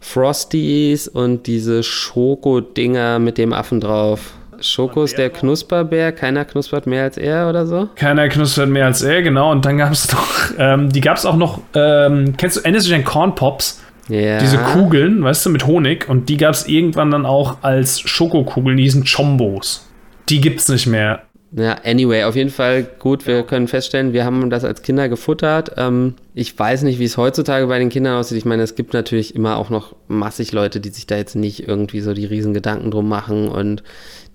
Frosties 0.00 1.08
und 1.08 1.46
diese 1.46 1.82
Schoko-Dinger 1.82 3.18
mit 3.18 3.38
dem 3.38 3.52
Affen 3.52 3.80
drauf. 3.80 4.34
Schoko 4.60 5.04
ist 5.04 5.18
der 5.18 5.30
Knusperbär, 5.30 6.12
keiner 6.12 6.44
knuspert 6.44 6.86
mehr 6.86 7.02
als 7.02 7.18
er 7.18 7.48
oder 7.48 7.66
so? 7.66 7.88
Keiner 7.94 8.28
knuspert 8.28 8.68
mehr 8.68 8.86
als 8.86 9.02
er, 9.02 9.22
genau. 9.22 9.50
Und 9.52 9.64
dann 9.64 9.78
gab 9.78 9.92
es 9.92 10.10
noch, 10.12 10.28
ähm, 10.58 10.90
die 10.90 11.00
gab 11.00 11.16
es 11.16 11.26
auch 11.26 11.36
noch, 11.36 11.60
ähm, 11.74 12.34
kennst 12.36 12.56
du, 12.56 12.60
erinnerst 12.60 12.86
du 12.86 12.90
dich 12.90 12.98
an 12.98 13.04
Corn 13.04 13.34
Pops? 13.34 13.82
Ja. 14.08 14.38
Diese 14.38 14.58
Kugeln, 14.58 15.22
weißt 15.22 15.46
du, 15.46 15.50
mit 15.50 15.66
Honig. 15.66 16.08
Und 16.08 16.28
die 16.28 16.36
gab 16.36 16.54
es 16.54 16.68
irgendwann 16.68 17.10
dann 17.10 17.26
auch 17.26 17.58
als 17.62 18.00
Schokokugeln, 18.00 18.76
diesen 18.76 19.04
Chombos. 19.04 19.88
Die 20.28 20.40
gibt 20.40 20.60
es 20.60 20.68
nicht 20.68 20.86
mehr. 20.86 21.22
Ja, 21.58 21.78
anyway, 21.84 22.24
auf 22.24 22.36
jeden 22.36 22.50
Fall 22.50 22.82
gut. 22.82 23.26
Wir 23.26 23.42
können 23.42 23.66
feststellen, 23.66 24.12
wir 24.12 24.26
haben 24.26 24.50
das 24.50 24.62
als 24.62 24.82
Kinder 24.82 25.08
gefuttert. 25.08 25.72
Ähm, 25.78 26.14
ich 26.34 26.56
weiß 26.56 26.82
nicht, 26.82 26.98
wie 26.98 27.04
es 27.04 27.16
heutzutage 27.16 27.66
bei 27.66 27.78
den 27.78 27.88
Kindern 27.88 28.18
aussieht. 28.18 28.36
Ich 28.36 28.44
meine, 28.44 28.62
es 28.62 28.74
gibt 28.74 28.92
natürlich 28.92 29.34
immer 29.34 29.56
auch 29.56 29.70
noch 29.70 29.96
massig 30.06 30.52
Leute, 30.52 30.80
die 30.80 30.90
sich 30.90 31.06
da 31.06 31.16
jetzt 31.16 31.34
nicht 31.34 31.66
irgendwie 31.66 32.02
so 32.02 32.12
die 32.12 32.26
riesen 32.26 32.52
Gedanken 32.52 32.90
drum 32.90 33.08
machen 33.08 33.48
und 33.48 33.82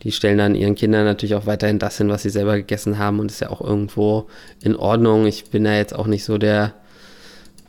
die 0.02 0.12
stellen 0.12 0.40
dann 0.40 0.56
ihren 0.56 0.74
Kindern 0.74 1.06
natürlich 1.06 1.36
auch 1.36 1.46
weiterhin 1.46 1.78
das 1.78 2.00
hin, 2.00 2.10
was 2.10 2.24
sie 2.24 2.32
selber 2.32 2.58
gegessen 2.58 2.98
haben 2.98 3.20
und 3.20 3.30
ist 3.30 3.42
ja 3.42 3.52
auch 3.52 3.62
irgendwo 3.62 4.26
in 4.64 4.76
Ordnung. 4.76 5.28
Ich 5.28 5.46
bin 5.52 5.64
da 5.64 5.76
jetzt 5.76 5.94
auch 5.94 6.08
nicht 6.08 6.24
so 6.24 6.40
der 6.40 6.74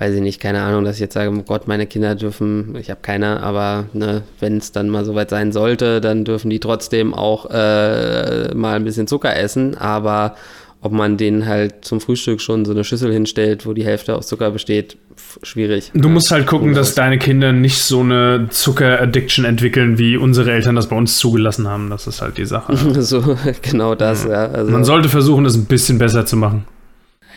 weiß 0.02 0.16
ich 0.16 0.20
nicht, 0.20 0.40
keine 0.40 0.62
Ahnung, 0.62 0.84
dass 0.84 0.96
ich 0.96 1.00
jetzt 1.00 1.14
sage, 1.14 1.30
oh 1.30 1.42
Gott, 1.46 1.68
meine 1.68 1.86
Kinder 1.86 2.16
dürfen, 2.16 2.74
ich 2.76 2.90
habe 2.90 3.00
keine, 3.02 3.40
aber 3.40 3.84
ne, 3.92 4.22
wenn 4.40 4.56
es 4.56 4.72
dann 4.72 4.88
mal 4.88 5.04
soweit 5.04 5.30
sein 5.30 5.52
sollte, 5.52 6.00
dann 6.00 6.24
dürfen 6.24 6.50
die 6.50 6.58
trotzdem 6.58 7.14
auch 7.14 7.48
äh, 7.50 8.52
mal 8.52 8.74
ein 8.74 8.84
bisschen 8.84 9.06
Zucker 9.06 9.36
essen, 9.36 9.76
aber 9.78 10.34
ob 10.80 10.90
man 10.90 11.18
denen 11.18 11.46
halt 11.46 11.84
zum 11.84 12.00
Frühstück 12.00 12.40
schon 12.40 12.64
so 12.64 12.72
eine 12.72 12.82
Schüssel 12.82 13.12
hinstellt, 13.12 13.64
wo 13.64 13.74
die 13.74 13.84
Hälfte 13.84 14.16
aus 14.16 14.26
Zucker 14.26 14.50
besteht, 14.50 14.96
schwierig. 15.44 15.92
Du 15.94 16.08
musst 16.08 16.32
halt 16.32 16.48
gucken, 16.48 16.74
dass 16.74 16.96
deine 16.96 17.18
Kinder 17.18 17.52
nicht 17.52 17.78
so 17.78 18.00
eine 18.00 18.48
Zucker-Addiction 18.50 19.44
entwickeln, 19.44 19.98
wie 19.98 20.16
unsere 20.16 20.50
Eltern 20.50 20.74
das 20.74 20.88
bei 20.88 20.96
uns 20.96 21.18
zugelassen 21.18 21.68
haben. 21.68 21.90
Das 21.90 22.08
ist 22.08 22.20
halt 22.20 22.38
die 22.38 22.44
Sache. 22.46 22.76
so, 23.00 23.38
genau 23.62 23.94
das, 23.94 24.24
ja. 24.24 24.30
ja. 24.30 24.46
Also, 24.46 24.72
Man 24.72 24.84
sollte 24.84 25.08
versuchen, 25.08 25.44
das 25.44 25.54
ein 25.54 25.66
bisschen 25.66 25.98
besser 25.98 26.26
zu 26.26 26.36
machen. 26.36 26.64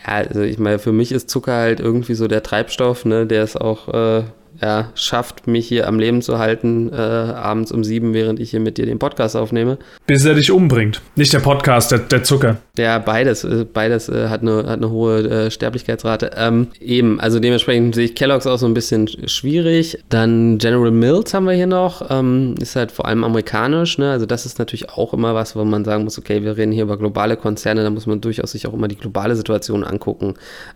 Also 0.06 0.42
ich 0.42 0.58
meine, 0.58 0.78
für 0.78 0.92
mich 0.92 1.10
ist 1.10 1.28
Zucker 1.28 1.54
halt 1.54 1.80
irgendwie 1.80 2.14
so 2.14 2.28
der 2.28 2.44
Treibstoff, 2.44 3.04
ne, 3.04 3.26
der 3.26 3.42
es 3.42 3.56
auch 3.56 3.88
äh, 3.88 4.22
ja, 4.60 4.90
schafft, 4.94 5.46
mich 5.46 5.68
hier 5.68 5.86
am 5.88 5.98
Leben 5.98 6.22
zu 6.22 6.38
halten, 6.38 6.90
äh, 6.92 6.96
abends 6.96 7.72
um 7.72 7.84
sieben, 7.84 8.14
während 8.14 8.40
ich 8.40 8.50
hier 8.50 8.60
mit 8.60 8.78
dir 8.78 8.86
den 8.86 8.98
Podcast 8.98 9.36
aufnehme. 9.36 9.78
Bis 10.06 10.24
er 10.24 10.34
dich 10.34 10.50
umbringt. 10.50 11.00
Nicht 11.14 11.32
der 11.32 11.40
Podcast, 11.40 11.92
der, 11.92 12.00
der 12.00 12.22
Zucker. 12.22 12.58
Ja, 12.78 12.98
beides. 12.98 13.44
Äh, 13.44 13.66
beides 13.70 14.08
äh, 14.08 14.28
hat, 14.28 14.42
eine, 14.42 14.58
hat 14.66 14.78
eine 14.78 14.90
hohe 14.90 15.18
äh, 15.28 15.50
Sterblichkeitsrate. 15.50 16.32
Ähm, 16.36 16.68
eben, 16.80 17.20
also 17.20 17.40
dementsprechend 17.40 17.94
sehe 17.94 18.06
ich 18.06 18.14
Kellogg's 18.14 18.46
auch 18.46 18.58
so 18.58 18.66
ein 18.66 18.74
bisschen 18.74 19.08
schwierig. 19.28 19.98
Dann 20.08 20.58
General 20.58 20.90
Mills 20.90 21.34
haben 21.34 21.44
wir 21.44 21.54
hier 21.54 21.66
noch. 21.66 22.10
Ähm, 22.10 22.54
ist 22.60 22.76
halt 22.76 22.92
vor 22.92 23.06
allem 23.06 23.24
amerikanisch. 23.24 23.98
Ne? 23.98 24.10
Also 24.10 24.26
das 24.26 24.46
ist 24.46 24.58
natürlich 24.58 24.90
auch 24.90 25.12
immer 25.12 25.34
was, 25.34 25.56
wo 25.56 25.64
man 25.64 25.84
sagen 25.84 26.04
muss, 26.04 26.18
okay, 26.18 26.42
wir 26.42 26.56
reden 26.56 26.72
hier 26.72 26.84
über 26.84 26.96
globale 26.96 27.36
Konzerne, 27.36 27.82
da 27.82 27.90
muss 27.90 28.06
man 28.06 28.20
durchaus 28.20 28.52
sich 28.52 28.66
auch 28.66 28.74
immer 28.74 28.88
die 28.88 28.96
globale 28.96 29.36
Situation 29.36 29.84
angucken. 29.84 30.34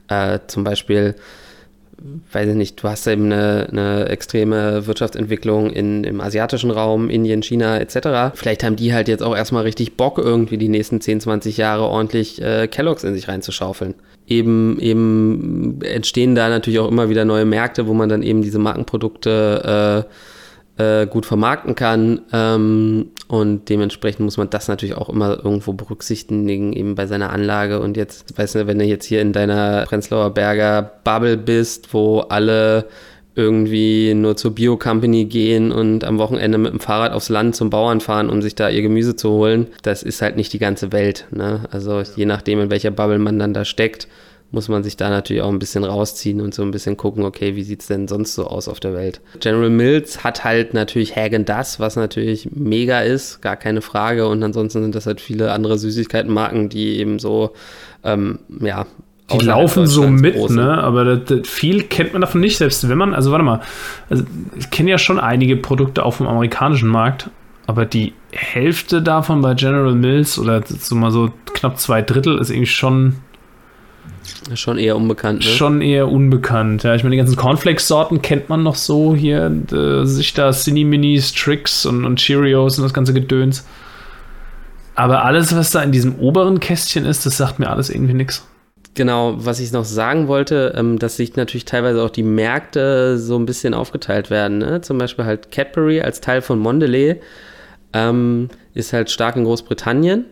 Äh, 0.08 0.40
zum 0.46 0.64
Beispiel 0.64 1.14
weiß 2.32 2.48
ich 2.48 2.54
nicht, 2.54 2.82
du 2.82 2.88
hast 2.88 3.06
eben 3.06 3.26
eine, 3.26 3.68
eine 3.70 4.08
extreme 4.08 4.86
Wirtschaftsentwicklung 4.86 5.70
in, 5.70 6.04
im 6.04 6.20
asiatischen 6.20 6.70
Raum, 6.70 7.10
Indien, 7.10 7.42
China 7.42 7.78
etc. 7.78 8.34
Vielleicht 8.34 8.64
haben 8.64 8.76
die 8.76 8.94
halt 8.94 9.08
jetzt 9.08 9.22
auch 9.22 9.36
erstmal 9.36 9.64
richtig 9.64 9.96
Bock, 9.96 10.18
irgendwie 10.18 10.56
die 10.56 10.68
nächsten 10.68 11.00
10, 11.00 11.20
20 11.20 11.56
Jahre 11.56 11.84
ordentlich 11.84 12.40
äh, 12.40 12.68
Kelloggs 12.68 13.04
in 13.04 13.14
sich 13.14 13.28
reinzuschaufeln. 13.28 13.94
Eben, 14.26 14.78
eben 14.80 15.80
entstehen 15.82 16.34
da 16.34 16.48
natürlich 16.48 16.78
auch 16.78 16.88
immer 16.88 17.08
wieder 17.08 17.24
neue 17.24 17.44
Märkte, 17.44 17.86
wo 17.86 17.94
man 17.94 18.08
dann 18.08 18.22
eben 18.22 18.42
diese 18.42 18.58
Markenprodukte 18.58 20.06
äh, 20.08 20.12
äh, 20.80 21.06
gut 21.06 21.26
vermarkten 21.26 21.74
kann. 21.74 22.22
Ähm, 22.32 23.08
und 23.28 23.68
dementsprechend 23.68 24.20
muss 24.20 24.38
man 24.38 24.50
das 24.50 24.66
natürlich 24.66 24.96
auch 24.96 25.08
immer 25.08 25.44
irgendwo 25.44 25.74
berücksichtigen, 25.74 26.72
eben 26.72 26.94
bei 26.94 27.06
seiner 27.06 27.30
Anlage. 27.30 27.80
Und 27.80 27.96
jetzt, 27.96 28.36
weißt 28.38 28.54
du, 28.54 28.66
wenn 28.66 28.78
du 28.78 28.84
jetzt 28.84 29.04
hier 29.04 29.20
in 29.20 29.32
deiner 29.32 29.84
Prenzlauer 29.84 30.30
Berger 30.30 30.82
Bubble 31.04 31.36
bist, 31.36 31.92
wo 31.92 32.20
alle 32.20 32.86
irgendwie 33.36 34.12
nur 34.14 34.36
zur 34.36 34.54
Bio-Company 34.54 35.26
gehen 35.26 35.70
und 35.70 36.02
am 36.02 36.18
Wochenende 36.18 36.58
mit 36.58 36.72
dem 36.72 36.80
Fahrrad 36.80 37.12
aufs 37.12 37.28
Land 37.28 37.54
zum 37.54 37.70
Bauern 37.70 38.00
fahren, 38.00 38.28
um 38.28 38.42
sich 38.42 38.54
da 38.54 38.68
ihr 38.68 38.82
Gemüse 38.82 39.14
zu 39.14 39.30
holen. 39.30 39.68
Das 39.82 40.02
ist 40.02 40.20
halt 40.20 40.36
nicht 40.36 40.52
die 40.52 40.58
ganze 40.58 40.92
Welt. 40.92 41.26
Ne? 41.30 41.60
Also 41.70 42.02
je 42.16 42.26
nachdem, 42.26 42.60
in 42.60 42.70
welcher 42.70 42.90
Bubble 42.90 43.18
man 43.18 43.38
dann 43.38 43.54
da 43.54 43.64
steckt, 43.64 44.08
muss 44.52 44.68
man 44.68 44.82
sich 44.82 44.96
da 44.96 45.10
natürlich 45.10 45.42
auch 45.42 45.48
ein 45.48 45.58
bisschen 45.58 45.84
rausziehen 45.84 46.40
und 46.40 46.54
so 46.54 46.62
ein 46.62 46.70
bisschen 46.70 46.96
gucken, 46.96 47.24
okay, 47.24 47.54
wie 47.54 47.62
sieht 47.62 47.82
es 47.82 47.86
denn 47.86 48.08
sonst 48.08 48.34
so 48.34 48.46
aus 48.46 48.68
auf 48.68 48.80
der 48.80 48.94
Welt. 48.94 49.20
General 49.38 49.70
Mills 49.70 50.24
hat 50.24 50.44
halt 50.44 50.74
natürlich 50.74 51.14
Hagen 51.14 51.44
das, 51.44 51.78
was 51.78 51.96
natürlich 51.96 52.48
mega 52.52 53.00
ist, 53.00 53.42
gar 53.42 53.56
keine 53.56 53.80
Frage. 53.80 54.26
Und 54.26 54.42
ansonsten 54.42 54.82
sind 54.82 54.94
das 54.94 55.06
halt 55.06 55.20
viele 55.20 55.52
andere 55.52 55.78
Süßigkeitenmarken, 55.78 56.68
die 56.68 56.98
eben 56.98 57.18
so, 57.18 57.52
ähm, 58.02 58.40
ja, 58.60 58.86
die 59.32 59.44
laufen 59.44 59.86
so 59.86 60.08
mit, 60.08 60.34
großen. 60.34 60.56
ne? 60.56 60.82
Aber 60.82 61.04
das, 61.04 61.20
das, 61.26 61.48
viel 61.48 61.84
kennt 61.84 62.12
man 62.12 62.20
davon 62.20 62.40
nicht, 62.40 62.56
selbst 62.56 62.88
wenn 62.88 62.98
man, 62.98 63.14
also 63.14 63.30
warte 63.30 63.44
mal, 63.44 63.60
also 64.08 64.24
ich 64.58 64.70
kenne 64.70 64.90
ja 64.90 64.98
schon 64.98 65.20
einige 65.20 65.56
Produkte 65.56 66.04
auch 66.04 66.14
vom 66.14 66.26
amerikanischen 66.26 66.88
Markt, 66.88 67.30
aber 67.68 67.86
die 67.86 68.14
Hälfte 68.32 69.02
davon 69.02 69.42
bei 69.42 69.54
General 69.54 69.94
Mills 69.94 70.38
oder 70.40 70.62
so 70.66 70.96
mal 70.96 71.12
so 71.12 71.30
knapp 71.54 71.78
zwei 71.78 72.02
Drittel 72.02 72.38
ist 72.38 72.50
irgendwie 72.50 72.66
schon 72.66 73.16
Schon 74.54 74.78
eher 74.78 74.96
unbekannt, 74.96 75.40
ne? 75.40 75.46
Schon 75.46 75.80
eher 75.80 76.08
unbekannt, 76.08 76.82
ja. 76.82 76.94
Ich 76.94 77.02
meine, 77.02 77.14
die 77.14 77.18
ganzen 77.18 77.36
Cornflakes-Sorten 77.36 78.22
kennt 78.22 78.48
man 78.48 78.62
noch 78.62 78.74
so 78.74 79.14
hier. 79.14 79.50
Äh, 79.72 80.04
sich 80.06 80.34
da 80.34 80.52
Cine-Minis, 80.52 81.32
Tricks 81.32 81.86
und, 81.86 82.04
und 82.04 82.18
Cheerios 82.18 82.78
und 82.78 82.84
das 82.84 82.94
ganze 82.94 83.12
Gedöns. 83.12 83.66
Aber 84.94 85.24
alles, 85.24 85.54
was 85.54 85.70
da 85.70 85.82
in 85.82 85.92
diesem 85.92 86.16
oberen 86.16 86.60
Kästchen 86.60 87.06
ist, 87.06 87.24
das 87.24 87.36
sagt 87.36 87.58
mir 87.58 87.70
alles 87.70 87.90
irgendwie 87.90 88.14
nichts. 88.14 88.46
Genau, 88.94 89.34
was 89.38 89.60
ich 89.60 89.72
noch 89.72 89.84
sagen 89.84 90.26
wollte, 90.26 90.74
ähm, 90.76 90.98
dass 90.98 91.16
sich 91.16 91.36
natürlich 91.36 91.64
teilweise 91.64 92.02
auch 92.02 92.10
die 92.10 92.24
Märkte 92.24 93.18
so 93.18 93.38
ein 93.38 93.46
bisschen 93.46 93.72
aufgeteilt 93.72 94.30
werden. 94.30 94.58
Ne? 94.58 94.80
Zum 94.80 94.98
Beispiel 94.98 95.24
halt 95.24 95.52
Cadbury 95.52 96.00
als 96.00 96.20
Teil 96.20 96.42
von 96.42 96.58
Mondelez 96.58 97.18
ähm, 97.92 98.48
ist 98.74 98.92
halt 98.92 99.10
stark 99.10 99.36
in 99.36 99.44
Großbritannien. 99.44 100.24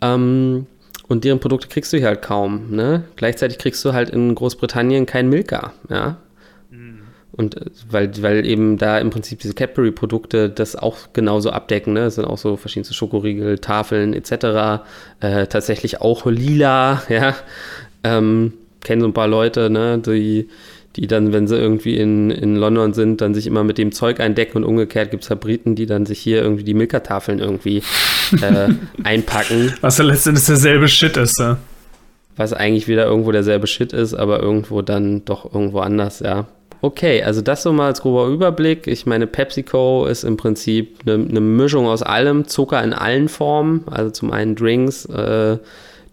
Ähm, 0.00 0.66
und 1.10 1.24
deren 1.24 1.40
Produkte 1.40 1.66
kriegst 1.66 1.92
du 1.92 1.96
hier 1.96 2.06
halt 2.06 2.22
kaum. 2.22 2.70
Ne? 2.70 3.02
Gleichzeitig 3.16 3.58
kriegst 3.58 3.84
du 3.84 3.92
halt 3.92 4.10
in 4.10 4.32
Großbritannien 4.32 5.06
kein 5.06 5.28
Milka. 5.28 5.72
Ja? 5.88 6.18
Mhm. 6.70 7.00
Und 7.32 7.56
äh, 7.56 7.64
weil, 7.90 8.12
weil 8.22 8.46
eben 8.46 8.78
da 8.78 8.96
im 8.96 9.10
Prinzip 9.10 9.40
diese 9.40 9.54
Cadbury-Produkte 9.54 10.48
das 10.48 10.76
auch 10.76 11.12
genauso 11.12 11.50
abdecken. 11.50 11.94
Ne? 11.94 12.04
Es 12.04 12.14
sind 12.14 12.26
auch 12.26 12.38
so 12.38 12.56
verschiedenste 12.56 12.94
Schokoriegel, 12.94 13.58
Tafeln 13.58 14.14
etc. 14.14 14.84
Äh, 15.18 15.48
tatsächlich 15.48 16.00
auch 16.00 16.26
lila. 16.26 17.02
Ja? 17.08 17.34
Ähm, 18.04 18.52
kennen 18.84 19.00
so 19.00 19.08
ein 19.08 19.12
paar 19.12 19.26
Leute, 19.26 19.68
ne? 19.68 19.98
die 19.98 20.48
die 20.96 21.06
dann, 21.06 21.32
wenn 21.32 21.46
sie 21.46 21.56
irgendwie 21.56 21.96
in, 21.96 22.30
in 22.30 22.56
London 22.56 22.94
sind, 22.94 23.20
dann 23.20 23.32
sich 23.32 23.46
immer 23.46 23.62
mit 23.62 23.78
dem 23.78 23.92
Zeug 23.92 24.18
eindecken 24.18 24.58
und 24.58 24.64
umgekehrt 24.64 25.10
gibt 25.10 25.22
es 25.22 25.30
halt 25.30 25.40
Briten, 25.40 25.76
die 25.76 25.86
dann 25.86 26.04
sich 26.04 26.18
hier 26.18 26.42
irgendwie 26.42 26.64
die 26.64 26.74
Milka-Tafeln 26.74 27.38
irgendwie 27.38 27.82
äh, 28.32 28.68
einpacken. 29.04 29.74
Was 29.80 29.98
ja 29.98 30.04
letztendlich 30.04 30.46
derselbe 30.46 30.88
Shit 30.88 31.16
ist, 31.16 31.38
ja. 31.38 31.58
Was 32.36 32.52
eigentlich 32.52 32.88
wieder 32.88 33.04
irgendwo 33.04 33.32
derselbe 33.32 33.66
Shit 33.66 33.92
ist, 33.92 34.14
aber 34.14 34.40
irgendwo 34.40 34.82
dann 34.82 35.24
doch 35.24 35.52
irgendwo 35.52 35.80
anders, 35.80 36.20
ja. 36.20 36.46
Okay, 36.82 37.22
also 37.22 37.42
das 37.42 37.62
so 37.62 37.72
mal 37.72 37.86
als 37.86 38.00
grober 38.00 38.28
Überblick. 38.28 38.86
Ich 38.86 39.04
meine, 39.04 39.26
PepsiCo 39.26 40.06
ist 40.06 40.24
im 40.24 40.38
Prinzip 40.38 41.00
eine, 41.04 41.14
eine 41.28 41.40
Mischung 41.40 41.86
aus 41.86 42.02
allem, 42.02 42.48
Zucker 42.48 42.82
in 42.82 42.94
allen 42.94 43.28
Formen, 43.28 43.84
also 43.90 44.10
zum 44.10 44.32
einen 44.32 44.54
Drinks, 44.54 45.04
äh, 45.04 45.58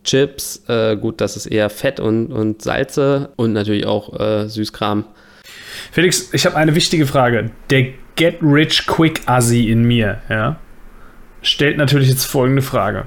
Chips, 0.03 0.63
äh, 0.67 0.97
gut, 0.97 1.21
das 1.21 1.37
ist 1.37 1.45
eher 1.45 1.69
Fett 1.69 1.99
und, 1.99 2.33
und 2.33 2.61
Salze 2.61 3.29
und 3.37 3.53
natürlich 3.53 3.85
auch 3.85 4.19
äh, 4.19 4.47
Süßkram. 4.47 5.05
Felix, 5.91 6.33
ich 6.33 6.45
habe 6.45 6.55
eine 6.57 6.75
wichtige 6.75 7.05
Frage. 7.05 7.51
Der 7.69 7.87
Get 8.15 8.37
Rich 8.41 8.87
Quick 8.87 9.21
Assi 9.25 9.69
in 9.69 9.83
mir, 9.83 10.19
ja, 10.29 10.59
stellt 11.41 11.77
natürlich 11.77 12.09
jetzt 12.09 12.25
folgende 12.25 12.61
Frage. 12.61 13.05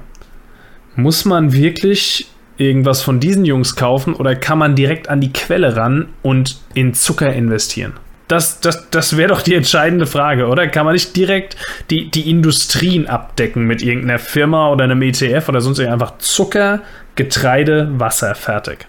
Muss 0.95 1.25
man 1.25 1.53
wirklich 1.53 2.27
irgendwas 2.57 3.01
von 3.01 3.19
diesen 3.19 3.45
Jungs 3.45 3.75
kaufen 3.75 4.13
oder 4.13 4.35
kann 4.35 4.57
man 4.57 4.75
direkt 4.75 5.09
an 5.09 5.21
die 5.21 5.33
Quelle 5.33 5.75
ran 5.75 6.09
und 6.21 6.59
in 6.73 6.93
Zucker 6.93 7.33
investieren? 7.33 7.93
das, 8.31 8.61
das, 8.61 8.89
das 8.89 9.17
wäre 9.17 9.29
doch 9.29 9.41
die 9.41 9.55
entscheidende 9.55 10.05
Frage, 10.05 10.47
oder? 10.47 10.67
Kann 10.67 10.85
man 10.85 10.93
nicht 10.93 11.15
direkt 11.17 11.57
die, 11.89 12.09
die 12.09 12.29
Industrien 12.29 13.07
abdecken 13.07 13.65
mit 13.65 13.81
irgendeiner 13.81 14.19
Firma 14.19 14.71
oder 14.71 14.85
einem 14.85 15.01
ETF 15.01 15.49
oder 15.49 15.59
sonst 15.59 15.81
einfach 15.81 16.17
Zucker, 16.19 16.81
Getreide, 17.15 17.89
Wasser, 17.99 18.33
fertig? 18.35 18.87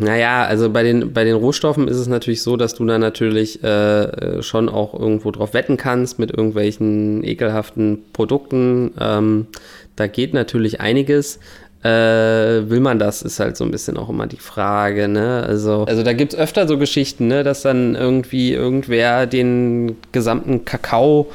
Naja, 0.00 0.44
also 0.44 0.70
bei 0.70 0.82
den, 0.82 1.12
bei 1.12 1.22
den 1.22 1.36
Rohstoffen 1.36 1.86
ist 1.86 1.98
es 1.98 2.08
natürlich 2.08 2.42
so, 2.42 2.56
dass 2.56 2.74
du 2.74 2.84
da 2.84 2.98
natürlich 2.98 3.62
äh, 3.62 4.42
schon 4.42 4.68
auch 4.68 4.92
irgendwo 4.92 5.30
drauf 5.30 5.54
wetten 5.54 5.76
kannst 5.76 6.18
mit 6.18 6.32
irgendwelchen 6.32 7.22
ekelhaften 7.22 8.04
Produkten. 8.12 8.92
Ähm, 8.98 9.46
da 9.94 10.08
geht 10.08 10.34
natürlich 10.34 10.80
einiges. 10.80 11.38
Äh, 11.84 12.70
will 12.70 12.80
man 12.80 12.98
das, 12.98 13.20
ist 13.20 13.40
halt 13.40 13.58
so 13.58 13.64
ein 13.64 13.70
bisschen 13.70 13.98
auch 13.98 14.08
immer 14.08 14.26
die 14.26 14.38
Frage, 14.38 15.06
ne? 15.06 15.44
Also, 15.46 15.84
also 15.84 16.02
da 16.02 16.14
gibt 16.14 16.32
es 16.32 16.38
öfter 16.38 16.66
so 16.66 16.78
Geschichten, 16.78 17.28
ne, 17.28 17.44
dass 17.44 17.60
dann 17.60 17.94
irgendwie 17.94 18.54
irgendwer 18.54 19.26
den 19.26 19.96
gesamten 20.10 20.64
Kakao 20.64 21.30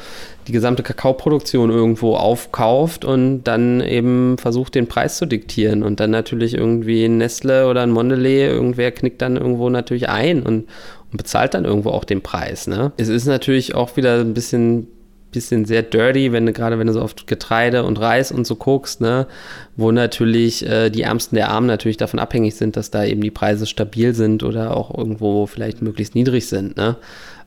die 0.49 0.53
gesamte 0.53 0.81
Kakaoproduktion 0.81 1.69
irgendwo 1.69 2.15
aufkauft 2.15 3.05
und 3.05 3.43
dann 3.43 3.81
eben 3.81 4.39
versucht, 4.39 4.73
den 4.73 4.87
Preis 4.87 5.17
zu 5.17 5.27
diktieren. 5.27 5.83
Und 5.83 5.99
dann 5.99 6.09
natürlich 6.09 6.55
irgendwie 6.55 7.05
ein 7.05 7.19
Nestle 7.19 7.67
oder 7.67 7.83
ein 7.83 7.91
Mondelez, 7.91 8.51
irgendwer 8.51 8.91
knickt 8.91 9.21
dann 9.21 9.37
irgendwo 9.37 9.69
natürlich 9.69 10.09
ein 10.09 10.41
und, 10.41 10.67
und 11.11 11.17
bezahlt 11.17 11.53
dann 11.53 11.65
irgendwo 11.65 11.91
auch 11.91 12.03
den 12.03 12.21
Preis. 12.21 12.65
Ne? 12.65 12.91
Es 12.97 13.09
ist 13.09 13.27
natürlich 13.27 13.75
auch 13.75 13.95
wieder 13.95 14.21
ein 14.21 14.33
bisschen 14.33 14.87
bisschen 15.31 15.65
sehr 15.65 15.83
dirty, 15.83 16.31
wenn 16.31 16.45
du 16.45 16.53
gerade 16.53 16.79
wenn 16.79 16.87
du 16.87 16.93
so 16.93 17.01
auf 17.01 17.15
Getreide 17.25 17.83
und 17.83 17.99
Reis 17.99 18.31
und 18.31 18.47
so 18.47 18.55
guckst, 18.55 19.01
ne, 19.01 19.27
wo 19.75 19.91
natürlich 19.91 20.65
äh, 20.65 20.89
die 20.89 21.03
Ärmsten 21.03 21.35
der 21.35 21.49
Armen 21.49 21.67
natürlich 21.67 21.97
davon 21.97 22.19
abhängig 22.19 22.55
sind, 22.55 22.75
dass 22.75 22.91
da 22.91 23.05
eben 23.05 23.21
die 23.21 23.31
Preise 23.31 23.65
stabil 23.65 24.13
sind 24.13 24.43
oder 24.43 24.75
auch 24.75 24.95
irgendwo 24.95 25.45
vielleicht 25.45 25.81
möglichst 25.81 26.15
niedrig 26.15 26.47
sind, 26.47 26.77
ne. 26.77 26.97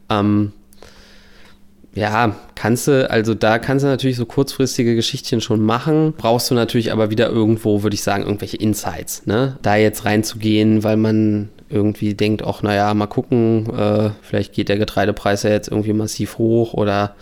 Ähm, 0.09 0.53
ja, 1.95 2.37
kannst 2.55 2.89
du, 2.89 3.11
also 3.11 3.35
da 3.35 3.59
kannst 3.59 3.85
du 3.85 3.89
natürlich 3.89 4.17
so 4.17 4.25
kurzfristige 4.25 4.95
Geschichtchen 4.95 5.43
schon 5.43 5.61
machen. 5.61 6.15
Brauchst 6.17 6.51
du 6.51 6.55
natürlich 6.55 6.91
aber 6.91 7.11
wieder 7.11 7.29
irgendwo, 7.29 7.83
würde 7.83 7.95
ich 7.95 8.03
sagen, 8.03 8.25
irgendwelche 8.25 8.57
Insights, 8.57 9.27
ne? 9.27 9.59
Da 9.61 9.77
jetzt 9.77 10.07
reinzugehen, 10.07 10.85
weil 10.85 10.97
man 10.97 11.51
irgendwie 11.69 12.15
denkt, 12.15 12.43
ach 12.47 12.63
naja, 12.63 12.93
mal 12.95 13.07
gucken, 13.07 13.69
äh, 13.77 14.11
vielleicht 14.23 14.55
geht 14.55 14.71
der 14.71 14.79
Getreidepreis 14.79 15.43
ja 15.43 15.51
jetzt 15.51 15.69
irgendwie 15.69 15.93
massiv 15.93 16.39
hoch 16.39 16.73
oder 16.73 17.15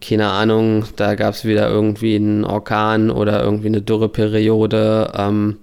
keine 0.00 0.28
Ahnung, 0.30 0.84
da 0.96 1.14
gab 1.14 1.34
es 1.34 1.44
wieder 1.44 1.68
irgendwie 1.68 2.16
einen 2.16 2.44
Orkan 2.44 3.10
oder 3.10 3.42
irgendwie 3.42 3.68
eine 3.68 3.82
Dürreperiode. 3.82 5.12
Ähm, 5.16 5.56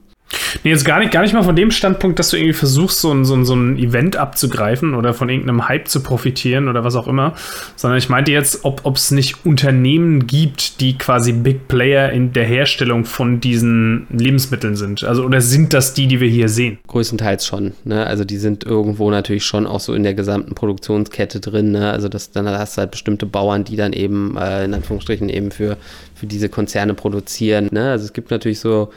Nee, 0.64 0.72
jetzt 0.72 0.86
gar 0.86 1.00
nicht, 1.00 1.12
gar 1.12 1.22
nicht 1.22 1.34
mal 1.34 1.44
von 1.44 1.56
dem 1.56 1.70
Standpunkt, 1.70 2.18
dass 2.18 2.30
du 2.30 2.38
irgendwie 2.38 2.54
versuchst, 2.54 3.00
so 3.00 3.12
ein, 3.12 3.26
so, 3.26 3.36
ein, 3.36 3.46
so 3.46 3.56
ein 3.56 3.78
Event 3.78 4.18
abzugreifen 4.18 4.96
oder 4.96 5.14
von 5.14 5.30
irgendeinem 5.30 5.68
Hype 5.68 5.88
zu 5.88 6.02
profitieren 6.02 6.68
oder 6.68 6.84
was 6.84 6.96
auch 6.96 7.08
immer, 7.08 7.36
sondern 7.76 8.00
ich 8.00 8.10
meinte 8.10 8.32
jetzt, 8.32 8.64
ob 8.64 8.96
es 8.96 9.12
nicht 9.12 9.46
Unternehmen 9.46 10.26
gibt, 10.26 10.82
die 10.82 10.98
quasi 10.98 11.34
Big 11.34 11.68
Player 11.68 12.12
in 12.12 12.34
der 12.34 12.46
Herstellung 12.46 13.06
von 13.06 13.40
diesen 13.40 14.08
Lebensmitteln 14.10 14.76
sind. 14.76 15.04
Also, 15.04 15.24
oder 15.24 15.42
sind 15.42 15.74
das 15.74 15.94
die, 15.94 16.08
die 16.08 16.20
wir 16.20 16.30
hier 16.30 16.50
sehen? 16.50 16.80
Größtenteils 16.88 17.46
schon. 17.46 17.74
Ne? 17.84 18.06
Also, 18.06 18.26
die 18.26 18.38
sind 18.38 18.64
irgendwo 18.64 19.12
natürlich 19.12 19.46
schon 19.46 19.68
auch 19.68 19.80
so 19.80 19.94
in 19.94 20.04
der 20.04 20.16
gesamten 20.16 20.56
Produktionskette 20.56 21.40
drin. 21.40 21.72
Ne? 21.72 21.92
Also, 21.92 22.10
das, 22.10 22.32
dann 22.32 22.48
hast 22.48 22.78
du 22.78 22.80
halt 22.80 22.92
bestimmte 22.92 23.26
Bauern, 23.26 23.64
die 23.64 23.76
dann 23.76 23.94
eben, 23.94 24.36
äh, 24.38 24.66
in 24.66 24.74
Anführungsstrichen, 24.74 25.30
eben 25.30 25.52
für, 25.52 25.78
für 26.16 26.26
diese 26.26 26.50
Konzerne 26.50 26.94
produzieren. 26.96 27.70
Ne? 27.72 27.92
Also, 27.92 28.06
es 28.06 28.14
gibt 28.14 28.32
natürlich 28.32 28.60
so 28.60 28.90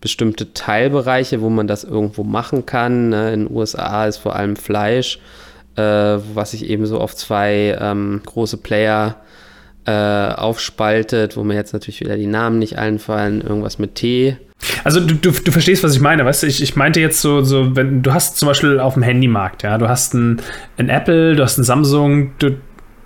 bestimmte 0.00 0.52
Teilbereiche, 0.52 1.40
wo 1.40 1.50
man 1.50 1.66
das 1.66 1.84
irgendwo 1.84 2.24
machen 2.24 2.66
kann. 2.66 3.10
Ne? 3.10 3.32
In 3.32 3.46
den 3.46 3.54
USA 3.54 4.06
ist 4.06 4.18
vor 4.18 4.36
allem 4.36 4.56
Fleisch, 4.56 5.18
äh, 5.76 5.82
was 5.82 6.52
sich 6.52 6.66
eben 6.68 6.86
so 6.86 7.00
auf 7.00 7.14
zwei 7.14 7.76
ähm, 7.80 8.20
große 8.24 8.58
Player 8.58 9.16
äh, 9.86 9.92
aufspaltet, 9.92 11.36
wo 11.36 11.44
mir 11.44 11.54
jetzt 11.54 11.72
natürlich 11.72 12.00
wieder 12.00 12.16
die 12.16 12.26
Namen 12.26 12.58
nicht 12.58 12.78
einfallen, 12.78 13.40
irgendwas 13.40 13.78
mit 13.78 13.94
T. 13.94 14.36
Also 14.84 15.00
du, 15.00 15.14
du, 15.14 15.30
du 15.30 15.52
verstehst, 15.52 15.84
was 15.84 15.94
ich 15.94 16.00
meine, 16.00 16.24
weißt 16.24 16.42
du, 16.42 16.46
ich, 16.46 16.62
ich 16.62 16.76
meinte 16.76 17.00
jetzt 17.00 17.20
so, 17.20 17.42
so, 17.42 17.76
wenn 17.76 18.02
du 18.02 18.12
hast 18.12 18.36
zum 18.38 18.48
Beispiel 18.48 18.80
auf 18.80 18.94
dem 18.94 19.02
Handymarkt, 19.02 19.62
ja, 19.62 19.78
du 19.78 19.88
hast 19.88 20.14
ein, 20.14 20.40
ein 20.76 20.88
Apple, 20.88 21.36
du 21.36 21.42
hast 21.42 21.58
ein 21.58 21.64
Samsung, 21.64 22.32
du, 22.38 22.56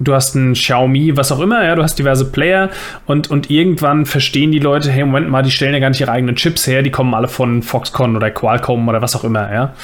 du 0.01 0.15
hast 0.15 0.35
ein 0.35 0.55
Xiaomi, 0.55 1.17
was 1.17 1.31
auch 1.31 1.41
immer, 1.41 1.65
ja, 1.65 1.75
du 1.75 1.83
hast 1.83 1.99
diverse 1.99 2.25
Player 2.25 2.71
und, 3.07 3.31
und 3.31 3.51
irgendwann 3.51 4.07
verstehen 4.07 4.51
die 4.51 4.59
Leute, 4.59 4.91
hey, 4.91 5.05
Moment 5.05 5.29
mal, 5.29 5.43
die 5.43 5.51
stellen 5.51 5.75
ja 5.75 5.79
gar 5.79 5.91
nicht 5.91 6.01
ihre 6.01 6.11
eigenen 6.11 6.37
Chips 6.37 6.67
her, 6.67 6.83
die 6.83 6.91
kommen 6.91 7.15
alle 7.15 7.29
von 7.29 7.63
Foxconn 7.63 8.17
oder 8.17 8.31
Qualcomm 8.31 8.89
oder 8.89 9.03
was 9.03 9.15
auch 9.15 9.25
immer, 9.25 9.53
ja. 9.53 9.75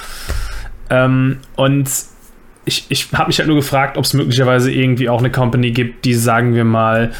Ähm, 0.88 1.38
und 1.54 1.88
ich, 2.64 2.86
ich 2.88 3.08
habe 3.12 3.28
mich 3.28 3.38
halt 3.38 3.48
nur 3.48 3.56
gefragt, 3.56 3.96
ob 3.96 4.04
es 4.04 4.14
möglicherweise 4.14 4.72
irgendwie 4.72 5.08
auch 5.08 5.20
eine 5.20 5.30
Company 5.30 5.70
gibt, 5.70 6.04
die, 6.04 6.14
sagen 6.14 6.54
wir 6.54 6.64
mal, 6.64 7.12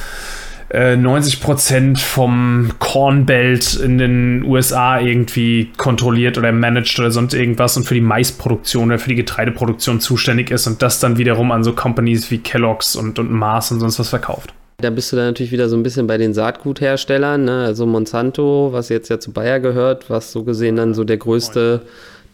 90% 0.72 1.92
äh, 1.92 1.96
vom 1.96 2.72
Corn 2.78 3.24
Belt 3.24 3.74
in 3.74 3.98
den 3.98 4.44
USA 4.44 5.00
irgendwie 5.00 5.70
kontrolliert 5.76 6.38
oder 6.38 6.50
managt 6.50 6.98
oder 6.98 7.10
sonst 7.10 7.34
irgendwas 7.34 7.76
und 7.76 7.84
für 7.84 7.94
die 7.94 8.00
Maisproduktion 8.00 8.88
oder 8.88 8.98
für 8.98 9.10
die 9.10 9.14
Getreideproduktion 9.14 10.00
zuständig 10.00 10.50
ist 10.50 10.66
und 10.66 10.82
das 10.82 10.98
dann 10.98 11.18
wiederum 11.18 11.52
an 11.52 11.62
so 11.62 11.72
Companies 11.72 12.30
wie 12.30 12.38
Kellogg's 12.38 12.96
und, 12.96 13.18
und 13.18 13.30
Mars 13.30 13.70
und 13.70 13.80
sonst 13.80 13.98
was 13.98 14.08
verkauft. 14.08 14.52
Da 14.78 14.90
bist 14.90 15.10
du 15.10 15.16
dann 15.16 15.26
natürlich 15.26 15.52
wieder 15.52 15.68
so 15.68 15.76
ein 15.76 15.82
bisschen 15.82 16.06
bei 16.06 16.18
den 16.18 16.34
Saatgutherstellern, 16.34 17.44
ne? 17.44 17.64
also 17.64 17.86
Monsanto, 17.86 18.70
was 18.72 18.90
jetzt 18.90 19.08
ja 19.08 19.18
zu 19.18 19.32
Bayer 19.32 19.60
gehört, 19.60 20.10
was 20.10 20.32
so 20.32 20.44
gesehen 20.44 20.76
dann 20.76 20.92
so 20.92 21.04
der 21.04 21.16
größte 21.16 21.82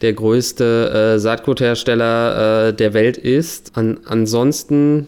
der 0.01 0.13
größte 0.15 1.15
äh, 1.15 1.19
Saatguthersteller 1.21 2.69
äh, 2.69 2.75
der 2.75 2.93
Welt 2.93 3.17
ist. 3.17 3.77
An, 3.77 4.01
ansonsten 4.05 5.07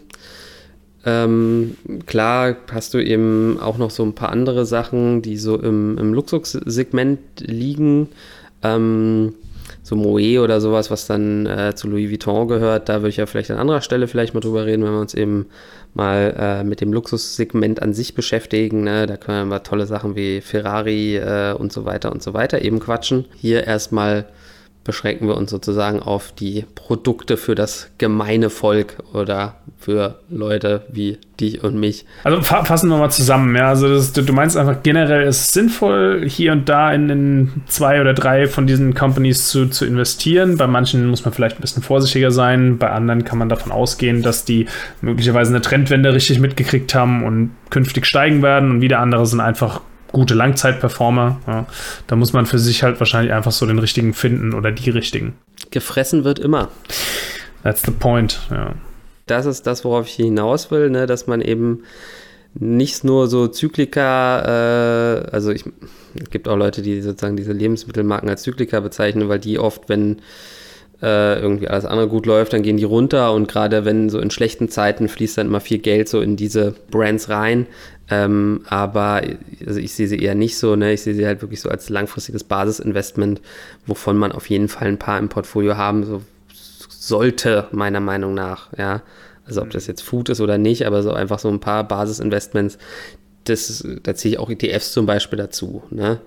ähm, 1.06 1.76
klar 2.06 2.56
hast 2.72 2.94
du 2.94 2.98
eben 2.98 3.58
auch 3.60 3.78
noch 3.78 3.90
so 3.90 4.02
ein 4.02 4.14
paar 4.14 4.30
andere 4.30 4.66
Sachen, 4.66 5.22
die 5.22 5.36
so 5.36 5.58
im, 5.58 5.98
im 5.98 6.14
Luxussegment 6.14 7.20
liegen. 7.40 8.08
Ähm, 8.62 9.34
so 9.82 9.96
Moe 9.96 10.40
oder 10.40 10.60
sowas, 10.62 10.90
was 10.90 11.06
dann 11.06 11.44
äh, 11.44 11.74
zu 11.74 11.88
Louis 11.88 12.10
Vuitton 12.10 12.48
gehört. 12.48 12.88
Da 12.88 13.00
würde 13.00 13.10
ich 13.10 13.18
ja 13.18 13.26
vielleicht 13.26 13.50
an 13.50 13.58
anderer 13.58 13.82
Stelle 13.82 14.08
vielleicht 14.08 14.32
mal 14.32 14.40
drüber 14.40 14.64
reden, 14.64 14.82
wenn 14.82 14.92
wir 14.92 15.00
uns 15.00 15.12
eben 15.12 15.46
mal 15.92 16.34
äh, 16.38 16.64
mit 16.64 16.80
dem 16.80 16.92
Luxussegment 16.92 17.82
an 17.82 17.92
sich 17.92 18.14
beschäftigen. 18.14 18.82
Ne? 18.82 19.06
Da 19.06 19.18
können 19.18 19.50
wir 19.50 19.62
tolle 19.62 19.86
Sachen 19.86 20.16
wie 20.16 20.40
Ferrari 20.40 21.16
äh, 21.16 21.52
und 21.52 21.72
so 21.72 21.84
weiter 21.84 22.12
und 22.12 22.22
so 22.22 22.32
weiter 22.32 22.62
eben 22.62 22.80
quatschen. 22.80 23.26
Hier 23.36 23.66
erstmal 23.66 24.26
beschränken 24.84 25.26
wir 25.26 25.36
uns 25.36 25.50
sozusagen 25.50 26.00
auf 26.00 26.32
die 26.32 26.66
Produkte 26.74 27.36
für 27.36 27.54
das 27.54 27.88
gemeine 27.98 28.50
Volk 28.50 28.98
oder 29.12 29.56
für 29.78 30.20
Leute 30.30 30.82
wie 30.88 31.18
dich 31.40 31.64
und 31.64 31.74
mich. 31.78 32.06
Also 32.22 32.40
fassen 32.42 32.88
wir 32.88 32.98
mal 32.98 33.10
zusammen, 33.10 33.56
ja. 33.56 33.68
Also 33.68 33.88
das, 33.88 34.12
du 34.12 34.32
meinst 34.32 34.56
einfach 34.56 34.82
generell 34.82 35.26
ist 35.26 35.40
es 35.40 35.52
sinnvoll, 35.52 36.24
hier 36.28 36.52
und 36.52 36.68
da 36.68 36.92
in, 36.92 37.10
in, 37.10 37.52
zwei 37.66 38.00
oder 38.00 38.14
drei 38.14 38.46
von 38.46 38.66
diesen 38.66 38.94
Companies 38.94 39.48
zu, 39.48 39.66
zu 39.66 39.84
investieren. 39.84 40.56
Bei 40.56 40.66
manchen 40.66 41.06
muss 41.08 41.24
man 41.24 41.34
vielleicht 41.34 41.58
ein 41.58 41.62
bisschen 41.62 41.82
vorsichtiger 41.82 42.30
sein, 42.30 42.78
bei 42.78 42.90
anderen 42.90 43.24
kann 43.24 43.38
man 43.38 43.48
davon 43.48 43.72
ausgehen, 43.72 44.22
dass 44.22 44.44
die 44.44 44.66
möglicherweise 45.00 45.50
eine 45.50 45.62
Trendwende 45.62 46.14
richtig 46.14 46.40
mitgekriegt 46.40 46.94
haben 46.94 47.24
und 47.24 47.50
künftig 47.70 48.06
steigen 48.06 48.42
werden 48.42 48.70
und 48.70 48.80
wieder 48.80 49.00
andere 49.00 49.26
sind 49.26 49.40
einfach 49.40 49.80
gute 50.14 50.32
Langzeitperformer. 50.32 51.40
Ja. 51.46 51.66
Da 52.06 52.16
muss 52.16 52.32
man 52.32 52.46
für 52.46 52.58
sich 52.58 52.82
halt 52.82 52.98
wahrscheinlich 53.00 53.34
einfach 53.34 53.52
so 53.52 53.66
den 53.66 53.78
richtigen 53.78 54.14
finden 54.14 54.54
oder 54.54 54.72
die 54.72 54.88
richtigen. 54.88 55.34
Gefressen 55.70 56.24
wird 56.24 56.38
immer. 56.38 56.70
That's 57.62 57.82
the 57.82 57.90
point, 57.90 58.40
ja. 58.50 58.74
Das 59.26 59.44
ist 59.44 59.66
das, 59.66 59.84
worauf 59.84 60.06
ich 60.06 60.14
hinaus 60.14 60.70
will, 60.70 60.90
ne? 60.90 61.06
dass 61.06 61.26
man 61.26 61.40
eben 61.40 61.82
nicht 62.54 63.04
nur 63.04 63.26
so 63.26 63.48
Zyklika, 63.48 64.42
äh, 64.44 65.30
also 65.30 65.50
ich, 65.50 65.64
es 66.14 66.30
gibt 66.30 66.46
auch 66.46 66.56
Leute, 66.56 66.82
die 66.82 67.00
sozusagen 67.00 67.36
diese 67.36 67.52
Lebensmittelmarken 67.52 68.28
als 68.28 68.42
Zyklika 68.42 68.80
bezeichnen, 68.80 69.28
weil 69.28 69.40
die 69.40 69.58
oft, 69.58 69.88
wenn 69.88 70.18
äh, 71.02 71.40
irgendwie 71.40 71.68
alles 71.68 71.84
andere 71.84 72.08
gut 72.08 72.26
läuft, 72.26 72.52
dann 72.52 72.62
gehen 72.62 72.76
die 72.76 72.84
runter 72.84 73.32
und 73.32 73.48
gerade 73.48 73.84
wenn 73.84 74.08
so 74.08 74.20
in 74.20 74.30
schlechten 74.30 74.68
Zeiten 74.68 75.08
fließt 75.08 75.38
dann 75.38 75.48
immer 75.48 75.60
viel 75.60 75.78
Geld 75.78 76.08
so 76.08 76.20
in 76.20 76.36
diese 76.36 76.74
Brands 76.90 77.28
rein. 77.28 77.66
Ähm, 78.10 78.62
aber 78.68 79.22
also 79.66 79.80
ich 79.80 79.94
sehe 79.94 80.08
sie 80.08 80.18
eher 80.18 80.34
nicht 80.34 80.58
so, 80.58 80.76
ne? 80.76 80.92
Ich 80.92 81.02
sehe 81.02 81.14
sie 81.14 81.26
halt 81.26 81.40
wirklich 81.40 81.60
so 81.60 81.70
als 81.70 81.88
langfristiges 81.88 82.44
Basisinvestment, 82.44 83.40
wovon 83.86 84.16
man 84.16 84.32
auf 84.32 84.50
jeden 84.50 84.68
Fall 84.68 84.88
ein 84.88 84.98
paar 84.98 85.18
im 85.18 85.28
Portfolio 85.28 85.76
haben 85.76 86.04
so 86.04 86.22
sollte, 87.06 87.68
meiner 87.72 88.00
Meinung 88.00 88.34
nach, 88.34 88.72
ja. 88.76 89.02
Also 89.46 89.62
ob 89.62 89.70
das 89.70 89.86
jetzt 89.86 90.02
Food 90.02 90.30
ist 90.30 90.40
oder 90.40 90.56
nicht, 90.56 90.86
aber 90.86 91.02
so 91.02 91.12
einfach 91.12 91.38
so 91.38 91.48
ein 91.48 91.60
paar 91.60 91.84
Basisinvestments, 91.86 92.78
das, 93.44 93.86
da 94.02 94.14
ziehe 94.14 94.34
ich 94.34 94.38
auch 94.38 94.48
ETFs 94.48 94.92
zum 94.92 95.06
Beispiel 95.06 95.38
dazu, 95.38 95.82
ne? 95.90 96.20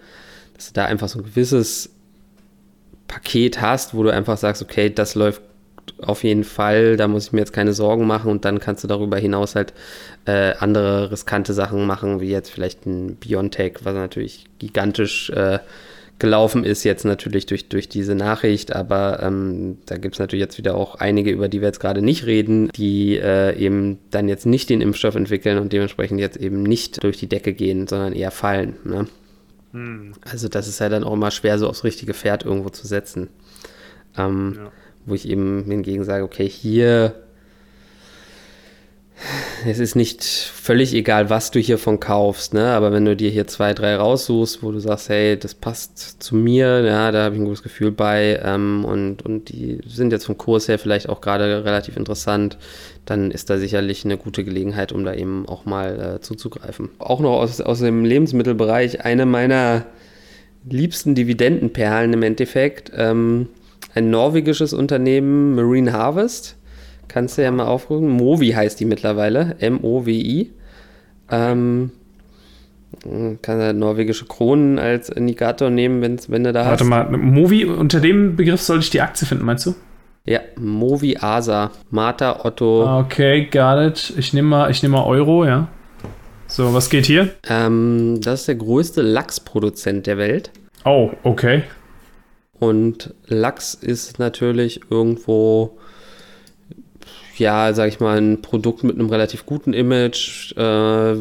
Dass 0.55 0.67
du 0.67 0.73
da 0.73 0.85
einfach 0.85 1.09
so 1.09 1.19
ein 1.19 1.25
gewisses 1.25 1.89
Paket 3.07 3.61
hast, 3.61 3.93
wo 3.93 4.03
du 4.03 4.09
einfach 4.09 4.37
sagst, 4.37 4.61
okay, 4.61 4.89
das 4.89 5.15
läuft 5.15 5.41
auf 6.01 6.23
jeden 6.23 6.43
Fall, 6.43 6.97
da 6.97 7.07
muss 7.07 7.27
ich 7.27 7.31
mir 7.33 7.39
jetzt 7.39 7.53
keine 7.53 7.73
Sorgen 7.73 8.05
machen 8.07 8.31
und 8.31 8.45
dann 8.45 8.59
kannst 8.59 8.83
du 8.83 8.87
darüber 8.87 9.17
hinaus 9.17 9.55
halt 9.55 9.73
äh, 10.25 10.53
andere 10.59 11.11
riskante 11.11 11.53
Sachen 11.53 11.85
machen, 11.85 12.19
wie 12.19 12.29
jetzt 12.29 12.49
vielleicht 12.49 12.85
ein 12.85 13.15
Biontech, 13.15 13.79
was 13.83 13.93
natürlich 13.93 14.45
gigantisch 14.59 15.29
äh, 15.29 15.59
gelaufen 16.19 16.63
ist, 16.63 16.83
jetzt 16.83 17.05
natürlich 17.05 17.45
durch, 17.45 17.69
durch 17.69 17.89
diese 17.89 18.15
Nachricht, 18.15 18.75
aber 18.75 19.19
ähm, 19.21 19.77
da 19.85 19.97
gibt 19.97 20.15
es 20.15 20.19
natürlich 20.19 20.41
jetzt 20.41 20.57
wieder 20.57 20.75
auch 20.75 20.95
einige, 20.95 21.31
über 21.31 21.47
die 21.47 21.61
wir 21.61 21.67
jetzt 21.67 21.79
gerade 21.79 22.01
nicht 22.01 22.25
reden, 22.25 22.69
die 22.75 23.17
äh, 23.17 23.55
eben 23.55 23.99
dann 24.09 24.27
jetzt 24.27 24.45
nicht 24.45 24.69
den 24.69 24.81
Impfstoff 24.81 25.15
entwickeln 25.15 25.59
und 25.59 25.73
dementsprechend 25.73 26.19
jetzt 26.19 26.37
eben 26.37 26.63
nicht 26.63 27.03
durch 27.03 27.17
die 27.17 27.29
Decke 27.29 27.53
gehen, 27.53 27.87
sondern 27.87 28.13
eher 28.13 28.31
fallen. 28.31 28.77
Ne? 28.83 29.07
Hm. 29.73 30.13
Also 30.29 30.47
das 30.47 30.67
ist 30.67 30.79
ja 30.79 30.89
dann 30.89 31.03
auch 31.03 31.13
immer 31.13 31.29
schwer, 31.29 31.59
so 31.59 31.67
aufs 31.67 31.83
richtige 31.83 32.15
Pferd 32.15 32.43
irgendwo 32.43 32.69
zu 32.69 32.87
setzen. 32.87 33.29
Ähm, 34.17 34.55
ja. 34.57 34.71
Wo 35.07 35.15
ich 35.15 35.27
eben 35.27 35.63
hingegen 35.67 36.03
sage, 36.03 36.23
okay, 36.23 36.47
hier 36.47 37.15
es 39.65 39.79
ist 39.79 39.95
nicht 39.95 40.23
völlig 40.23 40.93
egal, 40.93 41.29
was 41.29 41.49
du 41.49 41.59
hiervon 41.59 41.99
kaufst, 41.99 42.53
ne? 42.53 42.69
aber 42.69 42.91
wenn 42.91 43.05
du 43.05 43.15
dir 43.15 43.29
hier 43.31 43.47
zwei, 43.47 43.73
drei 43.73 43.95
raussuchst, 43.95 44.61
wo 44.61 44.71
du 44.71 44.79
sagst, 44.79 45.09
hey, 45.09 45.37
das 45.37 45.55
passt 45.55 46.21
zu 46.21 46.35
mir, 46.35 46.81
ja, 46.81 47.11
da 47.11 47.23
habe 47.23 47.35
ich 47.35 47.41
ein 47.41 47.45
gutes 47.45 47.63
Gefühl 47.63 47.91
bei 47.91 48.39
ähm, 48.43 48.85
und, 48.85 49.25
und 49.25 49.49
die 49.49 49.79
sind 49.87 50.11
jetzt 50.11 50.25
vom 50.25 50.37
Kurs 50.37 50.67
her 50.67 50.77
vielleicht 50.77 51.09
auch 51.09 51.21
gerade 51.21 51.65
relativ 51.65 51.97
interessant, 51.97 52.57
dann 53.05 53.31
ist 53.31 53.49
da 53.49 53.57
sicherlich 53.57 54.05
eine 54.05 54.17
gute 54.17 54.43
Gelegenheit, 54.43 54.91
um 54.91 55.03
da 55.03 55.13
eben 55.13 55.47
auch 55.47 55.65
mal 55.65 56.17
äh, 56.17 56.21
zuzugreifen. 56.21 56.89
Auch 56.99 57.19
noch 57.19 57.39
aus, 57.39 57.59
aus 57.59 57.79
dem 57.79 58.05
Lebensmittelbereich 58.05 59.03
eine 59.03 59.25
meiner 59.25 59.85
liebsten 60.69 61.15
Dividendenperlen 61.15 62.13
im 62.13 62.23
Endeffekt, 62.23 62.91
ähm, 62.95 63.47
ein 63.97 64.09
norwegisches 64.09 64.73
Unternehmen, 64.73 65.55
Marine 65.55 65.93
Harvest 65.93 66.57
Kannst 67.07 67.37
du 67.37 67.43
ja 67.43 67.51
mal 67.51 67.65
aufrufen. 67.65 68.09
Movi 68.09 68.51
heißt 68.51 68.79
die 68.79 68.85
mittlerweile. 68.85 69.55
M-O-W-I. 69.59 70.51
Ähm, 71.31 71.91
kann 73.41 73.59
er 73.59 73.73
norwegische 73.73 74.25
Kronen 74.25 74.79
als 74.79 75.09
Indikator 75.09 75.69
nehmen, 75.69 76.01
wenn's, 76.01 76.29
wenn 76.29 76.43
du 76.43 76.53
da 76.53 76.65
Warte 76.65 76.83
hast. 76.83 76.89
Warte 76.89 77.11
mal, 77.11 77.17
Movi, 77.17 77.65
unter 77.65 77.99
dem 77.99 78.35
Begriff 78.35 78.61
soll 78.61 78.79
ich 78.79 78.89
die 78.89 79.01
Aktie 79.01 79.27
finden, 79.27 79.45
meinst 79.45 79.65
du? 79.65 79.75
Ja, 80.25 80.41
Movi 80.57 81.17
Asa. 81.17 81.71
Martha 81.89 82.45
Otto. 82.45 82.99
Okay, 82.99 83.45
got 83.45 83.79
it. 83.79 84.13
Ich 84.17 84.33
nehme 84.33 84.49
mal, 84.49 84.73
nehm 84.81 84.91
mal 84.91 85.05
Euro, 85.05 85.45
ja. 85.45 85.67
So, 86.47 86.73
was 86.73 86.89
geht 86.89 87.05
hier? 87.05 87.29
Ähm, 87.49 88.19
das 88.21 88.41
ist 88.41 88.47
der 88.47 88.55
größte 88.55 89.01
Lachsproduzent 89.01 90.07
der 90.07 90.17
Welt. 90.17 90.51
Oh, 90.85 91.11
okay. 91.23 91.63
Und 92.59 93.13
Lachs 93.27 93.73
ist 93.73 94.19
natürlich 94.19 94.81
irgendwo 94.89 95.77
ja, 97.39 97.73
sag 97.73 97.89
ich 97.89 97.99
mal, 97.99 98.17
ein 98.17 98.41
Produkt 98.41 98.83
mit 98.83 98.95
einem 98.95 99.09
relativ 99.09 99.45
guten 99.45 99.73
Image. 99.73 100.53
Äh, 100.57 100.61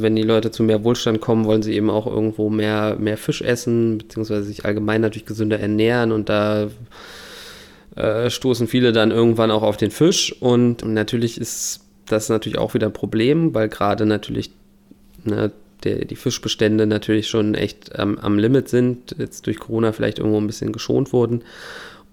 wenn 0.00 0.16
die 0.16 0.22
Leute 0.22 0.50
zu 0.50 0.62
mehr 0.62 0.84
Wohlstand 0.84 1.20
kommen, 1.20 1.44
wollen 1.44 1.62
sie 1.62 1.74
eben 1.74 1.90
auch 1.90 2.06
irgendwo 2.06 2.48
mehr, 2.50 2.96
mehr 2.98 3.18
Fisch 3.18 3.42
essen, 3.42 3.98
beziehungsweise 3.98 4.44
sich 4.44 4.64
allgemein 4.64 5.00
natürlich 5.00 5.26
gesünder 5.26 5.60
ernähren 5.60 6.12
und 6.12 6.28
da 6.28 6.68
äh, 7.96 8.30
stoßen 8.30 8.66
viele 8.66 8.92
dann 8.92 9.10
irgendwann 9.10 9.50
auch 9.50 9.62
auf 9.62 9.76
den 9.76 9.90
Fisch 9.90 10.34
und 10.40 10.84
natürlich 10.84 11.40
ist 11.40 11.80
das 12.06 12.28
natürlich 12.28 12.58
auch 12.58 12.74
wieder 12.74 12.86
ein 12.86 12.92
Problem, 12.92 13.54
weil 13.54 13.68
gerade 13.68 14.06
natürlich 14.06 14.50
ne, 15.24 15.50
der, 15.84 16.04
die 16.04 16.16
Fischbestände 16.16 16.86
natürlich 16.86 17.28
schon 17.28 17.54
echt 17.54 17.90
ähm, 17.94 18.18
am 18.18 18.38
Limit 18.38 18.68
sind, 18.68 19.14
jetzt 19.18 19.46
durch 19.46 19.58
Corona 19.58 19.92
vielleicht 19.92 20.18
irgendwo 20.18 20.38
ein 20.38 20.46
bisschen 20.46 20.72
geschont 20.72 21.12
wurden. 21.12 21.42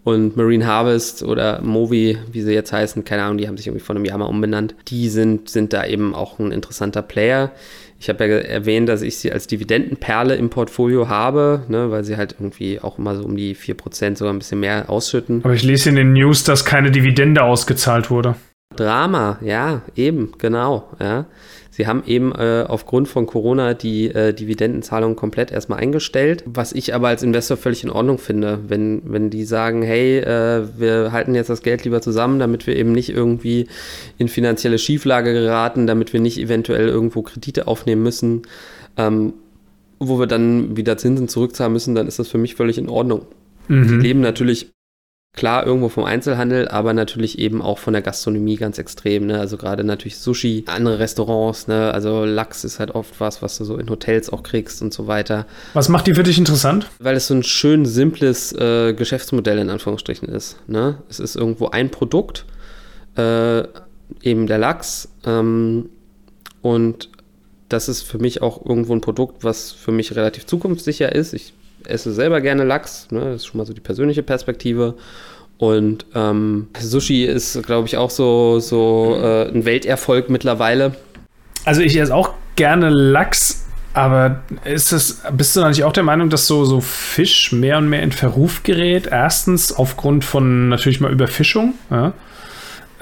Und 0.03 0.36
Marine 0.36 0.68
Harvest 0.68 1.24
oder 1.24 1.61
Movi, 1.61 2.18
wie 2.32 2.41
sie 2.41 2.53
jetzt 2.53 2.74
heißen, 2.74 3.05
keine 3.05 3.24
Ahnung, 3.24 3.38
die 3.38 3.47
haben 3.47 3.55
sich 3.55 3.68
irgendwie 3.68 3.86
vor 3.86 3.95
einem 3.95 4.03
Jahr 4.03 4.18
mal 4.18 4.26
umbenannt. 4.26 4.76
Die 4.89 5.07
sind, 5.07 5.49
sind 5.49 5.72
da 5.72 5.86
eben 5.86 6.14
auch 6.14 6.39
ein 6.39 6.51
interessanter 6.51 7.01
Player. 7.01 7.51
Ich 7.99 8.09
habe 8.09 8.28
ja 8.28 8.36
erwähnt, 8.36 8.89
dass 8.89 9.01
ich 9.01 9.18
sie 9.18 9.32
als 9.32 9.47
Dividendenperle 9.47 10.36
im 10.36 10.49
Portfolio 10.49 11.07
habe, 11.07 11.64
ne, 11.70 11.89
weil 11.89 12.03
sie 12.03 12.18
halt 12.18 12.36
irgendwie 12.38 12.82
auch 12.82 12.97
immer 12.97 13.16
so 13.16 13.24
um 13.24 13.38
die 13.38 13.55
4% 13.55 14.18
sogar 14.18 14.34
ein 14.34 14.39
bisschen 14.39 14.59
mehr 14.59 14.89
ausschütten. 14.89 15.39
Aber 15.41 15.53
ich 15.53 15.64
lese 15.64 15.88
in 15.88 15.95
den 15.95 16.11
News, 16.11 16.43
dass 16.43 16.66
keine 16.66 16.91
Dividende 16.91 17.43
ausgezahlt 17.43 18.09
wurde. 18.09 18.36
Drama, 18.76 19.38
ja, 19.41 19.84
eben, 19.95 20.34
genau, 20.38 20.89
ja. 20.99 21.28
Sie 21.76 21.88
haben 21.88 22.03
eben 22.05 22.32
äh, 22.34 22.65
aufgrund 22.67 23.07
von 23.07 23.26
Corona 23.26 23.74
die 23.74 24.05
äh, 24.05 24.32
Dividendenzahlung 24.32 25.15
komplett 25.15 25.51
erstmal 25.51 25.80
eingestellt, 25.80 26.43
was 26.45 26.71
ich 26.71 26.93
aber 26.93 27.07
als 27.07 27.24
Investor 27.24 27.57
völlig 27.57 27.84
in 27.84 27.89
Ordnung 27.89 28.19
finde, 28.19 28.59
wenn, 28.67 29.01
wenn 29.05 29.32
die 29.32 29.43
sagen, 29.43 29.82
hey, 29.82 30.19
äh, 30.19 30.67
wir 30.78 31.11
halten 31.11 31.34
jetzt 31.34 31.49
das 31.49 31.63
Geld 31.63 31.84
lieber 31.84 31.99
zusammen, 31.99 32.38
damit 32.38 32.67
wir 32.67 32.76
eben 32.76 32.91
nicht 32.91 33.09
irgendwie 33.09 33.65
in 34.19 34.28
finanzielle 34.28 34.78
Schieflage 34.78 35.34
geraten, 35.34 35.88
damit 35.88 36.13
wir 36.13 36.19
nicht 36.19 36.38
eventuell 36.38 36.89
irgendwo 36.89 37.24
Kredite 37.24 37.65
aufnehmen 37.65 38.03
müssen, 38.03 38.43
ähm, 38.95 39.34
wo 39.97 40.19
wir 40.19 40.28
dann 40.28 40.78
wieder 40.78 40.97
Zinsen 40.97 41.28
zurückzahlen 41.28 41.74
müssen, 41.74 41.95
dann 41.95 42.07
ist 42.07 42.19
das 42.19 42.28
für 42.28 42.38
mich 42.38 42.53
völlig 42.53 42.78
in 42.78 42.88
Ordnung. 42.88 43.26
Mhm. 43.67 43.88
Die 43.88 43.95
leben 43.95 44.21
natürlich 44.21 44.71
Klar, 45.36 45.65
irgendwo 45.65 45.89
vom 45.89 46.03
Einzelhandel, 46.03 46.67
aber 46.67 46.93
natürlich 46.93 47.39
eben 47.39 47.63
auch 47.63 47.79
von 47.79 47.93
der 47.93 48.03
Gastronomie 48.03 48.55
ganz 48.55 48.77
extrem. 48.77 49.25
Ne? 49.25 49.39
Also 49.39 49.57
gerade 49.57 49.84
natürlich 49.84 50.19
Sushi, 50.19 50.65
andere 50.67 50.99
Restaurants, 50.99 51.67
ne? 51.67 51.91
also 51.91 52.23
Lachs 52.23 52.63
ist 52.63 52.79
halt 52.79 52.91
oft 52.93 53.19
was, 53.19 53.41
was 53.41 53.57
du 53.57 53.65
so 53.65 53.77
in 53.77 53.89
Hotels 53.89 54.31
auch 54.31 54.43
kriegst 54.43 54.84
und 54.84 54.93
so 54.93 55.07
weiter. 55.07 55.47
Was 55.73 55.89
macht 55.89 56.05
die 56.05 56.13
für 56.13 56.21
dich 56.21 56.38
interessant? 56.38 56.88
Weil 56.99 57.15
es 57.15 57.25
so 57.25 57.34
ein 57.34 57.41
schön 57.41 57.86
simples 57.86 58.53
äh, 58.53 58.93
Geschäftsmodell 58.93 59.57
in 59.57 59.71
Anführungsstrichen 59.71 60.29
ist. 60.29 60.57
Ne? 60.67 60.99
Es 61.09 61.19
ist 61.19 61.36
irgendwo 61.36 61.69
ein 61.69 61.89
Produkt, 61.89 62.45
äh, 63.17 63.63
eben 64.21 64.45
der 64.45 64.59
Lachs. 64.59 65.09
Ähm, 65.25 65.89
und 66.61 67.09
das 67.69 67.89
ist 67.89 68.03
für 68.03 68.19
mich 68.19 68.43
auch 68.43 68.63
irgendwo 68.63 68.93
ein 68.93 69.01
Produkt, 69.01 69.43
was 69.43 69.71
für 69.71 69.91
mich 69.91 70.15
relativ 70.15 70.45
zukunftssicher 70.45 71.11
ist. 71.11 71.34
Ich 71.34 71.53
esse 71.88 72.13
selber 72.13 72.41
gerne 72.41 72.63
Lachs, 72.63 73.07
ne? 73.11 73.19
das 73.19 73.36
ist 73.38 73.45
schon 73.47 73.57
mal 73.57 73.65
so 73.65 73.73
die 73.73 73.81
persönliche 73.81 74.23
Perspektive. 74.23 74.95
Und 75.57 76.05
ähm, 76.15 76.67
Sushi 76.77 77.25
ist, 77.25 77.61
glaube 77.63 77.88
ich, 77.88 77.97
auch 77.97 78.09
so, 78.09 78.59
so 78.59 79.17
äh, 79.21 79.47
ein 79.47 79.65
Welterfolg 79.65 80.29
mittlerweile. 80.29 80.93
Also 81.65 81.81
ich 81.81 81.95
esse 81.95 82.13
auch 82.13 82.34
gerne 82.55 82.89
Lachs, 82.89 83.65
aber 83.93 84.41
ist 84.65 84.91
es, 84.91 85.21
bist 85.31 85.55
du 85.55 85.61
natürlich 85.61 85.84
auch 85.84 85.93
der 85.93 86.03
Meinung, 86.03 86.29
dass 86.29 86.47
so, 86.47 86.65
so 86.65 86.81
Fisch 86.81 87.51
mehr 87.51 87.77
und 87.77 87.89
mehr 87.89 88.01
in 88.01 88.11
Verruf 88.11 88.63
gerät? 88.63 89.07
Erstens 89.11 89.71
aufgrund 89.71 90.25
von 90.25 90.69
natürlich 90.69 90.99
mal 90.99 91.11
Überfischung. 91.11 91.75
Ja? 91.91 92.13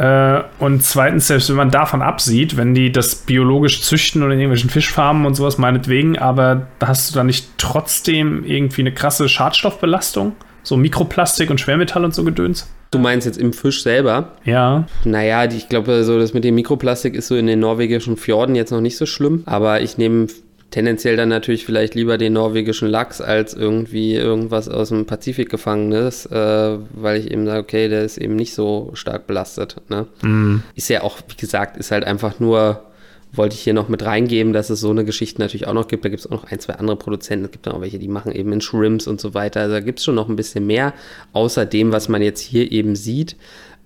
Äh, 0.02 0.42
und 0.58 0.84
zweitens, 0.84 1.28
selbst 1.28 1.50
wenn 1.50 1.58
man 1.58 1.70
davon 1.70 2.02
absieht, 2.02 2.58
wenn 2.58 2.74
die 2.74 2.92
das 2.92 3.14
biologisch 3.14 3.84
züchten 3.84 4.24
oder 4.24 4.34
in 4.34 4.40
irgendwelchen 4.40 4.72
Fischfarmen 4.72 5.28
und 5.28 5.36
sowas, 5.36 5.60
meinetwegen, 5.60 6.18
aber 6.18 6.66
hast 6.84 7.12
du 7.12 7.16
da 7.16 7.24
nicht 7.24 7.50
trotzdem 7.60 8.44
irgendwie 8.44 8.82
eine 8.82 8.94
krasse 8.94 9.30
Schadstoffbelastung? 9.30 10.34
So 10.64 10.76
Mikroplastik 10.76 11.52
und 11.52 11.60
Schwermetall 11.60 12.04
und 12.04 12.16
so 12.16 12.24
Gedöns? 12.24 12.68
Du 12.90 12.98
meinst 12.98 13.28
jetzt 13.28 13.38
im 13.38 13.54
Fisch 13.54 13.84
selber? 13.84 14.34
Ja. 14.44 14.88
Naja, 15.06 15.46
ich 15.46 15.70
glaube, 15.70 16.04
so 16.04 16.18
das 16.18 16.34
mit 16.34 16.44
dem 16.44 16.56
Mikroplastik 16.56 17.14
ist 17.14 17.28
so 17.28 17.36
in 17.36 17.46
den 17.46 17.60
norwegischen 17.60 18.18
Fjorden 18.18 18.56
jetzt 18.56 18.72
noch 18.72 18.82
nicht 18.82 18.98
so 18.98 19.06
schlimm. 19.06 19.44
Aber 19.46 19.82
ich 19.82 19.98
nehme 20.00 20.28
tendenziell 20.72 21.18
dann 21.18 21.30
natürlich 21.30 21.66
vielleicht 21.66 21.96
lieber 21.96 22.18
den 22.18 22.34
norwegischen 22.34 22.88
Lachs 22.88 23.22
als 23.22 23.54
irgendwie 23.54 24.16
irgendwas 24.16 24.70
aus 24.70 24.90
dem 24.90 25.06
Pazifik 25.06 25.50
gefangenes, 25.50 26.26
äh, 26.26 26.78
weil 26.94 27.20
ich 27.20 27.30
eben 27.30 27.46
sage, 27.46 27.60
okay, 27.60 27.90
der 27.90 28.04
ist 28.04 28.18
eben 28.18 28.36
nicht 28.36 28.54
so 28.54 28.92
stark 28.94 29.28
belastet. 29.28 29.76
Ne? 29.90 30.08
Mm. 30.22 30.64
Ist 30.76 30.90
ja 30.90 31.04
auch, 31.04 31.20
wie 31.28 31.36
gesagt, 31.36 31.78
ist 31.78 31.92
halt 31.92 32.06
einfach 32.06 32.40
nur, 32.40 32.86
wollte 33.34 33.56
ich 33.56 33.62
hier 33.62 33.74
noch 33.74 33.90
mit 33.90 34.04
reingeben, 34.04 34.54
dass 34.54 34.70
es 34.70 34.80
so 34.80 34.90
eine 34.90 35.04
Geschichte 35.04 35.42
natürlich 35.42 35.68
auch 35.68 35.74
noch 35.74 35.90
gibt. 35.90 36.06
Da 36.06 36.10
gibt 36.10 36.22
es 36.22 36.28
auch 36.28 36.32
noch 36.32 36.46
ein, 36.46 36.60
zwei 36.60 36.74
andere 36.74 36.96
Produzenten. 36.96 37.46
Es 37.46 37.52
gibt 37.52 37.68
dann 37.68 37.74
auch 37.74 37.82
welche, 37.82 38.00
die 38.00 38.08
machen 38.08 38.32
eben 38.32 38.52
in 38.54 38.62
Shrimps 38.62 39.08
und 39.08 39.20
so 39.20 39.34
weiter. 39.34 39.62
Also 39.62 39.74
da 39.74 39.80
gibt 39.82 40.00
es 40.00 40.06
schon 40.06 40.16
noch 40.16 40.30
ein 40.30 40.36
bisschen 40.38 40.66
mehr, 40.66 40.94
außer 41.34 41.66
dem, 41.66 41.92
was 41.92 42.08
man 42.08 42.22
jetzt 42.22 42.40
hier 42.40 42.72
eben 42.72 42.96
sieht. 42.96 43.36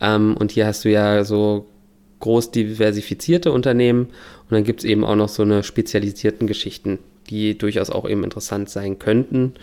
Ähm, 0.01 0.37
und 0.37 0.51
hier 0.51 0.67
hast 0.67 0.85
du 0.85 0.91
ja 0.91 1.23
so 1.23 1.67
groß 2.19 2.51
diversifizierte 2.51 3.51
Unternehmen 3.51 4.07
und 4.49 4.51
dann 4.51 4.63
gibt 4.63 4.81
es 4.81 4.85
eben 4.85 5.03
auch 5.03 5.15
noch 5.15 5.29
so 5.29 5.43
eine 5.43 5.63
spezialisierten 5.63 6.47
Geschichten, 6.47 6.99
die 7.29 7.57
durchaus 7.57 7.89
auch 7.89 8.07
eben 8.07 8.23
interessant 8.23 8.69
sein 8.69 8.99
könnten. 8.99 9.53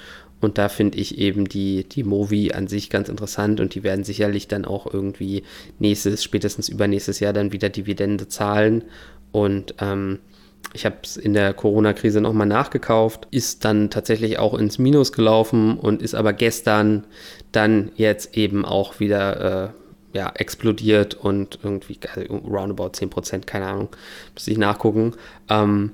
Und 0.41 0.59
da 0.59 0.68
finde 0.68 0.99
ich 0.99 1.18
eben 1.18 1.49
die, 1.49 1.85
die 1.85 2.03
Movi 2.03 2.51
an 2.53 2.66
sich 2.66 2.91
ganz 2.91 3.09
interessant 3.09 3.61
und 3.61 3.76
die 3.76 3.85
werden 3.85 4.03
sicherlich 4.03 4.49
dann 4.49 4.64
auch 4.64 4.93
irgendwie 4.93 5.45
nächstes, 5.78 6.24
spätestens 6.24 6.68
übernächstes 6.68 7.20
Jahr 7.20 7.33
dann 7.33 7.53
wieder 7.53 7.68
Dividende 7.68 8.26
zahlen. 8.26 8.83
Und 9.30 9.76
ähm, 9.78 10.18
ich 10.74 10.85
habe 10.85 10.97
es 11.05 11.16
in 11.16 11.35
der 11.35 11.55
Corona-Krise 11.55 12.20
nochmal 12.20 12.49
nachgekauft, 12.49 13.28
ist 13.30 13.64
dann 13.64 13.89
tatsächlich 13.89 14.41
auch 14.41 14.55
ins 14.55 14.78
Minus 14.78 15.12
gelaufen 15.12 15.78
und 15.78 16.03
ist 16.03 16.14
aber 16.14 16.33
gestern 16.33 17.05
dann 17.53 17.93
jetzt 17.95 18.37
eben 18.37 18.64
auch 18.64 18.99
wieder 18.99 19.66
äh, 19.66 19.82
ja, 20.13 20.31
explodiert 20.35 21.15
und 21.15 21.59
irgendwie 21.63 21.99
also 22.15 22.35
roundabout 22.37 22.91
10%, 22.93 23.47
keine 23.47 23.67
Ahnung, 23.67 23.89
muss 24.35 24.49
ich 24.49 24.59
nachgucken. 24.59 25.15
Ähm, 25.49 25.93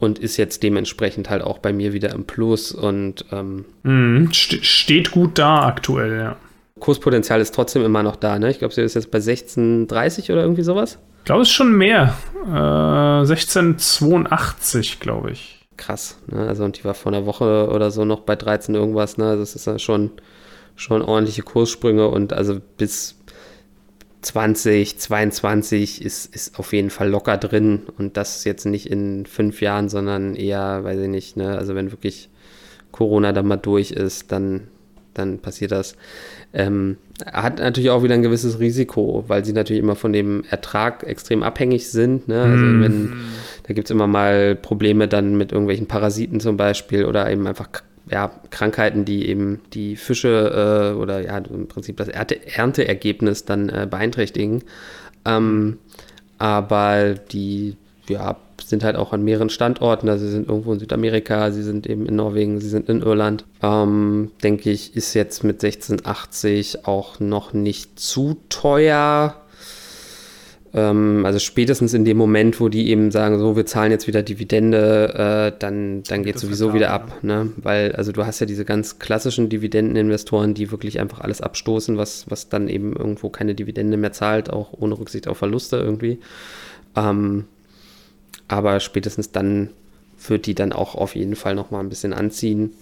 und 0.00 0.20
ist 0.20 0.36
jetzt 0.36 0.62
dementsprechend 0.62 1.28
halt 1.28 1.42
auch 1.42 1.58
bei 1.58 1.72
mir 1.72 1.92
wieder 1.92 2.12
im 2.12 2.24
Plus 2.24 2.70
und 2.70 3.24
ähm, 3.32 3.64
mm, 3.82 4.28
steht 4.30 5.10
gut 5.10 5.36
da 5.38 5.66
aktuell, 5.66 6.16
ja. 6.16 6.36
Kurspotenzial 6.78 7.40
ist 7.40 7.52
trotzdem 7.52 7.84
immer 7.84 8.04
noch 8.04 8.14
da, 8.14 8.38
ne? 8.38 8.48
Ich 8.50 8.60
glaube, 8.60 8.72
sie 8.72 8.82
ist 8.82 8.94
jetzt 8.94 9.10
bei 9.10 9.18
16,30 9.18 10.30
oder 10.30 10.42
irgendwie 10.42 10.62
sowas. 10.62 11.00
Ich 11.18 11.24
glaube, 11.24 11.42
es 11.42 11.48
ist 11.48 11.54
schon 11.54 11.76
mehr. 11.76 12.14
Äh, 12.46 12.50
16,82, 12.50 15.00
glaube 15.00 15.30
ich. 15.32 15.66
krass. 15.76 16.18
Ne? 16.26 16.46
Also 16.46 16.64
und 16.64 16.78
die 16.78 16.84
war 16.84 16.94
vor 16.94 17.12
einer 17.12 17.26
Woche 17.26 17.68
oder 17.70 17.90
so 17.90 18.04
noch 18.04 18.20
bei 18.20 18.36
13 18.36 18.74
irgendwas. 18.74 19.16
Ne? 19.16 19.26
Also 19.26 19.42
das 19.42 19.54
ist 19.54 19.66
ja 19.66 19.78
schon, 19.78 20.10
schon 20.76 21.02
ordentliche 21.02 21.42
Kurssprünge 21.42 22.08
und 22.08 22.32
also 22.32 22.60
bis 22.76 23.17
2022 24.20 26.04
ist, 26.04 26.34
ist 26.34 26.58
auf 26.58 26.72
jeden 26.72 26.90
Fall 26.90 27.08
locker 27.08 27.36
drin 27.36 27.82
und 27.98 28.16
das 28.16 28.44
jetzt 28.44 28.64
nicht 28.64 28.90
in 28.90 29.26
fünf 29.26 29.60
Jahren, 29.60 29.88
sondern 29.88 30.34
eher, 30.34 30.82
weiß 30.82 31.00
ich 31.00 31.08
nicht, 31.08 31.36
ne? 31.36 31.56
also 31.56 31.74
wenn 31.74 31.92
wirklich 31.92 32.28
Corona 32.90 33.32
dann 33.32 33.46
mal 33.46 33.56
durch 33.56 33.92
ist, 33.92 34.32
dann, 34.32 34.68
dann 35.14 35.38
passiert 35.38 35.70
das. 35.70 35.94
Ähm, 36.52 36.96
hat 37.32 37.58
natürlich 37.58 37.90
auch 37.90 38.02
wieder 38.02 38.14
ein 38.14 38.22
gewisses 38.22 38.58
Risiko, 38.58 39.24
weil 39.28 39.44
sie 39.44 39.52
natürlich 39.52 39.82
immer 39.82 39.96
von 39.96 40.12
dem 40.12 40.44
Ertrag 40.50 41.04
extrem 41.04 41.42
abhängig 41.42 41.90
sind. 41.90 42.26
Ne? 42.26 42.40
Also 42.40 42.64
mm. 42.64 42.82
wenn, 42.82 43.12
da 43.64 43.74
gibt 43.74 43.88
es 43.88 43.90
immer 43.90 44.06
mal 44.06 44.56
Probleme 44.56 45.08
dann 45.08 45.36
mit 45.36 45.52
irgendwelchen 45.52 45.86
Parasiten 45.86 46.40
zum 46.40 46.56
Beispiel 46.56 47.04
oder 47.04 47.30
eben 47.30 47.46
einfach 47.46 47.68
ja, 48.10 48.30
Krankheiten, 48.50 49.04
die 49.04 49.28
eben 49.28 49.60
die 49.72 49.96
Fische 49.96 50.92
äh, 50.94 50.98
oder 50.98 51.20
ja 51.20 51.38
im 51.38 51.68
Prinzip 51.68 51.96
das 51.96 52.08
Ernte 52.08 52.40
Ernteergebnis 52.46 53.44
dann 53.44 53.68
äh, 53.68 53.86
beeinträchtigen. 53.90 54.64
Ähm, 55.24 55.78
aber 56.38 57.14
die 57.14 57.76
ja, 58.08 58.36
sind 58.64 58.84
halt 58.84 58.96
auch 58.96 59.12
an 59.12 59.22
mehreren 59.22 59.50
Standorten. 59.50 60.08
Also 60.08 60.26
sie 60.26 60.32
sind 60.32 60.48
irgendwo 60.48 60.72
in 60.72 60.80
Südamerika, 60.80 61.50
sie 61.50 61.62
sind 61.62 61.86
eben 61.86 62.06
in 62.06 62.16
Norwegen, 62.16 62.60
sie 62.60 62.68
sind 62.68 62.88
in 62.88 63.02
Irland. 63.02 63.44
Ähm, 63.62 64.30
denke 64.42 64.70
ich, 64.70 64.96
ist 64.96 65.14
jetzt 65.14 65.44
mit 65.44 65.62
1680 65.62 66.86
auch 66.86 67.20
noch 67.20 67.52
nicht 67.52 67.98
zu 67.98 68.38
teuer. 68.48 69.36
Ähm, 70.74 71.24
also 71.24 71.38
spätestens 71.38 71.94
in 71.94 72.04
dem 72.04 72.16
Moment, 72.16 72.60
wo 72.60 72.68
die 72.68 72.88
eben 72.88 73.10
sagen, 73.10 73.38
so, 73.38 73.56
wir 73.56 73.66
zahlen 73.66 73.90
jetzt 73.90 74.06
wieder 74.06 74.22
Dividende, 74.22 75.52
äh, 75.54 75.58
dann, 75.58 76.02
dann 76.02 76.22
geht 76.24 76.36
es 76.36 76.42
sowieso 76.42 76.74
wieder 76.74 76.90
ab. 76.90 77.22
Ne? 77.22 77.52
Weil, 77.56 77.92
also 77.92 78.12
du 78.12 78.26
hast 78.26 78.40
ja 78.40 78.46
diese 78.46 78.64
ganz 78.64 78.98
klassischen 78.98 79.48
Dividendeninvestoren, 79.48 80.54
die 80.54 80.70
wirklich 80.70 81.00
einfach 81.00 81.20
alles 81.20 81.40
abstoßen, 81.40 81.96
was, 81.96 82.26
was 82.28 82.48
dann 82.48 82.68
eben 82.68 82.94
irgendwo 82.94 83.30
keine 83.30 83.54
Dividende 83.54 83.96
mehr 83.96 84.12
zahlt, 84.12 84.50
auch 84.50 84.72
ohne 84.72 84.98
Rücksicht 84.98 85.26
auf 85.26 85.38
Verluste 85.38 85.76
irgendwie. 85.76 86.18
Ähm, 86.96 87.44
aber 88.46 88.80
spätestens 88.80 89.30
dann 89.30 89.70
wird 90.26 90.46
die 90.46 90.54
dann 90.54 90.72
auch 90.72 90.94
auf 90.94 91.14
jeden 91.14 91.36
Fall 91.36 91.54
nochmal 91.54 91.80
ein 91.82 91.88
bisschen 91.88 92.12
anziehen. 92.12 92.74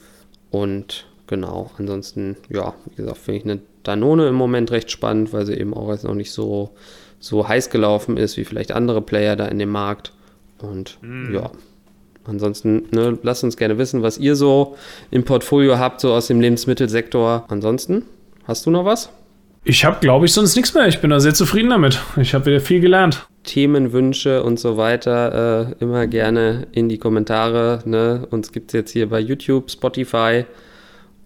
Und 0.51 1.07
genau, 1.26 1.70
ansonsten, 1.78 2.37
ja, 2.49 2.74
wie 2.87 2.97
gesagt, 2.97 3.18
finde 3.18 3.39
ich 3.39 3.45
eine 3.45 3.61
Danone 3.82 4.28
im 4.28 4.34
Moment 4.34 4.70
recht 4.70 4.91
spannend, 4.91 5.32
weil 5.32 5.47
sie 5.47 5.55
eben 5.55 5.74
auch 5.74 5.91
jetzt 5.91 6.05
noch 6.05 6.14
nicht 6.14 6.32
so 6.32 6.70
so 7.27 7.47
heiß 7.47 7.70
gelaufen 7.70 8.16
ist 8.16 8.37
wie 8.37 8.45
vielleicht 8.45 8.72
andere 8.72 9.03
Player 9.03 9.37
da 9.37 9.47
in 9.47 9.59
dem 9.59 9.70
Markt. 9.70 10.12
Und 10.59 10.99
mm. 11.03 11.35
ja, 11.35 11.51
ansonsten 12.24 12.85
ne, 12.93 13.18
lasst 13.22 13.45
uns 13.45 13.57
gerne 13.57 13.79
wissen, 13.79 14.03
was 14.03 14.18
ihr 14.18 14.37
so 14.37 14.77
im 15.11 15.24
Portfolio 15.24 15.79
habt, 15.79 16.01
so 16.01 16.12
aus 16.12 16.29
dem 16.29 16.41
Lebensmittelsektor. 16.41 17.45
Ansonsten, 17.49 18.05
hast 18.45 18.64
du 18.66 18.70
noch 18.70 18.85
was? 18.85 19.11
Ich 19.64 19.85
habe, 19.85 19.99
glaube 20.01 20.27
ich, 20.27 20.33
sonst 20.33 20.55
nichts 20.55 20.74
mehr. 20.74 20.87
Ich 20.87 21.01
bin 21.01 21.11
da 21.11 21.18
sehr 21.18 21.35
zufrieden 21.35 21.70
damit. 21.70 22.01
Ich 22.16 22.35
habe 22.35 22.47
wieder 22.47 22.61
viel 22.61 22.81
gelernt. 22.81 23.27
Themenwünsche 23.43 24.45
und 24.45 24.61
so 24.61 24.77
weiter 24.77 25.70
äh, 25.81 25.85
immer 25.85 26.07
gerne 26.07 26.68
in 26.70 26.89
die 26.89 26.99
Kommentare. 26.99 27.81
Ne? 27.85 28.27
Uns 28.31 28.53
gibt 28.53 28.70
es 28.70 28.74
jetzt 28.74 28.93
hier 28.93 29.09
bei 29.09 29.18
YouTube, 29.18 29.70
Spotify 29.70 30.45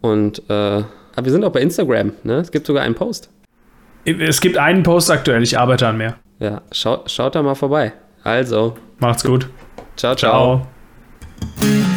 und 0.00 0.42
äh, 0.48 0.52
aber 0.52 1.24
wir 1.24 1.32
sind 1.32 1.44
auch 1.44 1.52
bei 1.52 1.60
Instagram. 1.60 2.12
Ne? 2.22 2.36
Es 2.36 2.50
gibt 2.50 2.66
sogar 2.66 2.82
einen 2.82 2.94
Post. 2.94 3.28
Es 4.04 4.40
gibt 4.40 4.56
einen 4.56 4.82
Post 4.82 5.10
aktuell, 5.10 5.42
ich 5.42 5.58
arbeite 5.58 5.86
an 5.86 5.96
mehr. 5.98 6.16
Ja, 6.38 6.62
schau, 6.72 7.02
schaut 7.06 7.34
da 7.34 7.42
mal 7.42 7.54
vorbei. 7.54 7.92
Also. 8.24 8.76
Macht's 8.98 9.24
gut. 9.24 9.48
ciao. 9.96 10.14
ciao. 10.14 10.66
ciao. 11.60 11.90